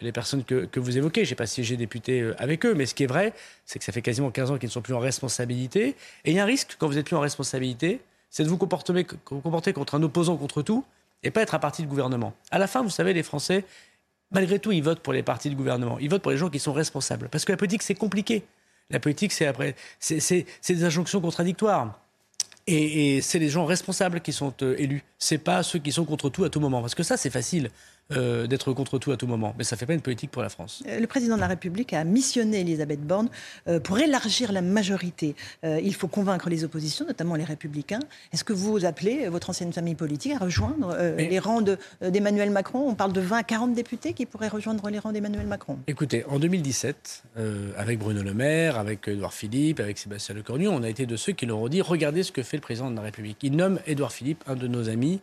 les 0.00 0.12
personnes 0.12 0.42
que, 0.42 0.64
que 0.64 0.80
vous 0.80 0.98
évoquez. 0.98 1.24
Je 1.24 1.30
n'ai 1.30 1.36
pas 1.36 1.46
siégé 1.46 1.76
député 1.76 2.28
avec 2.38 2.66
eux. 2.66 2.74
Mais 2.74 2.86
ce 2.86 2.94
qui 2.94 3.04
est 3.04 3.08
vrai, 3.08 3.34
c'est 3.66 3.78
que 3.78 3.84
ça 3.84 3.92
fait 3.92 4.02
quasiment 4.02 4.32
15 4.32 4.50
ans 4.50 4.58
qu'ils 4.58 4.68
ne 4.68 4.72
sont 4.72 4.82
plus 4.82 4.94
en 4.94 4.98
responsabilité. 5.00 5.94
Et 6.24 6.32
il 6.32 6.34
y 6.34 6.40
a 6.40 6.42
un 6.42 6.46
risque, 6.46 6.76
quand 6.78 6.88
vous 6.88 6.94
n'êtes 6.94 7.06
plus 7.06 7.16
en 7.16 7.20
responsabilité, 7.20 8.00
c'est 8.30 8.42
de 8.42 8.48
vous 8.48 8.56
comporter, 8.56 9.06
vous 9.30 9.40
comporter 9.40 9.72
contre 9.72 9.94
un 9.94 10.02
opposant 10.02 10.36
contre 10.36 10.62
tout 10.62 10.84
et 11.22 11.30
pas 11.30 11.42
être 11.42 11.54
un 11.54 11.58
parti 11.58 11.82
de 11.82 11.88
gouvernement. 11.88 12.34
À 12.50 12.58
la 12.58 12.66
fin, 12.66 12.82
vous 12.82 12.90
savez, 12.90 13.12
les 13.12 13.22
Français, 13.22 13.64
malgré 14.30 14.58
tout, 14.58 14.72
ils 14.72 14.82
votent 14.82 15.00
pour 15.00 15.12
les 15.12 15.22
partis 15.22 15.50
de 15.50 15.54
gouvernement. 15.54 15.98
Ils 15.98 16.10
votent 16.10 16.22
pour 16.22 16.32
les 16.32 16.38
gens 16.38 16.50
qui 16.50 16.58
sont 16.58 16.72
responsables. 16.72 17.28
Parce 17.28 17.44
que 17.44 17.52
la 17.52 17.58
politique, 17.58 17.82
c'est 17.82 17.94
compliqué. 17.94 18.44
La 18.90 19.00
politique, 19.00 19.32
c'est 19.32 19.46
après, 19.46 19.74
c'est 20.00 20.46
des 20.68 20.84
injonctions 20.84 21.20
contradictoires. 21.20 21.98
Et, 22.66 23.20
c'est 23.22 23.38
les 23.38 23.48
gens 23.48 23.64
responsables 23.64 24.20
qui 24.20 24.32
sont 24.32 24.54
euh, 24.62 24.76
élus. 24.78 25.02
C'est 25.18 25.38
pas 25.38 25.62
ceux 25.62 25.80
qui 25.80 25.90
sont 25.90 26.04
contre 26.04 26.28
tout 26.28 26.44
à 26.44 26.50
tout 26.50 26.60
moment. 26.60 26.80
Parce 26.80 26.94
que 26.94 27.02
ça, 27.02 27.16
c'est 27.16 27.30
facile. 27.30 27.70
Euh, 28.16 28.46
d'être 28.46 28.72
contre 28.72 28.98
tout 28.98 29.12
à 29.12 29.16
tout 29.16 29.26
moment. 29.26 29.54
Mais 29.56 29.64
ça 29.64 29.76
ne 29.76 29.78
fait 29.78 29.86
pas 29.86 29.94
une 29.94 30.00
politique 30.00 30.30
pour 30.30 30.42
la 30.42 30.48
France. 30.48 30.82
Euh, 30.86 31.00
le 31.00 31.06
président 31.06 31.36
de 31.36 31.40
la 31.40 31.46
République 31.46 31.92
a 31.92 32.04
missionné 32.04 32.60
Elisabeth 32.60 33.00
Borne 33.00 33.28
euh, 33.68 33.80
pour 33.80 33.98
élargir 33.98 34.52
la 34.52 34.60
majorité. 34.60 35.34
il 35.62 35.94
faut 35.94 36.08
convaincre 36.08 36.50
les 36.50 36.64
oppositions, 36.64 37.06
notamment 37.06 37.36
les 37.36 37.44
républicains. 37.44 38.00
Est-ce 38.32 38.44
que 38.44 38.52
vous 38.52 38.84
appelez 38.84 39.28
votre 39.28 39.50
ancienne 39.50 39.72
famille 39.72 39.94
politique 39.94 40.32
à 40.32 40.38
rejoindre 40.38 40.96
les 41.16 41.38
rangs 41.38 41.62
d'Emmanuel 42.00 42.50
Macron? 42.50 42.88
On 42.88 42.94
parle 42.94 43.12
de 43.12 43.20
20 43.20 43.38
à 43.38 43.42
40 43.42 43.74
députés 43.74 44.12
qui 44.12 44.26
pourraient 44.26 44.48
rejoindre 44.48 44.88
les 44.90 44.98
rangs 44.98 45.12
d'Emmanuel 45.12 45.46
Macron. 45.46 45.78
Écoutez, 45.86 46.24
en 46.26 46.38
2017, 46.38 47.24
avec 47.76 47.98
Bruno 47.98 48.22
Le 48.22 48.34
Maire, 48.34 48.78
avec 48.78 49.08
Édouard 49.08 49.34
Philippe, 49.34 49.80
avec 49.80 49.98
Sébastien 49.98 50.34
Lecornu, 50.34 50.68
on 50.68 50.82
a 50.82 50.88
été 50.88 51.06
de 51.06 51.16
ceux 51.16 51.32
qui 51.32 51.46
leur 51.46 51.58
ont 51.58 51.68
dit 51.68 51.80
regardez 51.80 52.22
ce 52.22 52.32
que 52.32 52.42
fait 52.42 52.56
le 52.56 52.62
président 52.62 52.90
de 52.90 52.96
la 52.96 53.02
République. 53.02 53.38
Il 53.42 53.56
nomme 53.56 53.78
Édouard 53.86 54.12
Philippe, 54.12 54.42
un 54.46 54.56
de 54.56 54.66
nos 54.66 54.88
amis, 54.88 55.20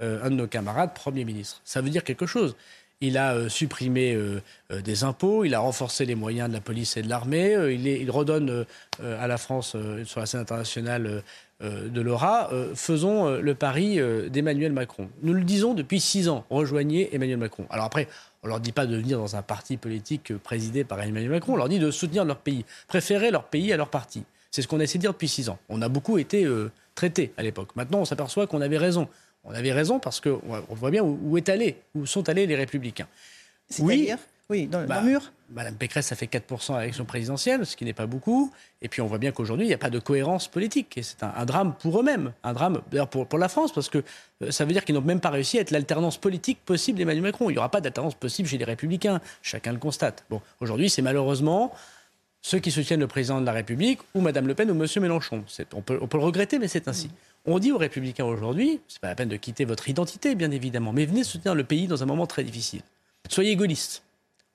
euh, 0.00 0.24
un 0.24 0.30
de 0.30 0.36
nos 0.36 0.46
camarades 0.46 0.94
Premier 0.94 1.24
ministre. 1.24 1.60
Ça 1.64 1.80
veut 1.80 1.90
dire 1.90 2.04
quelque 2.04 2.26
chose. 2.26 2.54
Il 3.00 3.18
a 3.18 3.34
euh, 3.34 3.48
supprimé 3.48 4.14
euh, 4.14 4.40
des 4.70 5.02
impôts, 5.02 5.44
il 5.44 5.54
a 5.54 5.58
renforcé 5.58 6.04
les 6.04 6.14
moyens 6.14 6.48
de 6.48 6.54
la 6.54 6.60
police 6.60 6.96
et 6.96 7.02
de 7.02 7.08
l'armée, 7.08 7.56
il, 7.72 8.10
redonne 8.10 8.64
à 9.02 9.26
la 9.26 9.38
France, 9.38 9.76
sur 10.04 10.20
la 10.20 10.26
scène 10.26 10.40
internationale, 10.40 11.22
de 11.60 12.00
l'aura. 12.00 12.50
faisons 12.74 13.36
le 13.36 13.54
pari 13.54 13.98
d'Emmanuel 14.30 14.72
Macron. 14.72 15.08
Nous 15.22 15.32
le 15.32 15.42
disons 15.42 15.74
depuis 15.74 16.00
six 16.00 16.28
ans, 16.28 16.44
rejoignez 16.50 17.14
Emmanuel 17.14 17.38
Macron. 17.38 17.66
Alors 17.70 17.86
après, 17.86 18.08
on 18.42 18.48
leur 18.48 18.60
dit 18.60 18.72
pas 18.72 18.86
de 18.86 18.96
venir 18.96 19.18
dans 19.18 19.36
un 19.36 19.42
parti 19.42 19.76
politique 19.76 20.36
présidé 20.36 20.84
par 20.84 21.00
Emmanuel 21.00 21.30
Macron, 21.30 21.54
on 21.54 21.56
leur 21.56 21.68
dit 21.68 21.78
de 21.78 21.90
soutenir 21.90 22.24
leur 22.24 22.38
pays, 22.38 22.64
préférer 22.86 23.30
leur 23.30 23.44
pays 23.44 23.72
à 23.72 23.76
leur 23.76 23.88
parti. 23.88 24.24
C'est 24.50 24.62
ce 24.62 24.68
qu'on 24.68 24.80
a 24.80 24.84
essayé 24.84 24.98
de 24.98 25.02
dire 25.02 25.12
depuis 25.12 25.28
six 25.28 25.48
ans. 25.48 25.58
On 25.68 25.82
a 25.82 25.88
beaucoup 25.88 26.18
été 26.18 26.46
traités 26.94 27.32
à 27.36 27.42
l'époque. 27.42 27.70
Maintenant, 27.76 28.00
on 28.00 28.04
s'aperçoit 28.04 28.46
qu'on 28.46 28.60
avait 28.60 28.78
raison. 28.78 29.08
On 29.48 29.54
avait 29.54 29.72
raison 29.72 29.98
parce 29.98 30.20
qu'on 30.20 30.40
voit 30.70 30.90
bien 30.90 31.02
où, 31.02 31.36
est 31.38 31.48
allé, 31.48 31.78
où 31.94 32.04
sont 32.04 32.28
allés 32.28 32.46
les 32.46 32.56
Républicains. 32.56 33.08
Oui, 33.78 34.10
oui, 34.50 34.66
dans, 34.66 34.80
le 34.80 34.86
bah, 34.86 35.02
mur. 35.02 35.30
Madame 35.50 35.74
Pécresse, 35.74 36.06
ça 36.06 36.16
fait 36.16 36.26
4% 36.26 36.74
à 36.74 36.80
l'élection 36.80 37.04
présidentielle, 37.04 37.66
ce 37.66 37.76
qui 37.76 37.84
n'est 37.84 37.92
pas 37.92 38.06
beaucoup. 38.06 38.50
Et 38.80 38.88
puis 38.88 39.02
on 39.02 39.06
voit 39.06 39.18
bien 39.18 39.30
qu'aujourd'hui, 39.30 39.66
il 39.66 39.68
n'y 39.68 39.74
a 39.74 39.78
pas 39.78 39.90
de 39.90 39.98
cohérence 39.98 40.48
politique. 40.48 40.96
Et 40.96 41.02
c'est 41.02 41.22
un, 41.22 41.44
drame 41.44 41.74
pour 41.74 42.00
eux-mêmes. 42.00 42.32
Un 42.44 42.54
drame, 42.54 42.80
d'ailleurs, 42.90 43.08
pour, 43.08 43.26
pour, 43.26 43.38
la 43.38 43.48
France, 43.48 43.72
parce 43.72 43.90
que 43.90 44.02
euh, 44.42 44.50
ça 44.50 44.64
veut 44.64 44.72
dire 44.72 44.86
qu'ils 44.86 44.94
n'ont 44.94 45.02
même 45.02 45.20
pas 45.20 45.28
réussi 45.28 45.58
à 45.58 45.62
être 45.62 45.70
l'alternance 45.70 46.16
politique 46.16 46.58
possible 46.64 46.98
d'Emmanuel 46.98 47.22
Macron. 47.22 47.50
Il 47.50 47.54
n'y 47.54 47.58
aura 47.58 47.70
pas 47.70 47.82
d'alternance 47.82 48.14
possible 48.14 48.48
chez 48.48 48.56
les 48.56 48.64
Républicains. 48.64 49.20
Chacun 49.42 49.72
le 49.72 49.78
constate. 49.78 50.24
Bon, 50.30 50.40
aujourd'hui, 50.60 50.88
c'est 50.88 51.02
malheureusement 51.02 51.74
ceux 52.40 52.58
qui 52.58 52.70
soutiennent 52.70 53.00
le 53.00 53.06
président 53.06 53.40
de 53.40 53.46
la 53.46 53.52
République, 53.52 53.98
ou 54.14 54.20
Madame 54.20 54.46
Le 54.46 54.54
Pen, 54.54 54.70
ou 54.70 54.74
Monsieur 54.74 55.00
Mélenchon. 55.00 55.44
On 55.74 55.82
peut, 55.82 55.98
on 56.00 56.06
peut, 56.06 56.18
le 56.18 56.24
regretter, 56.24 56.58
mais 56.58 56.68
c'est 56.68 56.88
ainsi. 56.88 57.10
On 57.50 57.58
dit 57.58 57.72
aux 57.72 57.78
républicains 57.78 58.26
aujourd'hui, 58.26 58.78
c'est 58.88 59.00
pas 59.00 59.08
la 59.08 59.14
peine 59.14 59.30
de 59.30 59.36
quitter 59.36 59.64
votre 59.64 59.88
identité, 59.88 60.34
bien 60.34 60.50
évidemment, 60.50 60.92
mais 60.92 61.06
venez 61.06 61.24
soutenir 61.24 61.54
le 61.54 61.64
pays 61.64 61.86
dans 61.86 62.02
un 62.02 62.06
moment 62.06 62.26
très 62.26 62.44
difficile. 62.44 62.82
Soyez 63.30 63.56
gaullistes. 63.56 64.02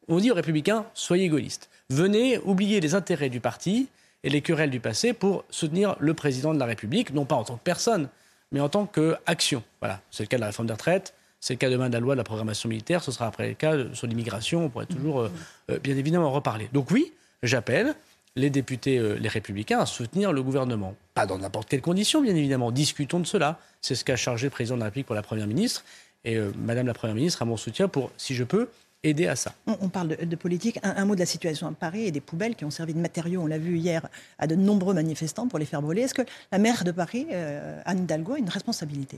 On 0.07 0.19
dit 0.19 0.29
aux 0.29 0.35
républicains, 0.35 0.85
soyez 0.93 1.27
gaullistes. 1.27 1.71
Venez 1.89 2.37
oublier 2.37 2.81
les 2.81 2.93
intérêts 2.93 3.29
du 3.29 3.39
parti 3.39 3.87
et 4.21 4.29
les 4.29 4.41
querelles 4.41 4.69
du 4.69 4.79
passé 4.79 5.13
pour 5.13 5.43
soutenir 5.49 5.95
le 5.99 6.13
président 6.13 6.53
de 6.53 6.59
la 6.59 6.67
République, 6.67 7.11
non 7.15 7.25
pas 7.25 7.33
en 7.33 7.43
tant 7.43 7.55
que 7.55 7.63
personne, 7.63 8.09
mais 8.51 8.59
en 8.59 8.69
tant 8.69 8.85
qu'action. 8.85 9.63
Voilà, 9.81 9.99
c'est 10.11 10.21
le 10.21 10.27
cas 10.27 10.37
de 10.37 10.41
la 10.41 10.47
réforme 10.47 10.67
des 10.67 10.73
retraites, 10.73 11.15
c'est 11.39 11.55
le 11.55 11.57
cas 11.57 11.71
demain 11.71 11.87
de 11.87 11.93
la 11.93 11.99
loi 11.99 12.13
de 12.13 12.19
la 12.19 12.23
programmation 12.23 12.69
militaire, 12.69 13.03
ce 13.03 13.11
sera 13.11 13.25
après 13.25 13.47
le 13.47 13.55
cas 13.55 13.73
sur 13.93 14.05
l'immigration, 14.05 14.65
on 14.65 14.69
pourrait 14.69 14.85
toujours, 14.85 15.21
euh, 15.21 15.31
euh, 15.71 15.79
bien 15.79 15.97
évidemment, 15.97 16.27
en 16.27 16.31
reparler. 16.31 16.69
Donc 16.71 16.91
oui, 16.91 17.11
j'appelle 17.41 17.95
les 18.35 18.49
députés, 18.49 18.97
euh, 18.97 19.15
les 19.15 19.29
républicains, 19.29 19.79
à 19.79 19.85
soutenir 19.85 20.33
le 20.33 20.41
gouvernement. 20.41 20.95
Pas 21.13 21.25
dans 21.25 21.37
n'importe 21.37 21.69
quelle 21.69 21.81
condition, 21.81 22.21
bien 22.21 22.35
évidemment. 22.35 22.71
Discutons 22.71 23.19
de 23.19 23.25
cela. 23.25 23.59
C'est 23.81 23.95
ce 23.95 24.03
qu'a 24.03 24.15
chargé 24.15 24.47
le 24.47 24.51
président 24.51 24.75
de 24.75 24.79
la 24.79 24.85
République 24.85 25.07
pour 25.07 25.15
la 25.15 25.21
Première 25.21 25.47
ministre. 25.47 25.83
Et 26.25 26.37
euh, 26.37 26.51
Madame 26.57 26.87
la 26.87 26.93
Première 26.93 27.15
ministre 27.15 27.41
a 27.41 27.45
mon 27.45 27.57
soutien 27.57 27.87
pour, 27.87 28.11
si 28.17 28.33
je 28.33 28.43
peux, 28.43 28.69
aider 29.03 29.27
à 29.27 29.35
ça. 29.35 29.53
On, 29.67 29.89
parle 29.89 30.15
de, 30.15 30.35
politique. 30.35 30.79
Un, 30.81 31.05
mot 31.05 31.13
de 31.13 31.19
la 31.19 31.25
situation 31.25 31.67
à 31.67 31.71
Paris 31.73 32.05
et 32.05 32.11
des 32.11 32.21
poubelles 32.21 32.55
qui 32.55 32.63
ont 32.65 32.71
servi 32.71 32.93
de 32.93 32.99
matériaux, 32.99 33.41
on 33.41 33.47
l'a 33.47 33.57
vu 33.57 33.77
hier, 33.77 34.07
à 34.39 34.47
de 34.47 34.55
nombreux 34.55 34.93
manifestants 34.93 35.47
pour 35.47 35.59
les 35.59 35.65
faire 35.65 35.81
brûler. 35.81 36.03
Est-ce 36.03 36.13
que 36.13 36.21
la 36.51 36.57
maire 36.57 36.83
de 36.85 36.91
Paris, 36.91 37.27
euh, 37.31 37.81
Anne 37.85 38.03
Hidalgo, 38.03 38.33
a 38.33 38.39
une 38.39 38.49
responsabilité? 38.49 39.17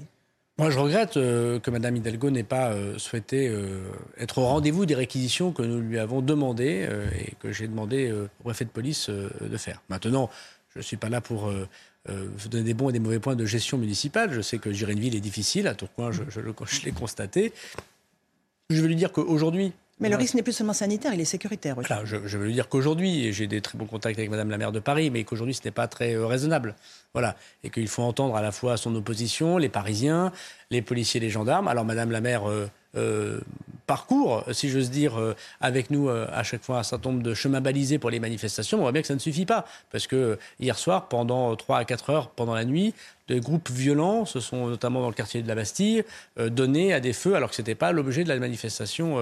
Moi, 0.58 0.70
je 0.70 0.80
regrette 0.80 1.18
euh, 1.18 1.60
que 1.60 1.70
Mme 1.70 1.98
Hidalgo 1.98 2.30
n'ait 2.30 2.44
pas 2.44 2.72
euh, 2.72 2.98
souhaité 2.98 3.52
être 4.18 4.38
au 4.38 4.46
rendez-vous 4.46 4.86
des 4.86 4.96
réquisitions 4.96 5.52
que 5.52 5.62
nous 5.62 5.80
lui 5.80 6.00
avons 6.00 6.22
demandées 6.22 6.88
et 7.20 7.34
que 7.40 7.52
j'ai 7.52 7.68
demandé 7.68 8.12
au 8.12 8.44
préfet 8.44 8.66
de 8.66 8.70
police 8.70 9.10
de 9.10 9.58
faire. 9.58 9.82
Maintenant, 9.90 10.30
je 10.70 10.80
ne 10.80 10.84
suis 10.84 10.98
pas 10.98 11.10
là 11.10 11.22
pour 11.22 11.52
donner 12.08 12.64
des 12.64 12.74
bons 12.74 12.90
et 12.90 12.94
des 12.94 13.00
mauvais 13.00 13.20
points 13.20 13.36
de 13.36 13.46
gestion 13.46 13.78
municipale. 13.78 14.32
Je 14.34 14.42
sais 14.42 14.58
que 14.58 14.72
gérer 14.72 14.94
une 14.94 15.00
ville 15.00 15.16
est 15.16 15.22
difficile. 15.22 15.68
À 15.68 15.76
Tourcoing, 15.76 16.12
je, 16.12 16.24
je, 16.30 16.40
je 16.66 16.86
l'ai 16.86 16.92
constaté. 16.92 17.54
Je 18.70 18.82
veux 18.82 18.88
lui 18.88 18.96
dire 18.96 19.12
qu'aujourd'hui, 19.12 19.74
mais 20.00 20.10
le 20.10 20.18
risque 20.18 20.34
n'est 20.34 20.44
plus 20.44 20.52
seulement 20.52 20.74
sanitaire, 20.74 21.14
il 21.14 21.22
est 21.22 21.26
sécuritaire 21.26 21.78
aussi. 21.78 21.90
je, 22.04 22.38
veux 22.38 22.46
lui 22.46 22.54
dire 22.54 22.68
qu'aujourd'hui, 22.68 23.26
et 23.28 23.34
j'ai 23.34 23.48
des 23.48 23.62
très 23.62 23.78
bons 23.78 23.86
contacts 23.86 24.20
avec 24.20 24.30
Madame 24.30 24.50
la 24.50 24.58
maire 24.58 24.74
de 24.74 24.80
Paris, 24.80 25.10
mais 25.10 25.24
qu'aujourd'hui 25.24 25.54
ce 25.54 25.62
n'est 25.64 25.72
pas 25.72 25.88
très 25.88 26.16
euh, 26.16 26.26
raisonnable. 26.26 26.76
Voilà. 27.14 27.38
Et 27.64 27.70
qu'il 27.70 27.88
faut 27.88 28.04
entendre 28.04 28.36
à 28.36 28.42
la 28.42 28.52
fois 28.52 28.76
son 28.76 28.94
opposition, 28.96 29.58
les 29.58 29.70
Parisiens, 29.70 30.34
les 30.70 30.82
policiers, 30.82 31.22
les 31.22 31.30
gendarmes. 31.30 31.70
Alors 31.70 31.86
Madame 31.86 32.12
la 32.12 32.20
maire 32.20 32.50
euh, 32.50 32.70
euh, 32.98 33.40
parcours, 33.86 34.44
si 34.52 34.70
j'ose 34.70 34.90
dire, 34.90 35.20
euh, 35.20 35.36
avec 35.62 35.90
nous 35.92 36.10
euh, 36.10 36.28
à 36.32 36.44
chaque 36.44 36.64
fois 36.64 36.80
un 36.80 36.84
certain 36.84 37.12
nombre 37.12 37.24
de 37.24 37.34
chemins 37.34 37.62
balisés 37.62 38.00
pour 38.00 38.10
les 38.10 38.20
manifestations, 38.20 38.80
on 38.80 38.82
voit 38.82 38.92
bien 38.92 39.02
que 39.02 39.08
ça 39.08 39.14
ne 39.14 39.20
suffit 39.20 39.46
pas. 39.46 39.66
Parce 39.92 40.08
que 40.08 40.38
hier 40.60 40.78
soir, 40.78 41.08
pendant 41.08 41.56
3 41.56 41.80
à 41.80 41.86
4 41.86 42.10
heures, 42.10 42.30
pendant 42.30 42.54
la 42.54 42.66
nuit, 42.66 42.94
des 43.28 43.40
groupes 43.40 43.70
violents, 43.70 44.26
ce 44.26 44.40
sont 44.40 44.68
notamment 44.68 45.02
dans 45.02 45.10
le 45.10 45.16
quartier 45.16 45.42
de 45.42 45.48
la 45.48 45.56
Bastille, 45.56 46.04
donnés 46.38 46.94
à 46.94 47.00
des 47.00 47.12
feux 47.12 47.34
alors 47.34 47.50
que 47.50 47.56
ce 47.56 47.64
n'était 47.64 47.74
pas 47.74 47.92
l'objet 47.92 48.24
de 48.24 48.30
la 48.30 48.38
manifestation 48.38 49.18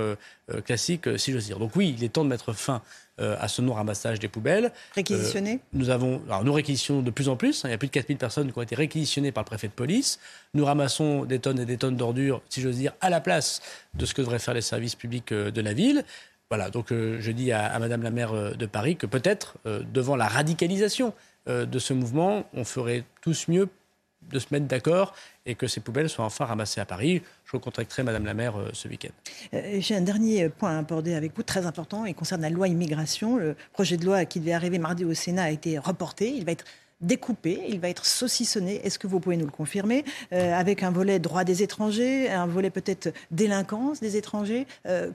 classique, 0.66 1.18
si 1.18 1.32
j'ose 1.32 1.46
dire. 1.46 1.58
Donc 1.58 1.78
oui, 1.78 1.96
il 1.98 2.04
est 2.04 2.10
temps 2.10 2.26
de 2.26 2.30
mettre 2.30 2.52
fin 2.52 2.82
euh, 3.22 3.36
à 3.40 3.48
ce 3.48 3.62
non-ramassage 3.62 4.18
des 4.18 4.28
poubelles. 4.28 4.72
Euh, 4.98 5.60
Nous 5.72 5.92
avons, 5.92 6.24
alors 6.28 6.44
nous 6.44 6.52
réquisitionnons 6.52 7.04
de 7.04 7.12
plus 7.12 7.30
en 7.30 7.36
plus. 7.36 7.64
Hein. 7.64 7.68
il 7.68 7.72
y 7.72 7.76
a 7.76 7.78
plus 7.78 7.88
de 7.88 7.94
4000 7.94 8.18
personnes 8.18 8.52
qui 8.52 8.58
ont 8.58 8.62
été 8.64 8.74
réquisitionnées 8.74 9.32
par 9.32 9.44
le 9.44 9.46
préfet 9.46 9.68
de 9.68 9.74
police. 9.74 10.20
Nous 10.56 10.66
ramassons 10.66 11.24
des 11.24 11.38
tonnes 11.38 11.60
et 11.60 11.66
des 11.66 11.78
tonnes 11.78 11.96
d'ordures, 11.96 12.42
si 12.50 12.60
j'ose 12.60 12.78
dire, 12.78 12.94
à 13.02 13.12
la 13.12 13.22
place 13.22 13.62
de 13.94 14.08
ce 14.08 14.16
que 14.16 14.24
devraient 14.24 14.40
faire 14.40 14.56
les 14.56 14.62
services 14.62 14.96
publics 14.96 15.32
euh, 15.32 15.52
de 15.52 15.62
la 15.62 15.74
ville. 15.74 16.04
Voilà, 16.50 16.72
donc 16.72 16.88
je 16.90 17.32
dis 17.32 17.52
à, 17.52 17.66
à, 17.68 17.78
Madame 17.78 18.02
la 18.02 18.12
maire 18.12 18.56
de 18.56 18.66
Paris 18.68 18.96
que 18.96 19.08
peut-être, 19.08 19.58
devant 19.66 20.16
la 20.16 20.28
radicalisation 20.28 21.14
de 21.48 21.80
ce 21.80 21.94
mouvement, 21.94 22.46
on 22.54 22.64
ferait 22.64 23.06
tous 23.22 23.48
mieux 23.48 23.70
de 24.32 24.40
se 24.40 24.48
mettre 24.52 24.66
d'accord 24.66 25.14
et 25.46 25.56
que 25.56 25.68
ces 25.68 25.80
poubelles 25.80 26.10
soient 26.10 26.26
enfin 26.26 26.46
ramassées 26.46 26.82
à 26.82 26.86
Paris. 26.86 27.22
Je 27.46 27.52
recontacterai 27.54 28.04
Madame 28.04 28.26
la 28.26 28.34
maire 28.34 28.58
euh, 28.58 28.70
ce 28.74 28.88
week-end. 28.88 29.10
Euh, 29.54 29.78
j'ai 29.80 29.96
un 29.96 30.02
dernier 30.02 30.50
point 30.50 30.76
à 30.76 30.80
aborder 30.80 31.14
avec 31.16 31.36
vous, 31.36 31.44
très 31.44 31.66
important, 31.66 32.06
et 32.06 32.14
concerne 32.14 32.42
la 32.42 32.50
loi 32.50 32.68
immigration. 32.68 33.38
Le 33.38 33.56
projet 33.74 33.98
de 33.98 34.06
loi 34.06 34.26
qui 34.26 34.40
devait 34.40 34.54
arriver 34.54 34.80
mardi 34.80 35.06
au 35.06 35.14
Sénat 35.14 35.44
a 35.44 35.50
été 35.50 35.78
reporté. 35.78 36.30
Il 36.30 36.46
va 36.46 36.54
être 36.54 36.66
découpé, 37.02 37.62
il 37.68 37.82
va 37.82 37.90
être 37.90 38.06
saucissonné. 38.06 38.80
Est-ce 38.86 38.98
que 38.98 39.08
vous 39.08 39.20
pouvez 39.20 39.36
nous 39.36 39.46
le 39.46 39.52
confirmer? 39.52 40.06
Euh, 40.32 40.54
Avec 40.54 40.84
un 40.84 40.92
volet 40.92 41.20
droit 41.20 41.44
des 41.44 41.62
étrangers, 41.62 42.30
un 42.30 42.48
volet 42.48 42.70
peut-être 42.70 43.14
délinquance 43.30 44.00
des 44.00 44.16
étrangers. 44.16 44.66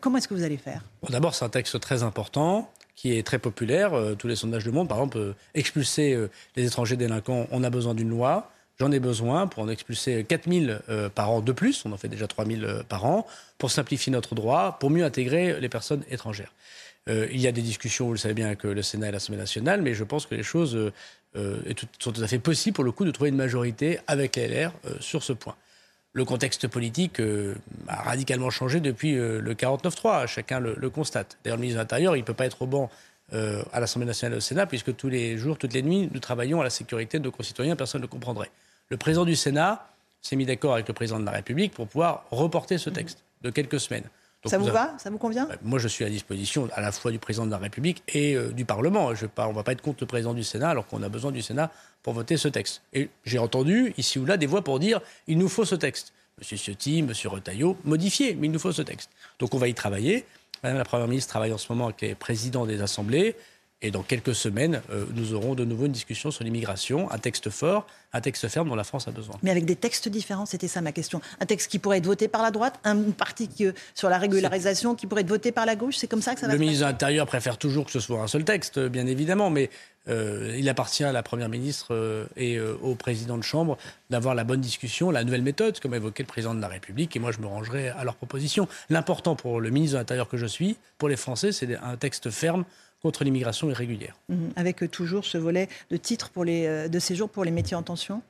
comment 0.01 0.19
est-ce 0.19 0.29
que 0.29 0.35
vous 0.35 0.45
allez 0.45 0.59
faire? 0.59 0.85
D'abord, 1.09 1.35
c'est 1.35 1.47
un 1.47 1.49
texte 1.49 1.81
très 1.81 2.03
important 2.03 2.71
qui 2.95 3.17
est 3.17 3.23
très 3.23 3.39
populaire. 3.39 3.93
tous 4.19 4.27
les 4.29 4.37
sondages 4.37 4.65
du 4.65 4.71
monde, 4.71 4.89
par 4.89 4.99
exemple, 4.99 5.35
expulser 5.55 6.29
les 6.57 6.67
étrangers 6.67 6.97
délinquants, 6.97 7.47
on 7.53 7.65
a 7.65 7.71
besoin 7.71 7.95
d'une 7.95 8.11
loi. 8.11 8.51
J'en 8.81 8.93
ai 8.93 9.01
besoin 9.01 9.49
pour 9.49 9.65
en 9.65 9.69
expulser 9.69 10.25
4000 10.25 10.81
euh, 10.89 11.09
par 11.09 11.33
an 11.33 11.41
de 11.41 11.51
plus, 11.51 11.85
on 11.85 11.91
en 11.91 11.97
fait 11.97 12.07
déjà 12.07 12.29
3000 12.29 12.65
euh, 12.65 12.83
par 12.85 13.07
an, 13.07 13.27
pour 13.59 13.73
simplifier 13.73 14.13
notre 14.13 14.37
droit, 14.37 14.77
pour 14.79 14.91
mieux 14.91 15.05
intégrer 15.05 15.61
les 15.61 15.69
personnes 15.69 16.05
étrangères. 16.11 16.53
Euh, 17.09 17.27
il 17.33 17.41
y 17.41 17.49
a 17.49 17.53
des 17.53 17.63
discussions, 17.63 18.07
vous 18.07 18.13
le 18.13 18.19
savez 18.19 18.35
bien, 18.35 18.47
avec 18.47 18.63
le 18.63 18.81
Sénat 18.83 19.09
et 19.09 19.11
l'Assemblée 19.11 19.41
nationale, 19.41 19.83
mais 19.83 19.95
je 19.95 20.05
pense 20.05 20.27
que 20.27 20.37
les 20.37 20.45
choses 20.45 20.93
sont 21.99 22.13
tout 22.13 22.23
à 22.23 22.29
fait 22.29 22.39
possibles 22.39 22.75
pour 22.75 22.85
le 22.85 22.93
coup 22.93 23.05
de 23.05 23.11
trouver 23.11 23.31
une 23.31 23.37
majorité 23.37 23.99
avec 24.07 24.37
LR 24.37 24.73
sur 25.01 25.23
ce 25.23 25.33
point. 25.33 25.57
Le 26.13 26.25
contexte 26.25 26.69
politique 26.69 27.21
a 27.89 28.03
radicalement 28.03 28.51
changé 28.51 28.81
depuis 28.81 29.15
le 29.15 29.55
49-3, 29.55 30.27
chacun 30.27 30.61
le, 30.61 30.75
le 30.77 30.91
constate. 30.91 31.39
D'ailleurs, 31.43 31.57
le 31.57 31.63
ministre 31.63 31.79
de 31.79 31.83
l'Intérieur, 31.83 32.17
il 32.17 32.21
ne 32.21 32.25
peut 32.25 32.35
pas 32.35 32.47
être 32.47 32.63
au 32.63 32.67
banc 32.67 32.91
à 33.33 33.81
l'Assemblée 33.81 34.07
nationale 34.07 34.35
et 34.35 34.37
au 34.37 34.41
Sénat, 34.41 34.67
puisque 34.67 34.95
tous 34.95 35.09
les 35.09 35.37
jours, 35.37 35.59
toutes 35.59 35.75
les 35.75 35.83
nuits, 35.83 36.09
nous 36.13 36.21
travaillons 36.21 36.61
à 36.61 36.65
la 36.65 36.71
sécurité 36.71 37.19
de 37.19 37.25
nos 37.25 37.33
concitoyens, 37.33 37.77
personne 37.77 38.01
ne 38.01 38.07
le 38.07 38.11
comprendrait 38.11 38.51
le 38.91 38.97
président 38.97 39.25
du 39.25 39.37
Sénat 39.37 39.87
s'est 40.21 40.37
mis 40.37 40.47
d'accord 40.47 40.75
avec 40.75 40.89
le 40.89 40.95
président 40.95 41.21
de 41.21 41.25
la 41.25 41.33
République 41.33 41.73
pour 41.73 41.87
pouvoir 41.87 42.25
reporter 42.31 42.79
ce 42.79 42.91
texte 42.91 43.23
de 43.43 43.51
quelques 43.51 43.81
semaines. 43.81 44.05
ça 44.47 44.59
vous 44.59 44.67
va? 44.67 44.95
Ça 44.99 45.11
vous 45.11 45.19
convient? 45.19 45.49
Moi, 45.63 45.79
je 45.79 45.89
suis 45.89 46.05
à 46.05 46.11
disposition 46.11 46.69
à 46.73 46.81
la 46.81 46.91
fois 46.93 47.11
du 47.11 47.19
président 47.19 47.47
de 47.47 47.51
la 47.51 47.59
République 47.59 48.03
et 48.09 48.35
euh, 48.35 48.51
du 48.51 48.65
Parlement. 48.65 49.15
Je 49.15 49.27
pas, 49.27 49.47
on 49.47 49.51
ne 49.51 49.55
va 49.55 49.63
pas 49.63 49.73
être 49.73 49.83
contre 49.83 49.99
le 50.03 50.07
président 50.07 50.35
du 50.35 50.43
Sénat 50.43 50.71
alors 50.71 50.87
qu'on 50.87 51.03
a 51.03 51.09
besoin 51.09 51.33
du 51.33 51.43
Sénat 51.43 51.71
pour 52.03 52.15
voter 52.15 52.37
ce 52.37 52.49
texte. 52.49 52.83
Et 52.93 53.11
j'ai 53.25 53.39
entendu 53.39 53.95
ici 53.97 54.19
ou 54.19 54.25
là 54.25 54.37
des 54.37 54.47
voix 54.47 54.63
pour 54.63 54.81
dire 54.81 55.01
il 55.27 55.39
nous 55.39 55.49
faut 55.49 55.65
ce 55.65 55.75
texte. 55.75 56.13
Monsieur 56.39 56.57
Ciotti, 56.57 57.03
Monsieur 57.03 57.29
Retailleau, 57.29 57.77
modifié, 57.85 58.37
mais 58.37 58.47
il 58.47 58.53
nous 58.53 58.61
faut 58.61 58.73
ce 58.73 58.83
texte. 58.83 59.11
Donc 59.41 59.55
on 59.55 59.59
va 59.59 59.69
y 59.69 59.75
travailler. 59.75 60.25
Madame 60.63 60.79
la 60.79 60.85
Première 60.85 61.09
ministre 61.09 61.31
travaille 61.31 61.53
en 61.53 61.59
ce 61.59 61.71
moment 61.73 61.87
avec 61.87 62.01
les 62.01 62.15
présidents 62.15 62.67
des 62.67 62.81
assemblées. 62.81 63.37
Et 63.81 63.93
dans 63.93 64.03
quelques 64.03 64.35
semaines, 64.35 64.83
euh, 64.91 65.05
nous 65.15 65.35
aurons 65.35 65.55
de 65.55 65.65
nouveau 65.65 65.87
une 65.87 65.93
discussion 65.93 66.33
sur 66.33 66.43
l'immigration, 66.43 67.09
un 67.13 67.19
texte 67.19 67.49
fort, 67.49 67.87
un 68.13 68.21
texte 68.21 68.49
ferme 68.49 68.69
dont 68.69 68.75
la 68.75 68.83
France 68.83 69.07
a 69.07 69.13
besoin. 69.13 69.37
Mais 69.45 69.53
avec 69.53 69.67
des 69.67 69.77
textes 69.77 70.09
différents, 70.09 70.47
c'était 70.47 70.67
ça 70.67 70.81
ma 70.81 70.91
question. 70.91 71.21
Un 71.39 71.47
texte 71.47 71.71
qui 71.71 71.79
pourrait 71.79 71.99
être 71.99 72.07
voté 72.07 72.27
par 72.27 72.43
la 72.43 72.51
droite, 72.51 72.81
un 72.83 72.97
parti 73.13 73.47
qui, 73.47 73.67
euh, 73.67 73.73
sur 73.95 74.09
la 74.09 74.19
régularisation 74.19 74.97
qui 74.97 75.07
pourrait 75.07 75.21
être 75.21 75.29
voté 75.29 75.53
par 75.53 75.65
la 75.65 75.77
gauche, 75.77 75.97
c'est 75.97 76.09
comme 76.09 76.23
ça 76.23 76.35
que 76.35 76.41
ça 76.41 76.49
va 76.49 76.55
Le 76.55 76.59
ministre 76.59 76.87
de 76.87 76.91
l'Intérieur 76.91 77.29
préfère 77.29 77.57
toujours 77.57 77.85
que 77.85 77.93
ce 77.93 78.01
soit 78.01 78.21
un 78.21 78.27
seul 78.27 78.43
texte, 78.43 78.81
bien 78.81 79.07
évidemment, 79.07 79.49
mais 79.49 79.71
euh, 80.09 80.57
il 80.59 80.69
appartient 80.69 81.05
à 81.05 81.13
la 81.13 81.23
Première 81.23 81.49
ministre 81.49 82.27
et 82.37 82.59
au 82.59 82.97
président 82.97 83.37
de 83.39 83.45
Chambre 83.45 83.79
d'avoir 84.11 84.35
la 84.35 84.43
bonne 84.43 84.61
discussion, 84.61 85.13
la 85.13 85.23
nouvelle 85.23 85.43
méthode, 85.43 85.79
comme 85.79 85.95
évoqué 85.95 86.25
le 86.25 86.29
président 86.29 86.55
de 86.55 86.61
la 86.61 86.69
République, 86.69 87.15
et 87.15 87.21
moi 87.21 87.31
je 87.31 87.39
me 87.39 87.47
rangerai 87.47 87.91
à 87.91 88.03
leur 88.03 88.17
proposition. 88.17 88.67
L'important 88.91 89.37
pour 89.37 89.61
le 89.61 89.71
ministre 89.71 89.95
de 89.95 90.01
l'Intérieur 90.01 90.29
que 90.29 90.37
je 90.37 90.47
suis, 90.47 90.79
pour 90.97 91.09
les 91.09 91.17
Français, 91.17 91.53
c'est 91.53 91.77
un 91.77 91.97
texte 91.97 92.31
ferme 92.31 92.65
contre 93.03 93.25
l'immigration 93.25 93.71
irrégulière. 93.71 94.17
Mhm. 94.29 94.51
avec 94.57 94.83
euh, 94.83 94.89
toujours 94.89 95.25
ce 95.25 95.39
volet 95.39 95.69
de 95.91 95.97
titres 95.97 96.31
pour 96.31 96.45
les, 96.45 96.67
euh, 96.67 96.89
de 96.89 96.99
séjour 96.99 97.29
pour 97.29 97.45
les 97.45 97.51
métiers 97.51 97.77
en 97.77 97.83
tension? 97.83 98.23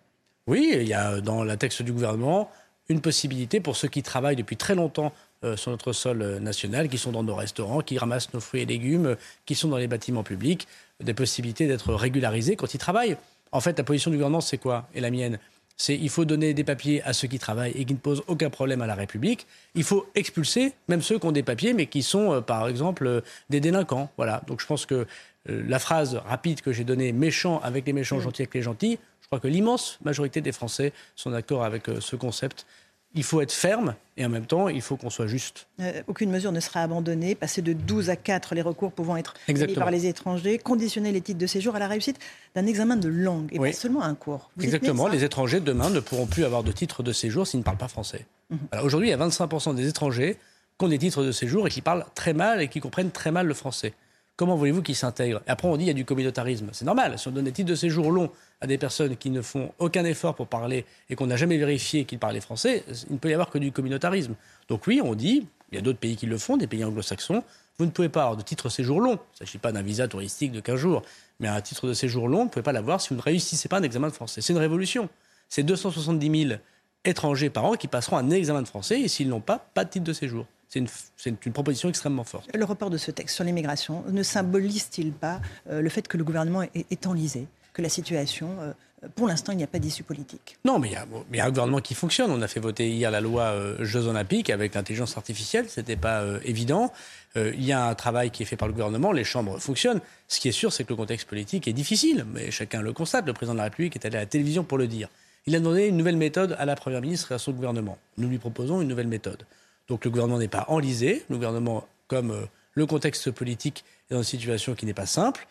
Oui, 0.47 0.71
il 0.73 0.89
y 0.89 0.95
a 0.95 1.21
dans 1.21 1.45
la 1.45 1.57
texte 1.57 1.83
du 1.83 1.93
gouvernement 1.93 2.51
une 2.89 3.01
possibilité 3.01 3.61
pour 3.61 3.77
ceux 3.77 3.89
qui 3.89 4.03
travaillent 4.03 4.37
depuis 4.37 4.57
très 4.57 4.75
longtemps 4.75 5.13
euh, 5.45 5.57
sur 5.57 5.71
notre 5.71 5.93
sol 5.93 6.39
national, 6.39 6.89
qui 6.89 6.97
sont 6.99 7.13
dans 7.13 7.23
nos 7.23 7.35
restaurants, 7.35 7.81
qui 7.81 7.99
ramassent 7.99 8.33
nos 8.33 8.41
fruits 8.41 8.63
et 8.63 8.67
légumes, 8.67 9.17
qui 9.45 9.55
sont 9.55 9.69
dans 9.69 9.77
les 9.77 9.87
bâtiments 9.87 10.23
publics, 10.23 10.67
des 11.01 11.15
possibilités 11.15 11.67
d'être 11.67 11.93
régularisés 11.95 12.57
quand 12.57 12.73
ils 12.75 12.79
travaillent. 12.79 13.17
En 13.53 13.61
fait, 13.61 13.77
la 13.79 13.85
position 13.85 14.11
du 14.11 14.17
gouvernement, 14.17 14.41
c'est 14.41 14.59
quoi? 14.59 14.89
Et 14.95 15.01
la 15.01 15.11
mienne? 15.11 15.39
C'est 15.79 15.97
il 15.97 16.11
faut 16.11 16.25
donner 16.25 16.53
des 16.53 16.65
papiers 16.65 17.03
à 17.05 17.13
ceux 17.13 17.29
qui 17.29 17.39
travaillent 17.39 17.73
et 17.73 17.85
qui 17.85 17.95
ne 17.95 17.99
posent 17.99 18.23
aucun 18.27 18.51
problème 18.51 18.83
à 18.83 18.87
la 18.87 18.97
République. 18.97 19.47
Il 19.75 19.85
faut 19.85 20.07
expulser 20.15 20.75
même 20.89 21.01
ceux 21.01 21.19
qui 21.19 21.27
ont 21.27 21.33
des 21.33 21.45
papiers 21.45 21.73
mais 21.73 21.87
qui 21.87 22.03
sont, 22.03 22.33
euh, 22.33 22.41
par 22.41 22.69
exemple, 22.69 23.07
euh, 23.07 23.21
des 23.49 23.61
délinquants. 23.61 24.11
Voilà. 24.17 24.43
Donc 24.49 24.61
je 24.61 24.67
pense 24.67 24.85
que 24.85 25.07
euh, 25.49 25.65
la 25.67 25.79
phrase 25.79 26.17
rapide 26.17 26.61
que 26.61 26.73
j'ai 26.73 26.85
donnée, 26.85 27.13
méchant 27.13 27.61
avec 27.61 27.87
les 27.87 27.93
méchants, 27.93 28.19
gentil 28.19 28.43
avec 28.43 28.55
les 28.55 28.63
gentils, 28.63 28.99
je 29.23 29.27
crois 29.29 29.41
que 29.41 29.49
l'immense 29.49 29.99
majorité 30.05 30.41
des 30.41 30.53
Français 30.53 30.93
sont 31.15 31.31
d'accord 31.31 31.63
avec 31.63 31.85
ce 32.01 32.17
concept 32.17 32.67
il 33.15 33.23
faut 33.23 33.41
être 33.41 33.53
ferme 33.53 33.95
et 34.17 34.27
en 34.27 34.29
même 34.29 34.47
temps, 34.47 34.69
il 34.69 34.83
faut 34.83 34.97
qu'on 34.97 35.11
soit 35.11 35.27
juste. 35.27 35.69
Euh, 35.81 36.03
aucune 36.09 36.31
mesure 36.31 36.53
ne 36.53 36.61
sera 36.61 36.83
abandonnée. 36.83 37.35
Passer 37.35 37.63
de 37.63 37.73
12 37.73 38.11
à 38.11 38.17
4 38.17 38.55
les 38.55 38.63
recours 38.63 38.93
pouvant 38.93 39.17
être 39.17 39.35
émis 39.47 39.75
par 39.75 39.91
les 39.91 40.07
étrangers, 40.07 40.59
conditionner 40.59 41.13
les 41.13 41.21
titres 41.21 41.39
de 41.39 41.47
séjour 41.47 41.77
à 41.77 41.79
la 41.79 41.89
réussite 41.89 42.19
d'un 42.55 42.67
examen 42.67 42.97
de 42.97 43.09
langue 43.09 43.49
et 43.53 43.59
pas 43.59 43.73
seulement 43.73 44.03
un 44.03 44.15
cours. 44.15 44.51
Exactement. 44.61 45.09
Les 45.09 45.25
étrangers 45.25 45.61
demain 45.61 45.91
ne 45.91 46.01
pourront 46.01 46.27
plus 46.27 46.45
avoir 46.45 46.63
de 46.65 46.73
titre 46.73 47.03
de 47.03 47.13
séjour 47.13 47.47
s'ils 47.47 47.61
ne 47.61 47.65
parlent 47.65 47.79
pas 47.79 47.89
français. 47.89 48.27
Mhm. 48.51 48.59
Aujourd'hui, 48.83 49.09
il 49.09 49.11
y 49.11 49.15
a 49.15 49.19
25% 49.19 49.75
des 49.75 49.89
étrangers 49.89 50.37
qui 50.79 50.85
ont 50.85 50.89
des 50.89 50.99
titres 50.99 51.25
de 51.25 51.33
séjour 51.33 51.67
et 51.67 51.71
qui 51.71 51.81
parlent 51.81 52.05
très 52.15 52.35
mal 52.35 52.61
et 52.61 52.69
qui 52.69 52.81
comprennent 52.81 53.11
très 53.11 53.31
mal 53.31 53.47
le 53.47 53.55
français. 53.55 53.95
Comment 54.39 54.55
voulez-vous 54.55 54.83
qu'ils 54.83 54.95
s'intègrent 54.95 55.43
Et 55.49 55.51
après, 55.51 55.67
on 55.67 55.73
dit 55.73 55.81
qu'il 55.81 55.89
y 55.89 55.91
a 55.91 55.95
du 55.95 56.05
communautarisme. 56.05 56.69
C'est 56.71 56.85
normal. 56.85 57.19
Si 57.19 57.27
on 57.27 57.33
donne 57.33 57.47
des 57.47 57.51
titres 57.51 57.71
de 57.71 57.75
séjour 57.75 58.13
longs 58.13 58.31
à 58.61 58.69
des 58.69 58.79
personnes 58.79 59.17
qui 59.17 59.31
ne 59.31 59.43
font 59.43 59.73
aucun 59.81 60.05
effort 60.05 60.37
pour 60.37 60.47
parler 60.47 60.87
et 61.11 61.17
qu'on 61.17 61.27
n'a 61.27 61.37
jamais 61.37 61.59
vérifié 61.59 62.05
qu'ils 62.05 62.21
parlaient 62.21 62.41
français, 62.41 62.85
il 63.11 63.15
ne 63.15 63.19
peut 63.19 63.31
y 63.31 63.33
avoir 63.33 63.51
que 63.51 63.59
du 63.59 63.73
communautarisme. 63.73 64.37
Donc 64.69 64.87
oui, 64.87 65.01
on 65.03 65.17
dit, 65.17 65.49
il 65.73 65.75
y 65.75 65.79
a 65.79 65.81
d'autres 65.81 65.99
pays 65.99 66.15
qui 66.15 66.27
le 66.27 66.39
font, 66.39 66.57
des 66.57 66.69
pays 66.69 66.85
anglo-saxons, 66.85 67.43
vous 67.79 67.85
ne 67.85 67.91
pouvez 67.91 68.09
pas 68.09 68.23
avoir 68.23 68.37
de 68.37 68.43
titre 68.43 68.69
de 68.69 68.73
séjour 68.73 69.01
long. 69.01 69.15
Il 69.15 69.43
ne 69.43 69.47
s'agit 69.47 69.59
pas 69.59 69.73
d'un 69.73 69.83
visa 69.83 70.07
touristique 70.07 70.53
de 70.53 70.61
15 70.61 70.77
jours, 70.77 71.03
mais 71.41 71.49
un 71.49 71.61
titre 71.61 71.89
de 71.89 71.93
séjour 71.93 72.29
long, 72.29 72.39
vous 72.39 72.45
ne 72.45 72.51
pouvez 72.51 72.63
pas 72.63 72.73
l'avoir 72.73 73.01
si 73.01 73.09
vous 73.09 73.17
ne 73.17 73.23
réussissez 73.23 73.69
pas 73.69 73.79
un 73.79 73.83
examen 73.83 74.07
de 74.07 74.13
français. 74.13 74.41
C'est 74.41 74.53
une 74.53 74.61
révolution. 74.61 75.09
C'est 75.49 75.65
270 75.65 76.45
000 76.47 76.61
étrangers 77.05 77.51
par 77.51 77.65
an 77.65 77.73
qui 77.73 77.89
passeront 77.89 78.19
un 78.19 78.31
examen 78.31 78.63
de 78.63 78.69
français 78.69 79.01
et 79.01 79.09
s'ils 79.09 79.29
n'ont 79.29 79.41
pas, 79.41 79.59
pas 79.75 79.85
de 79.85 79.91
titre 79.91 80.05
de 80.05 80.13
séjour. 80.13 80.47
C'est 80.69 80.81
une, 81.27 81.53
proposition 81.53 81.89
extrêmement 81.89 82.25
forte. 82.25 82.49
Le 82.55 82.65
report 82.65 82.91
de 82.91 82.99
ce 82.99 83.11
texte 83.11 83.37
sur 83.37 83.45
l'immigration 83.45 84.05
ne 84.11 84.23
symbolise-t-il 84.23 85.13
pas 85.13 85.41
euh, 85.71 85.81
le 85.81 85.89
fait 85.89 86.07
que 86.07 86.19
le 86.19 86.25
gouvernement 86.25 86.63
est, 86.63 87.07
enlisé 87.07 87.47
que 87.73 87.81
la 87.81 87.89
situation 87.89 88.57
euh, 88.61 88.73
pour 89.15 89.29
l'instant, 89.29 89.53
il 89.53 89.59
n'y 89.59 89.65
a 89.65 89.69
pas 89.69 89.79
d'issue 89.79 90.03
politique? 90.03 90.59
Non, 90.65 90.79
mais 90.79 90.89
il 90.89 90.93
y, 90.93 90.97
a, 90.97 91.07
il 91.31 91.37
y, 91.37 91.41
a, 91.41 91.45
un 91.45 91.51
gouvernement 91.51 91.81
qui 91.81 91.95
fonctionne. 91.95 92.31
On 92.31 92.43
a 92.43 92.49
fait 92.49 92.59
voter 92.59 92.89
hier 92.89 93.11
la 93.11 93.21
loi 93.21 93.45
euh, 93.45 93.85
Jeux 93.85 94.07
Olympiques 94.07 94.51
avec 94.51 94.75
l'intelligence 94.75 95.17
artificielle. 95.17 95.67
C'était 95.69 95.97
pas 95.97 96.23
euh, 96.23 96.41
évident. 96.45 96.93
Euh, 97.37 97.53
il 97.55 97.65
y 97.65 97.73
a 97.73 97.87
un 97.87 97.95
travail 97.95 98.31
qui 98.31 98.43
est 98.43 98.47
fait 98.47 98.57
par 98.57 98.67
le 98.67 98.75
gouvernement. 98.75 99.13
Les 99.13 99.25
chambres 99.25 99.59
fonctionnent. 99.61 100.01
Ce 100.27 100.41
qui 100.41 100.49
est 100.49 100.53
sûr, 100.53 100.73
c'est 100.73 100.83
que 100.83 100.91
le 100.91 100.97
contexte 100.97 101.29
politique 101.29 101.69
est 101.69 101.73
difficile. 101.73 102.27
Mais 102.33 102.51
chacun 102.51 102.83
le 102.83 102.93
constate. 102.93 103.27
Le 103.27 103.33
président 103.33 103.55
de 103.55 103.59
la 103.59 103.65
République 103.65 103.95
est 103.95 104.05
allé 104.05 104.17
à 104.17 104.21
la 104.21 104.27
télévision 104.27 104.65
pour 104.65 104.79
le 104.79 104.89
dire. 104.89 105.09
Il 105.47 105.55
a 105.55 105.61
donné 105.61 105.87
une 105.87 105.97
nouvelle 105.97 106.17
méthode 106.17 106.57
à 106.59 106.65
la 106.65 106.75
première 106.75 107.01
ministre 107.01 107.33
et 107.33 107.37
à 107.37 107.39
son 107.39 107.53
gouvernement. 107.53 107.99
Nous 108.17 108.29
lui 108.29 108.39
proposons 108.39 108.83
une 108.83 108.89
nouvelle 108.89 109.07
méthode. 109.07 109.45
Donc 109.89 110.05
le 110.05 110.11
gouvernement 110.11 110.39
n'est 110.39 110.49
pas 110.49 110.67
enlisé. 110.69 111.25
Le 111.29 111.37
gouvernement, 111.37 111.87
comme 112.07 112.31
euh, 112.31 112.43
le 112.75 112.87
contexte 112.87 113.31
politique, 113.31 113.85
est 114.11 114.15
dans 114.15 114.21
une 114.21 114.25
situation 114.25 114.75
qui 114.75 114.87
n'est 114.87 114.95
pas 114.95 115.07
simple. 115.07 115.47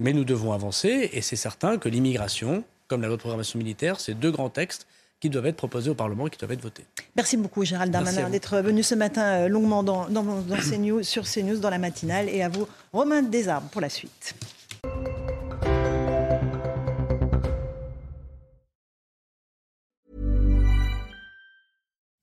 Mais 0.00 0.12
nous 0.12 0.24
devons 0.24 0.52
avancer. 0.52 1.10
Et 1.12 1.20
c'est 1.20 1.36
certain 1.36 1.78
que 1.78 1.88
l'immigration, 1.88 2.64
comme 2.88 3.02
la 3.02 3.08
loi 3.08 3.16
de 3.16 3.20
programmation 3.20 3.58
militaire, 3.58 4.00
c'est 4.00 4.14
deux 4.14 4.30
grands 4.30 4.50
textes 4.50 4.86
qui 5.20 5.30
doivent 5.30 5.46
être 5.46 5.56
proposés 5.56 5.90
au 5.90 5.94
Parlement 5.94 6.26
et 6.26 6.30
qui 6.30 6.38
doivent 6.38 6.52
être 6.52 6.62
votés. 6.62 6.84
Merci 7.16 7.36
beaucoup 7.36 7.64
Gérald 7.64 7.90
Darmanin 7.90 8.28
d'être 8.28 8.58
venu 8.58 8.82
ce 8.82 8.94
matin 8.94 9.22
euh, 9.22 9.48
longuement 9.48 9.82
dans, 9.82 10.08
dans, 10.08 10.22
dans 10.22 10.56
CNews, 10.56 11.02
sur 11.02 11.24
CNews 11.24 11.58
dans 11.58 11.70
la 11.70 11.78
matinale 11.78 12.28
et 12.28 12.42
à 12.42 12.48
vous 12.48 12.66
Romain 12.92 13.22
Desarbes 13.22 13.68
pour 13.70 13.80
la 13.80 13.88
suite. 13.88 14.34